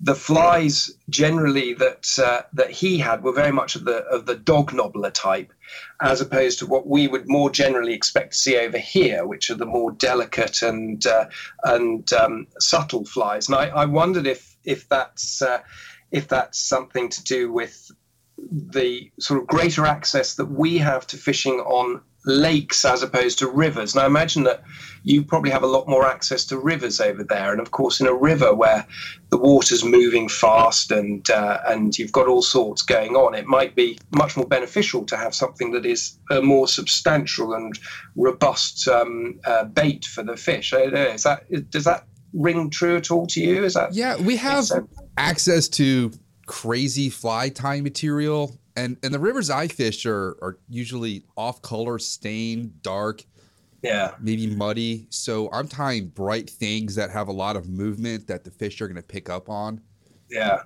the 0.01 0.15
flies 0.15 0.91
generally 1.09 1.73
that 1.73 2.19
uh, 2.19 2.41
that 2.53 2.69
he 2.69 2.97
had 2.97 3.23
were 3.23 3.31
very 3.31 3.51
much 3.51 3.75
of 3.75 3.85
the 3.85 4.03
of 4.05 4.25
the 4.25 4.35
dog 4.35 4.73
nobbler 4.73 5.11
type, 5.11 5.53
as 6.01 6.21
opposed 6.21 6.59
to 6.59 6.65
what 6.65 6.87
we 6.87 7.07
would 7.07 7.27
more 7.27 7.49
generally 7.49 7.93
expect 7.93 8.33
to 8.33 8.37
see 8.37 8.57
over 8.57 8.77
here, 8.77 9.25
which 9.25 9.49
are 9.49 9.55
the 9.55 9.65
more 9.65 9.91
delicate 9.91 10.61
and 10.61 11.05
uh, 11.05 11.25
and 11.63 12.11
um, 12.13 12.47
subtle 12.59 13.05
flies. 13.05 13.47
And 13.47 13.55
I, 13.55 13.67
I 13.67 13.85
wondered 13.85 14.27
if 14.27 14.57
if 14.65 14.89
that's 14.89 15.41
uh, 15.41 15.59
if 16.11 16.27
that's 16.27 16.59
something 16.59 17.09
to 17.09 17.23
do 17.23 17.51
with 17.51 17.91
the 18.37 19.11
sort 19.19 19.39
of 19.39 19.47
greater 19.47 19.85
access 19.85 20.35
that 20.35 20.45
we 20.45 20.77
have 20.77 21.07
to 21.07 21.17
fishing 21.17 21.59
on 21.61 22.01
lakes 22.25 22.85
as 22.85 23.03
opposed 23.03 23.39
to 23.39 23.47
rivers. 23.47 23.93
And 23.93 24.03
I 24.03 24.05
imagine 24.05 24.43
that 24.43 24.63
you 25.03 25.23
probably 25.23 25.51
have 25.51 25.63
a 25.63 25.67
lot 25.67 25.87
more 25.87 26.05
access 26.05 26.43
to 26.45 26.57
rivers 26.57 26.99
over 26.99 27.23
there. 27.23 27.51
And 27.51 27.61
of 27.61 27.71
course, 27.71 27.99
in 27.99 28.07
a 28.07 28.13
river 28.13 28.53
where 28.53 28.85
the 29.29 29.37
water's 29.37 29.83
moving 29.83 30.27
fast 30.27 30.91
and 30.91 31.29
uh, 31.29 31.59
and 31.67 31.97
you've 31.97 32.11
got 32.11 32.27
all 32.27 32.41
sorts 32.41 32.81
going 32.81 33.15
on, 33.15 33.35
it 33.35 33.45
might 33.45 33.75
be 33.75 33.97
much 34.15 34.35
more 34.35 34.47
beneficial 34.47 35.05
to 35.05 35.17
have 35.17 35.35
something 35.35 35.71
that 35.71 35.85
is 35.85 36.17
a 36.31 36.41
more 36.41 36.67
substantial 36.67 37.53
and 37.53 37.77
robust 38.15 38.87
um, 38.87 39.39
uh, 39.45 39.65
bait 39.65 40.05
for 40.05 40.23
the 40.23 40.35
fish. 40.35 40.73
I 40.73 40.77
don't 40.85 40.93
know, 40.93 41.01
is 41.01 41.23
that 41.23 41.69
does 41.69 41.83
that 41.83 42.07
ring 42.33 42.69
true 42.69 42.97
at 42.97 43.11
all 43.11 43.27
to 43.27 43.39
you? 43.39 43.63
Is 43.63 43.75
that 43.75 43.93
Yeah, 43.93 44.17
we 44.17 44.37
have 44.37 44.65
access 45.17 45.67
to 45.69 46.11
crazy 46.47 47.09
fly 47.09 47.49
tying 47.49 47.83
material, 47.83 48.57
and 48.75 48.97
and 49.03 49.13
the 49.13 49.19
rivers 49.19 49.49
I 49.49 49.67
fish 49.67 50.05
are 50.05 50.37
are 50.41 50.57
usually 50.69 51.23
off 51.37 51.61
color, 51.61 51.99
stained, 51.99 52.81
dark, 52.81 53.23
yeah? 53.81 54.11
maybe 54.19 54.47
muddy. 54.47 55.07
So 55.09 55.49
I'm 55.51 55.67
tying 55.67 56.07
bright 56.07 56.49
things 56.49 56.95
that 56.95 57.09
have 57.11 57.27
a 57.27 57.31
lot 57.31 57.55
of 57.55 57.69
movement 57.69 58.27
that 58.27 58.43
the 58.43 58.51
fish 58.51 58.81
are 58.81 58.87
going 58.87 58.95
to 58.95 59.01
pick 59.01 59.29
up 59.29 59.49
on. 59.49 59.81
Yeah. 60.29 60.63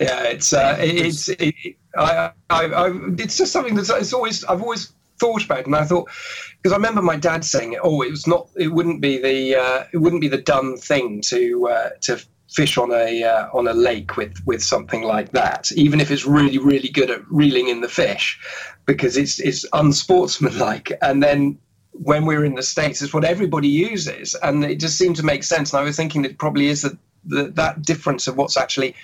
Yeah, 0.00 0.22
it's 0.24 0.52
uh, 0.52 0.76
it's 0.80 1.28
it, 1.28 1.54
I, 1.96 2.32
I, 2.50 2.64
I 2.64 2.90
it's 3.16 3.36
just 3.36 3.52
something 3.52 3.76
that's 3.76 3.90
it's 3.90 4.12
always 4.12 4.44
I've 4.44 4.60
always 4.60 4.92
thought 5.20 5.44
about, 5.44 5.66
and 5.66 5.76
I 5.76 5.84
thought 5.84 6.08
because 6.56 6.72
I 6.72 6.76
remember 6.76 7.00
my 7.00 7.14
dad 7.14 7.44
saying, 7.44 7.78
"Oh, 7.80 8.02
it 8.02 8.10
was 8.10 8.26
not, 8.26 8.48
it 8.56 8.68
wouldn't 8.68 9.00
be 9.00 9.18
the 9.18 9.56
uh, 9.56 9.84
it 9.92 9.98
wouldn't 9.98 10.20
be 10.20 10.26
the 10.26 10.38
done 10.38 10.76
thing 10.76 11.20
to 11.26 11.68
uh, 11.68 11.90
to 12.02 12.20
fish 12.54 12.78
on 12.78 12.92
a 12.92 13.24
uh, 13.24 13.48
on 13.52 13.66
a 13.66 13.74
lake 13.74 14.16
with 14.16 14.34
with 14.46 14.62
something 14.62 15.02
like 15.02 15.32
that, 15.32 15.72
even 15.72 16.00
if 16.00 16.10
it's 16.10 16.24
really 16.24 16.58
really 16.58 16.88
good 16.88 17.10
at 17.10 17.20
reeling 17.30 17.68
in 17.68 17.80
the 17.80 17.88
fish, 17.88 18.38
because 18.86 19.16
it's 19.16 19.40
it's 19.40 19.66
unsportsmanlike." 19.72 20.92
And 21.02 21.22
then 21.22 21.58
when 21.92 22.26
we 22.26 22.36
were 22.36 22.44
in 22.44 22.54
the 22.54 22.62
states, 22.62 23.02
it's 23.02 23.14
what 23.14 23.24
everybody 23.24 23.68
uses, 23.68 24.34
and 24.36 24.64
it 24.64 24.80
just 24.80 24.98
seemed 24.98 25.16
to 25.16 25.22
make 25.24 25.42
sense. 25.42 25.72
And 25.72 25.80
I 25.80 25.84
was 25.84 25.96
thinking 25.96 26.24
it 26.24 26.38
probably 26.38 26.68
is 26.68 26.82
that 26.82 26.96
that 27.54 27.82
difference 27.82 28.26
of 28.28 28.36
what's 28.36 28.56
actually 28.56 28.94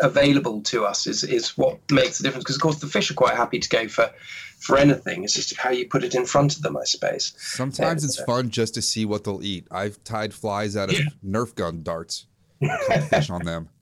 available 0.00 0.60
to 0.62 0.84
us 0.84 1.06
is 1.06 1.24
is 1.24 1.56
what 1.58 1.78
makes 1.90 2.18
the 2.18 2.24
difference. 2.24 2.44
Because 2.44 2.56
of 2.56 2.62
course 2.62 2.80
the 2.80 2.86
fish 2.86 3.10
are 3.10 3.14
quite 3.14 3.36
happy 3.36 3.58
to 3.58 3.68
go 3.68 3.88
for 3.88 4.10
for 4.58 4.76
anything. 4.76 5.24
It's 5.24 5.34
just 5.34 5.56
how 5.56 5.70
you 5.70 5.88
put 5.88 6.04
it 6.04 6.14
in 6.14 6.26
front 6.26 6.56
of 6.56 6.62
them, 6.62 6.76
I 6.76 6.84
suppose. 6.84 7.32
Sometimes 7.38 8.04
it's 8.04 8.22
fun 8.22 8.50
just 8.50 8.74
to 8.74 8.82
see 8.82 9.04
what 9.04 9.24
they'll 9.24 9.42
eat. 9.42 9.66
I've 9.70 10.02
tied 10.04 10.34
flies 10.34 10.76
out 10.76 10.90
of 10.90 10.96
Nerf 11.26 11.54
gun 11.54 11.82
darts, 11.82 12.26
fish 13.08 13.30
on 13.30 13.44
them. 13.44 13.68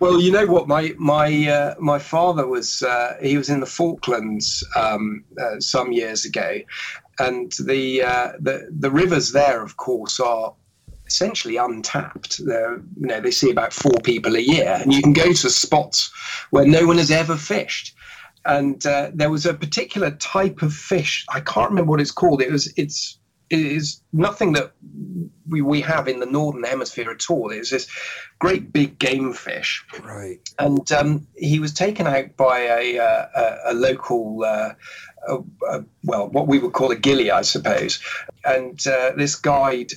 Well, 0.00 0.20
you 0.20 0.30
know 0.30 0.46
what, 0.46 0.68
my 0.68 0.94
my 0.98 1.48
uh, 1.48 1.74
my 1.78 1.98
father 1.98 2.46
was 2.46 2.82
uh, 2.82 3.16
he 3.22 3.38
was 3.38 3.48
in 3.48 3.60
the 3.60 3.66
Falklands 3.66 4.62
um, 4.76 5.24
uh, 5.40 5.60
some 5.60 5.92
years 5.92 6.26
ago, 6.26 6.60
and 7.18 7.50
the 7.52 8.02
uh, 8.02 8.32
the 8.38 8.68
the 8.70 8.90
rivers 8.90 9.32
there, 9.32 9.62
of 9.62 9.78
course, 9.78 10.20
are 10.20 10.52
essentially 11.06 11.56
untapped. 11.56 12.44
They're, 12.44 12.76
you 13.00 13.06
know, 13.06 13.20
they 13.20 13.30
see 13.30 13.50
about 13.50 13.72
four 13.72 13.98
people 14.02 14.36
a 14.36 14.40
year, 14.40 14.78
and 14.80 14.92
you 14.92 15.02
can 15.02 15.12
go 15.12 15.32
to 15.32 15.50
spots 15.50 16.10
where 16.50 16.66
no 16.66 16.86
one 16.86 16.98
has 16.98 17.10
ever 17.10 17.36
fished. 17.36 17.94
And 18.44 18.84
uh, 18.86 19.10
there 19.14 19.30
was 19.30 19.46
a 19.46 19.54
particular 19.54 20.10
type 20.12 20.62
of 20.62 20.72
fish. 20.72 21.24
I 21.28 21.40
can't 21.40 21.70
remember 21.70 21.90
what 21.90 22.00
it's 22.00 22.10
called. 22.10 22.42
It 22.42 22.50
was 22.50 22.72
it's 22.76 23.18
it 23.18 23.21
is 23.52 24.00
nothing 24.12 24.52
that 24.52 24.72
we, 25.48 25.60
we 25.60 25.80
have 25.80 26.08
in 26.08 26.20
the 26.20 26.26
northern 26.26 26.64
hemisphere 26.64 27.10
at 27.10 27.30
all. 27.30 27.50
It's 27.50 27.70
this 27.70 27.88
great 28.38 28.72
big 28.72 28.98
game 28.98 29.32
fish 29.32 29.84
Right. 30.02 30.38
and 30.58 30.90
um, 30.92 31.26
he 31.36 31.58
was 31.58 31.72
taken 31.72 32.06
out 32.06 32.36
by 32.36 32.60
a, 32.60 32.98
uh, 32.98 33.26
a, 33.34 33.72
a 33.72 33.74
local, 33.74 34.44
uh, 34.44 34.72
uh 35.28 35.80
well, 36.02 36.28
what 36.30 36.48
we 36.48 36.58
would 36.58 36.72
call 36.72 36.90
a 36.90 36.96
gilly, 36.96 37.30
I 37.30 37.42
suppose. 37.42 38.00
And 38.44 38.84
uh, 38.86 39.12
this 39.16 39.36
guide 39.36 39.92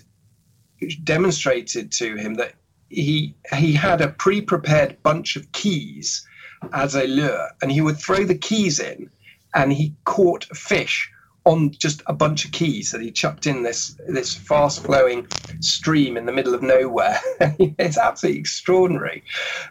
demonstrated 1.03 1.91
to 1.93 2.15
him 2.15 2.35
that 2.35 2.53
he 2.89 3.35
he 3.55 3.73
had 3.73 4.01
a 4.01 4.09
pre-prepared 4.09 5.01
bunch 5.01 5.35
of 5.35 5.51
keys 5.51 6.25
as 6.73 6.95
a 6.95 7.07
lure, 7.07 7.49
and 7.61 7.71
he 7.71 7.81
would 7.81 7.97
throw 7.97 8.23
the 8.23 8.37
keys 8.37 8.79
in, 8.79 9.09
and 9.53 9.73
he 9.73 9.95
caught 10.05 10.45
fish 10.45 11.11
on 11.45 11.71
just 11.71 12.01
a 12.07 12.13
bunch 12.13 12.43
of 12.43 12.51
keys 12.51 12.91
that 12.91 13.01
he 13.01 13.11
chucked 13.11 13.45
in 13.45 13.61
this 13.61 13.95
this 14.07 14.33
fast 14.33 14.83
flowing 14.83 15.27
stream 15.59 16.17
in 16.17 16.25
the 16.25 16.31
middle 16.31 16.55
of 16.55 16.63
nowhere. 16.63 17.19
it's 17.39 17.97
absolutely 17.97 18.39
extraordinary, 18.39 19.23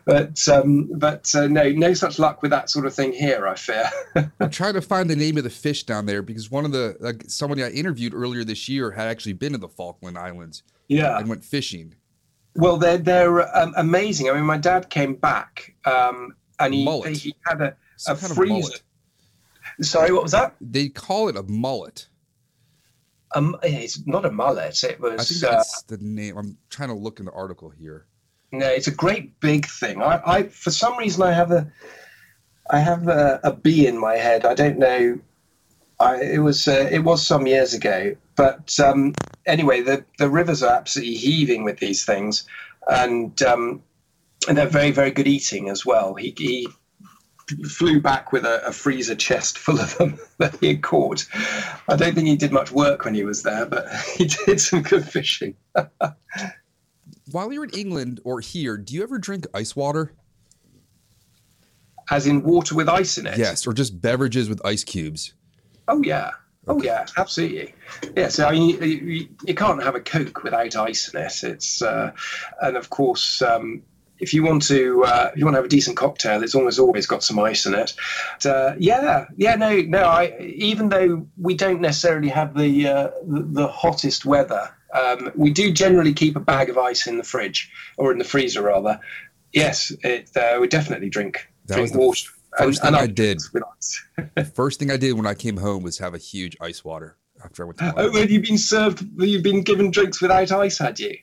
but 0.04 0.46
um, 0.48 0.88
but 0.96 1.32
uh, 1.34 1.48
no 1.48 1.70
no 1.70 1.92
such 1.92 2.18
luck 2.18 2.42
with 2.42 2.52
that 2.52 2.70
sort 2.70 2.86
of 2.86 2.94
thing 2.94 3.12
here. 3.12 3.46
I 3.48 3.56
fear. 3.56 3.90
I'm 4.40 4.50
trying 4.50 4.74
to 4.74 4.80
find 4.80 5.10
the 5.10 5.16
name 5.16 5.36
of 5.36 5.44
the 5.44 5.50
fish 5.50 5.84
down 5.84 6.06
there 6.06 6.22
because 6.22 6.50
one 6.50 6.64
of 6.64 6.72
the 6.72 6.96
like, 7.00 7.24
somebody 7.26 7.64
I 7.64 7.70
interviewed 7.70 8.14
earlier 8.14 8.44
this 8.44 8.68
year 8.68 8.92
had 8.92 9.08
actually 9.08 9.34
been 9.34 9.52
to 9.52 9.58
the 9.58 9.68
Falkland 9.68 10.16
Islands 10.16 10.62
yeah. 10.88 11.18
and 11.18 11.28
went 11.28 11.44
fishing. 11.44 11.94
Well, 12.56 12.76
they're 12.76 12.98
they're 12.98 13.56
um, 13.56 13.74
amazing. 13.76 14.30
I 14.30 14.34
mean, 14.34 14.44
my 14.44 14.58
dad 14.58 14.90
came 14.90 15.14
back 15.14 15.74
um, 15.84 16.36
and 16.60 16.72
he 16.72 16.84
Mullet. 16.84 17.16
he 17.16 17.34
had 17.44 17.60
a, 17.60 17.76
Some 17.96 18.16
a 18.16 18.18
freezer. 18.20 18.78
Sorry, 19.80 20.12
what 20.12 20.22
was 20.22 20.32
that? 20.32 20.54
They 20.60 20.88
call 20.88 21.28
it 21.28 21.36
a 21.36 21.42
mullet. 21.42 22.08
Um, 23.34 23.56
it's 23.62 24.06
not 24.06 24.24
a 24.24 24.30
mullet. 24.30 24.82
It 24.84 25.00
was. 25.00 25.20
I 25.20 25.24
think 25.24 25.44
uh, 25.44 25.56
that's 25.56 25.82
the 25.82 25.98
name. 25.98 26.36
I'm 26.36 26.56
trying 26.70 26.90
to 26.90 26.94
look 26.94 27.18
in 27.18 27.26
the 27.26 27.32
article 27.32 27.70
here. 27.70 28.06
No, 28.52 28.66
it's 28.66 28.86
a 28.86 28.94
great 28.94 29.40
big 29.40 29.66
thing. 29.66 30.00
I, 30.00 30.20
I 30.24 30.42
for 30.44 30.70
some 30.70 30.96
reason, 30.96 31.22
I 31.22 31.32
have 31.32 31.50
a, 31.50 31.70
I 32.70 32.78
have 32.78 33.08
a, 33.08 33.40
a 33.42 33.52
bee 33.52 33.86
in 33.86 33.98
my 33.98 34.16
head. 34.16 34.44
I 34.44 34.54
don't 34.54 34.78
know. 34.78 35.18
I, 35.98 36.22
it 36.22 36.38
was 36.38 36.68
uh, 36.68 36.88
it 36.90 37.00
was 37.00 37.26
some 37.26 37.46
years 37.46 37.74
ago, 37.74 38.14
but 38.36 38.78
um, 38.78 39.14
anyway, 39.46 39.80
the 39.80 40.04
the 40.18 40.30
rivers 40.30 40.62
are 40.62 40.76
absolutely 40.76 41.16
heaving 41.16 41.64
with 41.64 41.78
these 41.78 42.04
things, 42.04 42.46
and 42.88 43.40
um, 43.42 43.82
and 44.48 44.56
they're 44.56 44.66
very 44.66 44.92
very 44.92 45.10
good 45.10 45.26
eating 45.26 45.68
as 45.68 45.84
well. 45.84 46.14
He 46.14 46.32
he 46.36 46.68
flew 47.68 48.01
back 48.01 48.32
with 48.32 48.45
a, 48.45 48.66
a 48.66 48.72
freezer 48.72 49.14
chest 49.14 49.59
full 49.59 49.80
of 49.80 49.97
them 49.99 50.18
that 50.38 50.57
he 50.61 50.68
had 50.68 50.82
caught. 50.82 51.26
I 51.88 51.97
don't 51.97 52.14
think 52.14 52.26
he 52.26 52.36
did 52.36 52.53
much 52.53 52.72
work 52.72 53.05
when 53.05 53.14
he 53.14 53.24
was 53.24 53.42
there, 53.42 53.66
but 53.66 53.88
he 54.16 54.26
did 54.26 54.61
some 54.61 54.82
good 54.82 55.07
fishing. 55.07 55.57
While 57.30 57.53
you're 57.53 57.64
in 57.64 57.70
England 57.70 58.20
or 58.24 58.40
here, 58.40 58.76
do 58.76 58.95
you 58.95 59.03
ever 59.03 59.18
drink 59.18 59.47
ice 59.55 59.74
water? 59.74 60.12
As 62.11 62.26
in 62.26 62.42
water 62.42 62.74
with 62.74 62.88
ice 62.88 63.16
in 63.16 63.26
it. 63.26 63.38
Yes, 63.38 63.66
or 63.66 63.72
just 63.72 64.01
beverages 64.01 64.49
with 64.49 64.64
ice 64.64 64.84
cubes. 64.84 65.32
Oh 65.88 66.03
yeah. 66.03 66.32
Oh 66.66 66.82
yeah, 66.82 67.07
absolutely. 67.16 67.74
Yeah, 68.16 68.28
so 68.28 68.47
I 68.47 68.53
mean, 68.53 68.70
you, 68.70 68.86
you, 68.86 69.28
you 69.47 69.55
can't 69.55 69.82
have 69.82 69.95
a 69.95 70.01
Coke 70.01 70.45
without 70.45 70.76
ice 70.76 71.12
in 71.12 71.20
it. 71.20 71.45
It's 71.45 71.82
uh, 71.82 72.12
and 72.61 72.76
of 72.76 72.90
course, 72.90 73.42
um, 73.42 73.82
if 74.18 74.32
you 74.32 74.42
want 74.44 74.62
to 74.68 75.04
uh, 75.04 75.30
if 75.32 75.38
you 75.38 75.44
want 75.44 75.54
to 75.54 75.58
have 75.58 75.64
a 75.64 75.68
decent 75.68 75.96
cocktail, 75.96 76.42
it's 76.42 76.54
almost 76.54 76.78
always 76.78 77.06
got 77.06 77.22
some 77.22 77.38
ice 77.38 77.66
in 77.66 77.74
it. 77.74 77.94
But, 78.42 78.48
uh, 78.48 78.74
yeah, 78.78 79.26
yeah, 79.36 79.56
no, 79.56 79.80
no. 79.80 80.02
I 80.04 80.36
even 80.40 80.88
though 80.88 81.26
we 81.36 81.54
don't 81.54 81.80
necessarily 81.80 82.28
have 82.28 82.56
the 82.56 82.86
uh, 82.88 83.10
the, 83.26 83.42
the 83.42 83.68
hottest 83.68 84.24
weather, 84.24 84.70
um, 84.92 85.30
we 85.34 85.50
do 85.50 85.72
generally 85.72 86.12
keep 86.14 86.36
a 86.36 86.40
bag 86.40 86.70
of 86.70 86.78
ice 86.78 87.06
in 87.06 87.18
the 87.18 87.24
fridge 87.24 87.70
or 87.96 88.12
in 88.12 88.18
the 88.18 88.24
freezer 88.24 88.62
rather. 88.62 89.00
Yes, 89.52 89.92
it, 90.02 90.30
uh, 90.36 90.58
we 90.60 90.66
definitely 90.66 91.08
drink 91.10 91.48
That 91.66 91.76
drink 91.76 91.94
water. 91.94 92.20
first 92.58 92.82
thing 92.82 92.94
I 92.94 93.06
did. 93.06 93.40
First 94.54 94.78
thing 94.78 94.90
I 94.90 94.96
did 94.96 95.12
when 95.14 95.26
I 95.26 95.34
came 95.34 95.56
home 95.56 95.82
was 95.82 95.98
have 95.98 96.14
a 96.14 96.18
huge 96.18 96.56
ice 96.60 96.84
water 96.84 97.16
after 97.44 97.62
I 97.62 97.66
went 97.66 97.78
to 97.78 97.94
Oh, 97.96 98.12
had 98.12 98.30
you 98.30 98.40
been 98.40 98.58
served? 98.58 99.04
You've 99.18 99.42
been 99.42 99.62
given 99.62 99.90
drinks 99.90 100.20
without 100.20 100.50
ice, 100.50 100.78
had 100.78 100.98
you? 100.98 101.16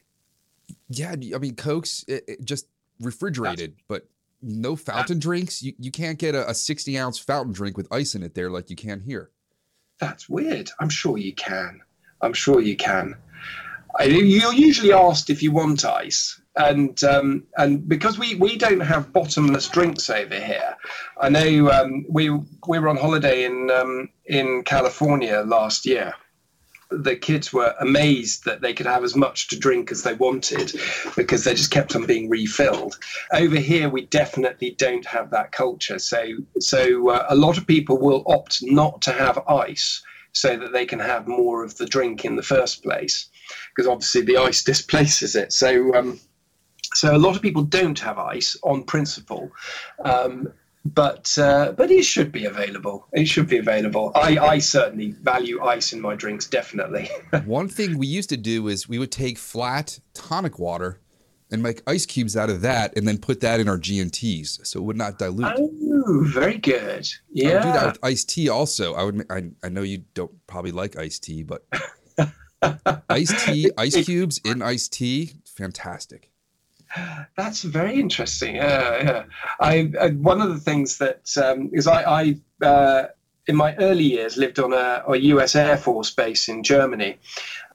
Yeah, 0.89 1.11
I 1.11 1.37
mean, 1.37 1.55
Cokes 1.55 2.05
it, 2.07 2.23
it 2.27 2.45
just 2.45 2.67
refrigerated, 3.01 3.75
but 3.87 4.07
no 4.41 4.75
fountain 4.75 5.19
drinks. 5.19 5.61
You, 5.61 5.73
you 5.79 5.91
can't 5.91 6.17
get 6.17 6.35
a, 6.35 6.49
a 6.49 6.53
60 6.53 6.97
ounce 6.97 7.19
fountain 7.19 7.53
drink 7.53 7.77
with 7.77 7.87
ice 7.91 8.15
in 8.15 8.23
it 8.23 8.35
there 8.35 8.49
like 8.49 8.69
you 8.69 8.75
can 8.75 9.01
here. 9.01 9.31
That's 9.99 10.27
weird. 10.27 10.71
I'm 10.79 10.89
sure 10.89 11.17
you 11.17 11.33
can. 11.33 11.81
I'm 12.21 12.33
sure 12.33 12.61
you 12.61 12.75
can. 12.75 13.15
I, 13.99 14.05
you're 14.05 14.53
usually 14.53 14.93
asked 14.93 15.29
if 15.29 15.43
you 15.43 15.51
want 15.51 15.85
ice, 15.85 16.39
and 16.55 17.03
um, 17.03 17.43
and 17.57 17.87
because 17.87 18.17
we, 18.17 18.35
we 18.35 18.57
don't 18.57 18.79
have 18.79 19.11
bottomless 19.11 19.67
drinks 19.67 20.09
over 20.09 20.39
here. 20.39 20.75
I 21.19 21.29
know 21.29 21.69
um, 21.69 22.05
we 22.09 22.29
we 22.29 22.79
were 22.79 22.87
on 22.87 22.97
holiday 22.97 23.43
in 23.43 23.69
um, 23.69 24.09
in 24.25 24.63
California 24.63 25.43
last 25.45 25.85
year. 25.85 26.13
The 26.91 27.15
kids 27.15 27.53
were 27.53 27.73
amazed 27.79 28.45
that 28.45 28.61
they 28.61 28.73
could 28.73 28.85
have 28.85 29.03
as 29.03 29.15
much 29.15 29.47
to 29.49 29.59
drink 29.59 29.91
as 29.91 30.03
they 30.03 30.13
wanted 30.13 30.73
because 31.15 31.43
they 31.43 31.53
just 31.53 31.71
kept 31.71 31.95
on 31.95 32.05
being 32.05 32.29
refilled. 32.29 32.97
Over 33.33 33.57
here, 33.57 33.89
we 33.89 34.05
definitely 34.05 34.71
don't 34.71 35.05
have 35.05 35.31
that 35.31 35.51
culture. 35.51 35.99
So 35.99 36.23
so 36.59 37.09
uh, 37.09 37.25
a 37.29 37.35
lot 37.35 37.57
of 37.57 37.65
people 37.65 37.97
will 37.97 38.23
opt 38.27 38.59
not 38.61 39.01
to 39.03 39.11
have 39.13 39.39
ice 39.47 40.03
so 40.33 40.57
that 40.57 40.71
they 40.71 40.85
can 40.85 40.99
have 40.99 41.27
more 41.27 41.63
of 41.63 41.77
the 41.77 41.85
drink 41.85 42.23
in 42.25 42.35
the 42.35 42.43
first 42.43 42.83
place 42.83 43.29
because 43.69 43.87
obviously 43.87 44.21
the 44.21 44.37
ice 44.37 44.63
displaces 44.71 45.35
it. 45.35 45.53
So, 45.53 45.93
um, 45.95 46.19
so 46.93 47.15
a 47.15 47.19
lot 47.19 47.35
of 47.35 47.41
people 47.41 47.63
don't 47.63 47.99
have 47.99 48.17
ice 48.17 48.57
on 48.63 48.83
principle, 48.83 49.51
um, 50.03 50.51
but 50.83 51.37
uh, 51.37 51.73
but 51.73 51.91
it 51.91 52.03
should 52.03 52.31
be 52.31 52.45
available. 52.45 53.07
It 53.13 53.27
should 53.27 53.47
be 53.47 53.57
available. 53.57 54.11
I, 54.15 54.37
I 54.37 54.57
certainly 54.59 55.11
value 55.11 55.63
ice 55.63 55.93
in 55.93 56.01
my 56.01 56.15
drinks, 56.15 56.47
definitely. 56.47 57.09
One 57.45 57.67
thing 57.67 57.97
we 57.97 58.07
used 58.07 58.29
to 58.29 58.37
do 58.37 58.67
is 58.67 58.89
we 58.89 58.97
would 58.97 59.11
take 59.11 59.37
flat 59.37 59.99
tonic 60.13 60.57
water 60.57 60.99
and 61.51 61.61
make 61.61 61.83
ice 61.85 62.05
cubes 62.05 62.35
out 62.35 62.49
of 62.49 62.61
that 62.61 62.97
and 62.97 63.07
then 63.07 63.17
put 63.17 63.41
that 63.41 63.59
in 63.59 63.67
our 63.67 63.77
G&Ts 63.77 64.59
so 64.63 64.79
it 64.79 64.83
would 64.83 64.95
not 64.95 65.19
dilute. 65.19 65.53
oh, 65.57 66.23
very 66.23 66.57
good. 66.57 67.07
I 67.37 67.53
would 67.53 67.61
do 67.61 67.71
that 67.73 67.85
with 67.87 67.99
iced 68.03 68.29
tea 68.29 68.49
also. 68.49 68.95
I 68.95 69.03
would. 69.03 69.25
I, 69.29 69.51
I 69.63 69.69
know 69.69 69.81
you 69.81 70.03
don't 70.13 70.31
probably 70.47 70.71
like 70.71 70.97
iced 70.97 71.23
tea, 71.23 71.43
but 71.43 71.65
iced 73.09 73.37
tea, 73.45 73.69
ice 73.77 74.03
cubes 74.05 74.39
in 74.43 74.61
iced 74.61 74.93
tea, 74.93 75.33
fantastic. 75.45 76.30
That's 77.37 77.63
very 77.63 77.99
interesting. 77.99 78.55
Yeah, 78.55 79.03
yeah. 79.03 79.23
I, 79.59 79.91
I 79.99 80.09
one 80.09 80.41
of 80.41 80.49
the 80.49 80.59
things 80.59 80.97
that 80.97 81.29
um, 81.37 81.69
is 81.73 81.87
I, 81.87 82.03
I 82.61 82.65
uh, 82.65 83.07
in 83.47 83.55
my 83.55 83.75
early 83.75 84.03
years 84.03 84.37
lived 84.37 84.59
on 84.59 84.73
a, 84.73 85.03
a 85.07 85.17
U.S. 85.17 85.55
Air 85.55 85.77
Force 85.77 86.11
base 86.11 86.49
in 86.49 86.63
Germany, 86.63 87.17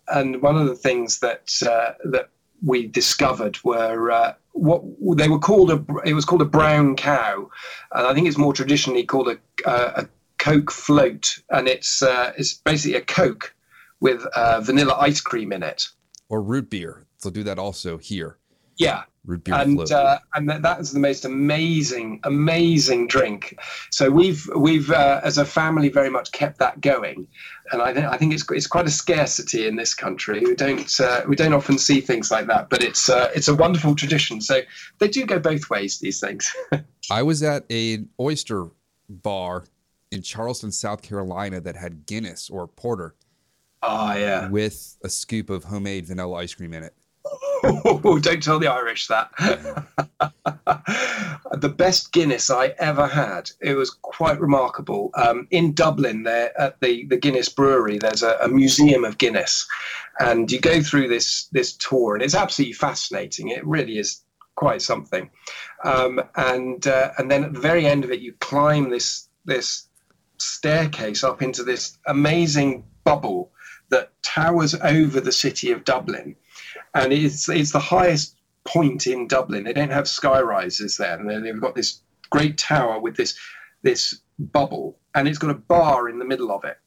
and 0.08 0.42
one 0.42 0.56
of 0.56 0.66
the 0.66 0.74
things 0.74 1.20
that 1.20 1.50
uh, 1.66 1.92
that 2.10 2.28
we 2.64 2.86
discovered 2.86 3.58
were 3.64 4.10
uh, 4.10 4.34
what 4.52 4.82
they 5.16 5.28
were 5.28 5.38
called 5.38 5.70
a 5.70 5.84
it 6.04 6.14
was 6.14 6.24
called 6.24 6.42
a 6.42 6.46
brown 6.46 6.96
cow, 6.96 7.50
and 7.92 8.06
I 8.06 8.14
think 8.14 8.26
it's 8.26 8.38
more 8.38 8.52
traditionally 8.52 9.04
called 9.04 9.28
a, 9.28 9.38
a, 9.66 10.02
a 10.02 10.08
Coke 10.38 10.70
float, 10.70 11.38
and 11.50 11.68
it's 11.68 12.02
uh, 12.02 12.32
it's 12.38 12.54
basically 12.54 12.96
a 12.96 13.02
Coke 13.02 13.54
with 14.00 14.24
uh, 14.34 14.60
vanilla 14.60 14.94
ice 14.98 15.20
cream 15.20 15.52
in 15.52 15.62
it. 15.62 15.88
Or 16.28 16.42
root 16.42 16.70
beer. 16.70 17.06
They'll 17.22 17.32
do 17.32 17.44
that 17.44 17.58
also 17.58 17.98
here. 17.98 18.38
Yeah, 18.76 19.04
Root 19.26 19.42
beer 19.42 19.56
and 19.56 19.90
uh, 19.90 20.18
and 20.34 20.48
that, 20.48 20.62
that 20.62 20.78
is 20.78 20.92
the 20.92 21.00
most 21.00 21.24
amazing, 21.24 22.20
amazing 22.22 23.08
drink. 23.08 23.58
So 23.90 24.08
we've 24.08 24.48
we've 24.56 24.90
uh, 24.90 25.20
as 25.24 25.36
a 25.36 25.44
family 25.44 25.88
very 25.88 26.10
much 26.10 26.30
kept 26.30 26.58
that 26.58 26.80
going, 26.80 27.26
and 27.72 27.82
I 27.82 27.92
think 27.92 28.06
I 28.06 28.16
think 28.16 28.32
it's 28.32 28.44
it's 28.50 28.68
quite 28.68 28.86
a 28.86 28.90
scarcity 28.90 29.66
in 29.66 29.74
this 29.74 29.94
country. 29.94 30.40
We 30.40 30.54
don't 30.54 31.00
uh, 31.00 31.22
we 31.26 31.34
don't 31.34 31.52
often 31.52 31.76
see 31.76 32.00
things 32.00 32.30
like 32.30 32.46
that, 32.46 32.70
but 32.70 32.84
it's 32.84 33.10
uh, 33.10 33.30
it's 33.34 33.48
a 33.48 33.54
wonderful 33.54 33.96
tradition. 33.96 34.40
So 34.40 34.60
they 34.98 35.08
do 35.08 35.26
go 35.26 35.40
both 35.40 35.68
ways. 35.70 35.98
These 35.98 36.20
things. 36.20 36.54
I 37.10 37.22
was 37.24 37.42
at 37.42 37.64
an 37.68 38.08
oyster 38.20 38.66
bar 39.08 39.64
in 40.12 40.22
Charleston, 40.22 40.70
South 40.70 41.02
Carolina 41.02 41.60
that 41.60 41.74
had 41.74 42.06
Guinness 42.06 42.48
or 42.48 42.68
porter 42.68 43.16
oh 43.82 44.14
yeah. 44.14 44.48
with 44.48 44.96
a 45.02 45.08
scoop 45.08 45.50
of 45.50 45.64
homemade 45.64 46.06
vanilla 46.06 46.36
ice 46.36 46.54
cream 46.54 46.74
in 46.74 46.84
it. 46.84 46.94
Oh, 47.68 48.18
don't 48.20 48.42
tell 48.42 48.58
the 48.60 48.68
Irish 48.68 49.08
that. 49.08 49.30
the 51.52 51.68
best 51.68 52.12
Guinness 52.12 52.50
I 52.50 52.68
ever 52.78 53.06
had. 53.06 53.50
It 53.60 53.74
was 53.74 53.90
quite 53.90 54.40
remarkable. 54.40 55.10
Um, 55.14 55.48
in 55.50 55.72
Dublin, 55.72 56.22
there 56.22 56.58
at 56.60 56.80
the, 56.80 57.06
the 57.06 57.16
Guinness 57.16 57.48
Brewery, 57.48 57.98
there's 57.98 58.22
a, 58.22 58.36
a 58.40 58.48
museum 58.48 59.04
of 59.04 59.18
Guinness, 59.18 59.66
and 60.20 60.50
you 60.50 60.60
go 60.60 60.80
through 60.80 61.08
this 61.08 61.48
this 61.52 61.72
tour, 61.72 62.14
and 62.14 62.22
it's 62.22 62.34
absolutely 62.34 62.74
fascinating. 62.74 63.48
It 63.48 63.66
really 63.66 63.98
is 63.98 64.22
quite 64.54 64.82
something. 64.82 65.30
Um, 65.84 66.20
and 66.36 66.86
uh, 66.86 67.12
and 67.18 67.30
then 67.30 67.44
at 67.44 67.52
the 67.52 67.60
very 67.60 67.86
end 67.86 68.04
of 68.04 68.10
it, 68.10 68.20
you 68.20 68.32
climb 68.34 68.90
this 68.90 69.28
this 69.44 69.88
staircase 70.38 71.24
up 71.24 71.42
into 71.42 71.62
this 71.62 71.98
amazing 72.06 72.84
bubble 73.04 73.50
that 73.88 74.10
towers 74.22 74.74
over 74.74 75.20
the 75.20 75.32
city 75.32 75.70
of 75.70 75.84
Dublin 75.84 76.36
and 76.97 77.12
it's 77.12 77.49
it's 77.49 77.72
the 77.72 77.78
highest 77.78 78.36
point 78.64 79.07
in 79.07 79.28
Dublin. 79.28 79.64
They 79.64 79.74
don't 79.74 79.92
have 79.92 80.09
sky 80.09 80.40
rises 80.40 80.97
there, 80.97 81.18
and 81.18 81.44
they've 81.44 81.61
got 81.61 81.74
this 81.74 82.01
great 82.30 82.57
tower 82.57 82.99
with 82.99 83.16
this 83.16 83.38
this 83.82 84.20
bubble, 84.38 84.99
and 85.14 85.28
it's 85.28 85.38
got 85.38 85.51
a 85.51 85.55
bar 85.55 86.09
in 86.09 86.18
the 86.18 86.24
middle 86.24 86.51
of 86.51 86.64
it, 86.64 86.78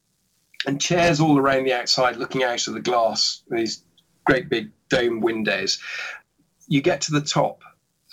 and 0.66 0.82
chairs 0.82 1.20
all 1.20 1.38
around 1.38 1.64
the 1.64 1.74
outside, 1.74 2.18
looking 2.18 2.43
out 2.43 2.68
of 2.68 2.74
the 2.74 2.82
glass. 2.82 3.43
These 3.49 3.84
great 4.26 4.49
big 4.49 4.72
dome 4.89 5.22
windows. 5.22 5.80
You 6.68 6.82
get 6.82 7.01
to 7.01 7.12
the 7.12 7.22
top, 7.22 7.62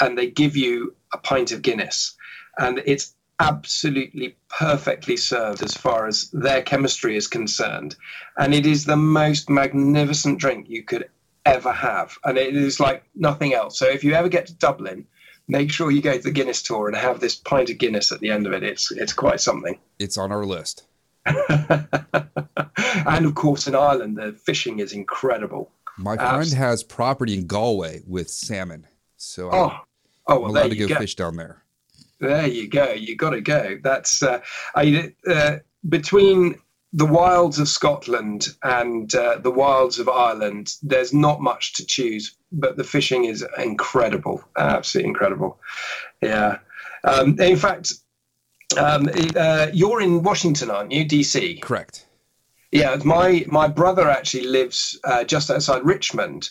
and 0.00 0.16
they 0.16 0.30
give 0.30 0.54
you 0.54 0.94
a 1.14 1.18
pint 1.18 1.50
of 1.50 1.62
Guinness, 1.62 2.14
and 2.58 2.82
it's 2.84 3.14
absolutely 3.38 4.36
perfectly 4.48 5.16
served 5.16 5.62
as 5.62 5.74
far 5.74 6.06
as 6.06 6.30
their 6.30 6.62
chemistry 6.62 7.18
is 7.18 7.26
concerned 7.26 7.94
and 8.38 8.54
it 8.54 8.64
is 8.64 8.86
the 8.86 8.96
most 8.96 9.50
magnificent 9.50 10.38
drink 10.38 10.64
you 10.70 10.82
could 10.82 11.06
ever 11.46 11.72
have, 11.72 12.18
and 12.24 12.36
it 12.36 12.54
is 12.54 12.80
like 12.80 13.04
nothing 13.14 13.54
else. 13.54 13.78
So 13.78 13.86
if 13.86 14.04
you 14.04 14.14
ever 14.14 14.28
get 14.28 14.46
to 14.48 14.54
Dublin, 14.54 15.06
make 15.48 15.70
sure 15.70 15.90
you 15.90 16.02
go 16.02 16.16
to 16.16 16.22
the 16.22 16.30
Guinness 16.30 16.62
tour 16.62 16.88
and 16.88 16.96
have 16.96 17.20
this 17.20 17.36
pint 17.36 17.70
of 17.70 17.78
Guinness 17.78 18.12
at 18.12 18.20
the 18.20 18.30
end 18.30 18.46
of 18.46 18.52
it. 18.52 18.62
It's 18.62 18.90
it's 18.90 19.12
quite 19.12 19.40
something. 19.40 19.78
It's 19.98 20.18
on 20.18 20.32
our 20.32 20.44
list. 20.44 20.84
and 21.26 23.26
of 23.26 23.34
course, 23.34 23.66
in 23.66 23.74
Ireland, 23.74 24.16
the 24.16 24.32
fishing 24.32 24.80
is 24.80 24.92
incredible. 24.92 25.70
My 25.98 26.16
friend 26.16 26.42
Abs- 26.42 26.52
has 26.52 26.82
property 26.82 27.34
in 27.34 27.46
Galway 27.46 28.02
with 28.06 28.28
salmon, 28.28 28.86
so 29.16 29.50
I'm, 29.50 29.54
Oh, 29.54 29.72
oh 30.28 30.44
I'm 30.44 30.50
allowed 30.50 30.70
to 30.70 30.76
go, 30.76 30.88
go. 30.88 30.96
fish 30.96 31.14
down 31.14 31.36
there. 31.36 31.62
There 32.20 32.46
you 32.46 32.68
go. 32.68 32.92
You 32.92 33.16
got 33.16 33.30
to 33.30 33.40
go. 33.40 33.78
That's 33.82 34.22
uh, 34.22 34.40
I, 34.74 35.12
uh, 35.28 35.56
between 35.88 36.58
the 36.92 37.06
wilds 37.06 37.58
of 37.58 37.68
Scotland 37.68 38.48
and 38.62 39.14
uh, 39.14 39.38
the 39.38 39.50
wilds 39.50 39.98
of 39.98 40.08
Ireland, 40.08 40.74
there's 40.82 41.12
not 41.12 41.40
much 41.40 41.74
to 41.74 41.86
choose, 41.86 42.36
but 42.52 42.76
the 42.76 42.84
fishing 42.84 43.24
is 43.24 43.44
incredible, 43.58 44.42
absolutely 44.56 45.10
incredible. 45.10 45.60
Yeah. 46.22 46.58
Um, 47.04 47.38
in 47.40 47.56
fact, 47.56 47.92
um, 48.78 49.08
uh, 49.36 49.68
you're 49.72 50.00
in 50.00 50.22
Washington, 50.22 50.70
aren't 50.70 50.92
you, 50.92 51.04
DC? 51.04 51.62
Correct. 51.62 52.06
Yeah, 52.72 52.96
my 53.04 53.44
my 53.46 53.68
brother 53.68 54.08
actually 54.10 54.48
lives 54.48 54.98
uh, 55.04 55.24
just 55.24 55.50
outside 55.50 55.84
Richmond, 55.84 56.50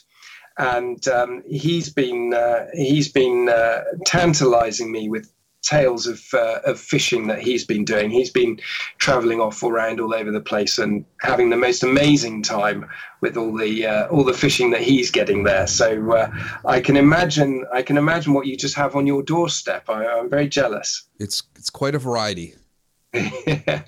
and 0.57 1.05
um, 1.09 1.43
he's 1.45 1.89
been 1.89 2.33
uh, 2.33 2.67
he's 2.73 3.11
been 3.11 3.49
uh, 3.49 3.83
tantalising 4.05 4.91
me 4.91 5.09
with 5.09 5.31
tales 5.65 6.07
of 6.07 6.21
uh, 6.33 6.59
of 6.63 6.79
fishing 6.79 7.27
that 7.27 7.39
he's 7.39 7.65
been 7.65 7.83
doing. 7.83 8.09
He's 8.09 8.29
been 8.29 8.59
travelling 8.97 9.41
off 9.41 9.61
around 9.63 9.99
all 9.99 10.13
over 10.13 10.31
the 10.31 10.39
place 10.39 10.77
and 10.77 11.05
having 11.21 11.49
the 11.49 11.57
most 11.57 11.83
amazing 11.83 12.43
time 12.43 12.87
with 13.21 13.35
all 13.35 13.55
the 13.55 13.85
uh, 13.85 14.07
all 14.07 14.23
the 14.23 14.33
fishing 14.33 14.71
that 14.71 14.81
he's 14.81 15.11
getting 15.11 15.43
there. 15.43 15.67
So 15.67 16.11
uh, 16.13 16.31
I 16.65 16.79
can 16.79 16.95
imagine 16.95 17.65
I 17.73 17.81
can 17.81 17.97
imagine 17.97 18.33
what 18.33 18.47
you 18.47 18.55
just 18.55 18.75
have 18.75 18.95
on 18.95 19.07
your 19.07 19.23
doorstep. 19.23 19.89
I, 19.89 20.05
I'm 20.05 20.29
very 20.29 20.47
jealous. 20.47 21.03
It's 21.19 21.43
it's 21.55 21.69
quite 21.69 21.95
a 21.95 21.99
variety. 21.99 22.55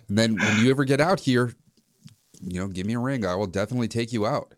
And 0.09 0.17
then 0.17 0.37
when 0.37 0.63
you 0.63 0.71
ever 0.71 0.85
get 0.85 1.01
out 1.01 1.19
here, 1.19 1.53
you 2.41 2.61
know, 2.61 2.67
give 2.67 2.85
me 2.85 2.93
a 2.93 2.99
ring. 2.99 3.25
I 3.25 3.35
will 3.35 3.47
definitely 3.47 3.89
take 3.89 4.13
you 4.13 4.25
out. 4.25 4.53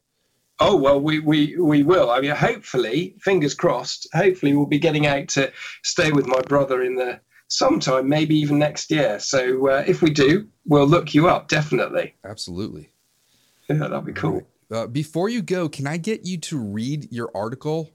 Oh 0.59 0.75
well, 0.75 0.99
we, 0.99 1.19
we 1.19 1.55
we 1.57 1.83
will. 1.83 2.09
I 2.11 2.19
mean, 2.21 2.31
hopefully, 2.31 3.15
fingers 3.21 3.53
crossed. 3.53 4.07
Hopefully, 4.13 4.53
we'll 4.55 4.65
be 4.65 4.79
getting 4.79 5.05
out 5.07 5.27
to 5.29 5.51
stay 5.83 6.11
with 6.11 6.27
my 6.27 6.41
brother 6.41 6.81
in 6.81 6.95
the 6.95 7.19
sometime, 7.47 8.09
maybe 8.09 8.35
even 8.35 8.59
next 8.59 8.91
year. 8.91 9.19
So 9.19 9.69
uh, 9.69 9.83
if 9.87 10.01
we 10.01 10.09
do, 10.11 10.47
we'll 10.65 10.85
look 10.87 11.13
you 11.13 11.27
up 11.29 11.47
definitely. 11.47 12.13
Absolutely. 12.25 12.91
Yeah, 13.69 13.77
that'd 13.77 14.05
be 14.05 14.13
cool. 14.13 14.41
Uh, 14.71 14.85
before 14.87 15.29
you 15.29 15.41
go, 15.41 15.67
can 15.69 15.87
I 15.87 15.97
get 15.97 16.25
you 16.25 16.37
to 16.39 16.59
read 16.59 17.11
your 17.11 17.31
article, 17.33 17.89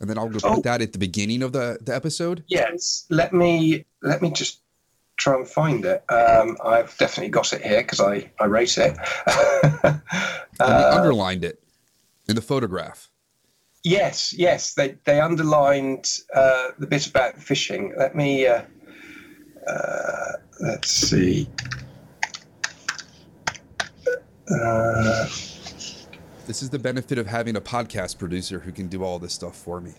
and 0.00 0.10
then 0.10 0.18
I'll 0.18 0.28
go 0.28 0.40
Oh. 0.42 0.54
put 0.56 0.64
that 0.64 0.82
at 0.82 0.92
the 0.92 0.98
beginning 0.98 1.42
of 1.42 1.52
the 1.52 1.78
the 1.80 1.94
episode. 1.94 2.42
Yes, 2.48 3.06
let 3.08 3.32
me 3.32 3.84
let 4.02 4.20
me 4.20 4.30
just 4.32 4.60
try 5.16 5.34
and 5.36 5.46
find 5.48 5.84
it. 5.84 6.02
Um, 6.10 6.56
I've 6.64 6.96
definitely 6.98 7.30
got 7.30 7.52
it 7.52 7.62
here 7.62 7.82
because 7.82 8.00
I 8.00 8.30
I 8.40 8.46
wrote 8.46 8.76
it. 8.78 8.96
And 10.62 10.68
we 10.68 10.84
Uh, 10.84 10.94
underlined 10.98 11.42
it 11.44 11.62
in 12.30 12.36
the 12.36 12.42
photograph. 12.42 13.10
Yes, 13.84 14.32
yes, 14.36 14.74
they 14.74 14.96
they 15.04 15.20
underlined 15.20 16.06
uh, 16.34 16.68
the 16.78 16.86
bit 16.86 17.06
about 17.06 17.36
fishing. 17.36 17.94
Let 17.96 18.14
me 18.14 18.46
uh, 18.46 18.62
uh, 19.66 20.32
let's 20.60 20.90
see. 20.90 21.48
Uh, 24.50 25.28
This 26.46 26.62
is 26.62 26.70
the 26.70 26.78
benefit 26.78 27.16
of 27.16 27.26
having 27.28 27.54
a 27.56 27.60
podcast 27.60 28.18
producer 28.18 28.58
who 28.58 28.72
can 28.72 28.88
do 28.88 29.04
all 29.04 29.18
this 29.20 29.32
stuff 29.32 29.56
for 29.56 29.80
me. 29.80 29.92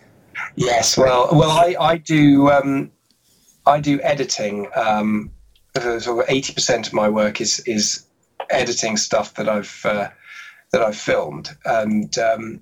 yes, 0.55 0.97
well, 0.97 1.29
well, 1.31 1.49
I 1.51 1.75
I 1.79 1.97
do 1.97 2.49
um, 2.51 2.91
I 3.65 3.79
do 3.79 4.01
editing. 4.01 4.67
Um, 4.75 5.31
sort 5.79 6.07
of 6.07 6.25
eighty 6.27 6.53
percent 6.53 6.87
of 6.87 6.93
my 6.93 7.09
work 7.09 7.41
is 7.41 7.59
is 7.65 8.05
editing 8.49 8.97
stuff 8.97 9.33
that 9.35 9.47
I've 9.47 9.81
uh, 9.85 10.09
that 10.71 10.81
I've 10.81 10.97
filmed, 10.97 11.55
and 11.65 12.17
um, 12.17 12.61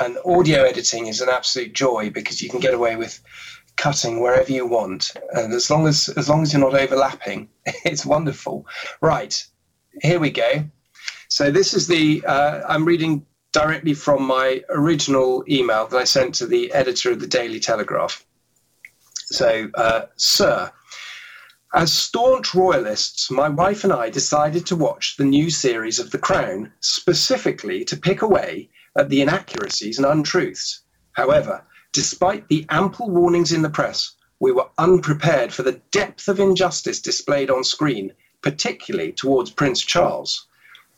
and 0.00 0.18
audio 0.24 0.62
editing 0.62 1.06
is 1.06 1.20
an 1.20 1.28
absolute 1.28 1.72
joy 1.72 2.10
because 2.10 2.42
you 2.42 2.50
can 2.50 2.60
get 2.60 2.74
away 2.74 2.96
with 2.96 3.20
cutting 3.76 4.20
wherever 4.20 4.52
you 4.52 4.66
want, 4.66 5.12
and 5.32 5.52
as 5.52 5.70
long 5.70 5.86
as 5.86 6.08
as 6.16 6.28
long 6.28 6.42
as 6.42 6.52
you're 6.52 6.60
not 6.60 6.78
overlapping, 6.78 7.48
it's 7.84 8.04
wonderful. 8.04 8.66
Right, 9.00 9.44
here 10.02 10.20
we 10.20 10.30
go. 10.30 10.64
So 11.28 11.50
this 11.50 11.74
is 11.74 11.86
the 11.86 12.22
uh, 12.26 12.62
I'm 12.68 12.84
reading 12.84 13.24
directly 13.52 13.94
from 13.94 14.24
my 14.24 14.62
original 14.68 15.44
email 15.48 15.86
that 15.86 15.96
I 15.96 16.04
sent 16.04 16.34
to 16.36 16.46
the 16.46 16.72
editor 16.72 17.10
of 17.10 17.20
the 17.20 17.26
Daily 17.26 17.60
Telegraph. 17.60 18.24
So, 19.14 19.70
uh, 19.74 20.02
sir. 20.16 20.70
As 21.72 21.92
staunch 21.92 22.52
royalists, 22.52 23.30
my 23.30 23.48
wife 23.48 23.84
and 23.84 23.92
I 23.92 24.10
decided 24.10 24.66
to 24.66 24.74
watch 24.74 25.16
the 25.16 25.24
new 25.24 25.50
series 25.50 26.00
of 26.00 26.10
The 26.10 26.18
Crown 26.18 26.72
specifically 26.80 27.84
to 27.84 27.96
pick 27.96 28.22
away 28.22 28.70
at 28.98 29.08
the 29.08 29.22
inaccuracies 29.22 29.96
and 29.96 30.04
untruths. 30.04 30.80
However, 31.12 31.64
despite 31.92 32.48
the 32.48 32.66
ample 32.70 33.08
warnings 33.08 33.52
in 33.52 33.62
the 33.62 33.70
press, 33.70 34.16
we 34.40 34.50
were 34.50 34.68
unprepared 34.78 35.52
for 35.54 35.62
the 35.62 35.80
depth 35.92 36.26
of 36.26 36.40
injustice 36.40 37.00
displayed 37.00 37.50
on 37.50 37.62
screen, 37.62 38.14
particularly 38.42 39.12
towards 39.12 39.52
Prince 39.52 39.80
Charles. 39.80 40.48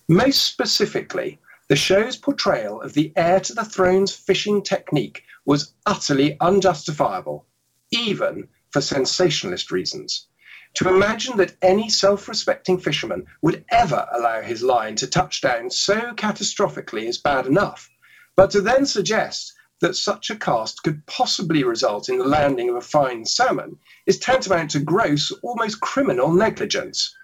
Most 0.09 0.43
specifically, 0.43 1.39
the 1.69 1.77
show's 1.77 2.17
portrayal 2.17 2.81
of 2.81 2.95
the 2.95 3.13
heir 3.15 3.41
to 3.41 3.53
the 3.53 3.67
throne's 3.67 4.15
fishing 4.15 4.63
technique 4.63 5.23
was 5.45 5.75
utterly 5.85 6.39
unjustifiable, 6.41 7.45
even 7.91 8.49
for 8.71 8.81
sensationalist 8.81 9.71
reasons. 9.71 10.29
To 10.75 10.89
imagine 10.89 11.37
that 11.37 11.57
any 11.61 11.91
self 11.91 12.29
respecting 12.29 12.79
fisherman 12.79 13.27
would 13.43 13.65
ever 13.71 14.09
allow 14.11 14.41
his 14.41 14.63
line 14.63 14.97
to 14.97 15.07
touch 15.07 15.43
down 15.43 15.71
so 15.71 16.13
catastrophically 16.15 17.03
is 17.03 17.19
bad 17.19 17.47
enough, 17.47 17.91
but 18.37 18.51
to 18.53 18.61
then 18.63 18.87
suggest 18.87 19.53
that 19.81 19.97
such 19.97 20.31
a 20.31 20.37
cast 20.37 20.83
could 20.83 21.05
possibly 21.07 21.63
result 21.65 22.09
in 22.09 22.17
the 22.17 22.25
landing 22.25 22.71
of 22.71 22.77
a 22.77 22.81
fine 22.81 23.27
salmon 23.27 23.77
is 24.07 24.19
tantamount 24.19 24.71
to 24.71 24.81
gross, 24.81 25.31
almost 25.43 25.81
criminal 25.81 26.33
negligence. 26.33 27.15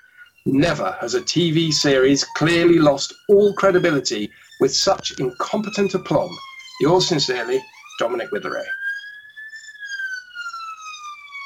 Never 0.44 0.96
has 1.00 1.14
a 1.14 1.20
TV 1.20 1.72
series 1.72 2.24
clearly 2.36 2.78
lost 2.78 3.14
all 3.28 3.54
credibility 3.54 4.30
with 4.60 4.74
such 4.74 5.12
incompetent 5.18 5.94
aplomb. 5.94 6.36
Yours 6.80 7.08
sincerely, 7.08 7.62
Dominic 7.98 8.30
Witherow. 8.30 8.64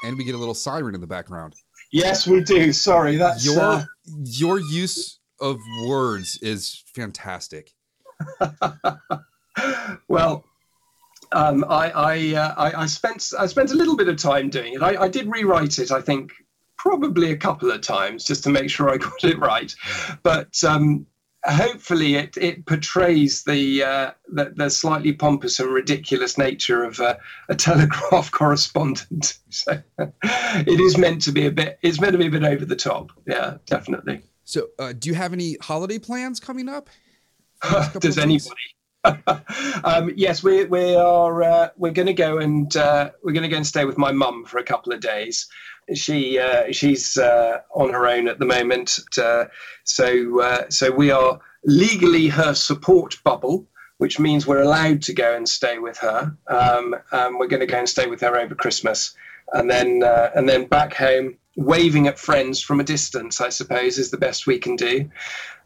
And 0.04 0.18
we 0.18 0.24
get 0.24 0.34
a 0.34 0.38
little 0.38 0.54
siren 0.54 0.94
in 0.94 1.00
the 1.00 1.06
background. 1.06 1.54
Yes, 1.92 2.26
we 2.26 2.42
do. 2.42 2.72
Sorry, 2.72 3.16
that's 3.16 3.44
Your 3.44 3.60
uh, 3.60 3.84
your 4.24 4.58
use 4.58 5.20
of 5.40 5.58
words 5.86 6.38
is 6.42 6.82
fantastic. 6.94 7.72
well. 10.08 10.44
Um, 11.34 11.64
I 11.66 11.90
I, 11.90 12.34
uh, 12.34 12.54
I 12.58 12.82
I 12.82 12.86
spent 12.86 13.32
I 13.38 13.46
spent 13.46 13.70
a 13.70 13.74
little 13.74 13.96
bit 13.96 14.06
of 14.06 14.18
time 14.18 14.50
doing 14.50 14.74
it. 14.74 14.82
I, 14.82 15.04
I 15.04 15.08
did 15.08 15.26
rewrite 15.32 15.78
it. 15.78 15.90
I 15.90 16.02
think 16.02 16.30
probably 16.76 17.30
a 17.30 17.36
couple 17.36 17.70
of 17.70 17.80
times 17.80 18.24
just 18.24 18.44
to 18.44 18.50
make 18.50 18.68
sure 18.68 18.90
I 18.90 18.98
got 18.98 19.24
it 19.24 19.38
right. 19.38 19.74
But 20.22 20.62
um, 20.62 21.06
hopefully, 21.44 22.14
it 22.14 22.36
it 22.36 22.66
portrays 22.66 23.44
the, 23.44 23.82
uh, 23.82 24.10
the 24.28 24.52
the 24.56 24.70
slightly 24.70 25.12
pompous 25.12 25.60
and 25.60 25.72
ridiculous 25.72 26.38
nature 26.38 26.84
of 26.84 27.00
a, 27.00 27.18
a 27.48 27.54
telegraph 27.56 28.30
correspondent. 28.30 29.38
So 29.54 29.82
it 29.98 30.80
is 30.80 30.96
meant 30.96 31.20
to 31.22 31.32
be 31.32 31.44
a 31.44 31.50
bit. 31.50 31.78
It's 31.82 32.00
meant 32.00 32.12
to 32.12 32.18
be 32.18 32.28
a 32.28 32.30
bit 32.30 32.42
over 32.42 32.64
the 32.64 32.74
top. 32.74 33.12
Yeah, 33.26 33.58
definitely. 33.66 34.22
So, 34.44 34.68
uh, 34.78 34.94
do 34.94 35.10
you 35.10 35.14
have 35.14 35.34
any 35.34 35.58
holiday 35.60 35.98
plans 35.98 36.40
coming 36.40 36.70
up? 36.70 36.88
Does 38.00 38.16
anybody? 38.16 38.56
um, 39.84 40.12
yes, 40.16 40.42
we 40.42 40.64
we 40.64 40.94
are. 40.94 41.42
Uh, 41.42 41.68
we're 41.76 41.92
going 41.92 42.06
to 42.06 42.12
go 42.12 42.38
and 42.38 42.76
uh, 42.76 43.10
we're 43.22 43.32
going 43.32 43.42
to 43.42 43.48
go 43.48 43.56
and 43.56 43.66
stay 43.66 43.84
with 43.84 43.98
my 43.98 44.12
mum 44.12 44.44
for 44.44 44.58
a 44.58 44.64
couple 44.64 44.92
of 44.92 45.00
days. 45.00 45.48
She 45.94 46.38
uh, 46.38 46.70
she's 46.70 47.16
uh, 47.16 47.58
on 47.74 47.90
her 47.90 48.06
own 48.06 48.28
at 48.28 48.38
the 48.38 48.44
moment, 48.44 49.00
uh, 49.20 49.46
so 49.84 50.40
uh, 50.40 50.70
so 50.70 50.92
we 50.92 51.10
are 51.10 51.40
legally 51.64 52.28
her 52.28 52.54
support 52.54 53.18
bubble, 53.24 53.66
which 53.98 54.20
means 54.20 54.46
we're 54.46 54.62
allowed 54.62 55.02
to 55.02 55.12
go 55.12 55.34
and 55.34 55.48
stay 55.48 55.78
with 55.78 55.98
her. 55.98 56.36
Um, 56.46 56.94
um, 57.10 57.38
we're 57.38 57.48
going 57.48 57.60
to 57.60 57.66
go 57.66 57.78
and 57.78 57.88
stay 57.88 58.06
with 58.06 58.20
her 58.20 58.38
over 58.38 58.54
Christmas, 58.54 59.16
and 59.52 59.68
then 59.68 60.02
and 60.36 60.48
then 60.48 60.66
back 60.66 60.94
home, 60.94 61.36
waving 61.56 62.06
at 62.06 62.20
friends 62.20 62.62
from 62.62 62.78
a 62.78 62.84
distance. 62.84 63.40
I 63.40 63.48
suppose 63.48 63.98
is 63.98 64.12
the 64.12 64.16
best 64.16 64.46
we 64.46 64.60
can 64.60 64.76
do. 64.76 65.10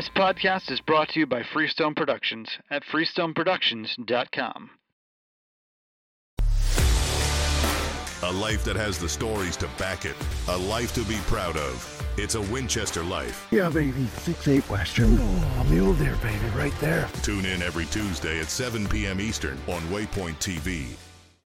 This 0.01 0.09
podcast 0.09 0.71
is 0.71 0.81
brought 0.81 1.09
to 1.09 1.19
you 1.19 1.27
by 1.27 1.43
Freestone 1.53 1.93
Productions 1.93 2.49
at 2.71 2.81
freestoneproductions.com. 2.85 4.71
A 8.23 8.31
life 8.31 8.63
that 8.63 8.75
has 8.75 8.97
the 8.97 9.07
stories 9.07 9.55
to 9.57 9.67
back 9.77 10.05
it. 10.05 10.15
A 10.47 10.57
life 10.57 10.91
to 10.95 11.03
be 11.03 11.17
proud 11.27 11.55
of. 11.55 12.03
It's 12.17 12.33
a 12.33 12.41
Winchester 12.41 13.03
life. 13.03 13.47
Yeah, 13.51 13.69
baby. 13.69 14.07
Six 14.07 14.47
eight 14.47 14.67
Western. 14.71 15.19
Oh, 15.19 15.67
mule 15.69 15.93
deer, 15.93 16.17
baby, 16.23 16.47
right 16.55 16.73
there. 16.81 17.07
Tune 17.21 17.45
in 17.45 17.61
every 17.61 17.85
Tuesday 17.85 18.39
at 18.39 18.49
7 18.49 18.87
p.m. 18.87 19.21
Eastern 19.21 19.59
on 19.67 19.81
Waypoint 19.83 20.37
TV. 20.39 20.97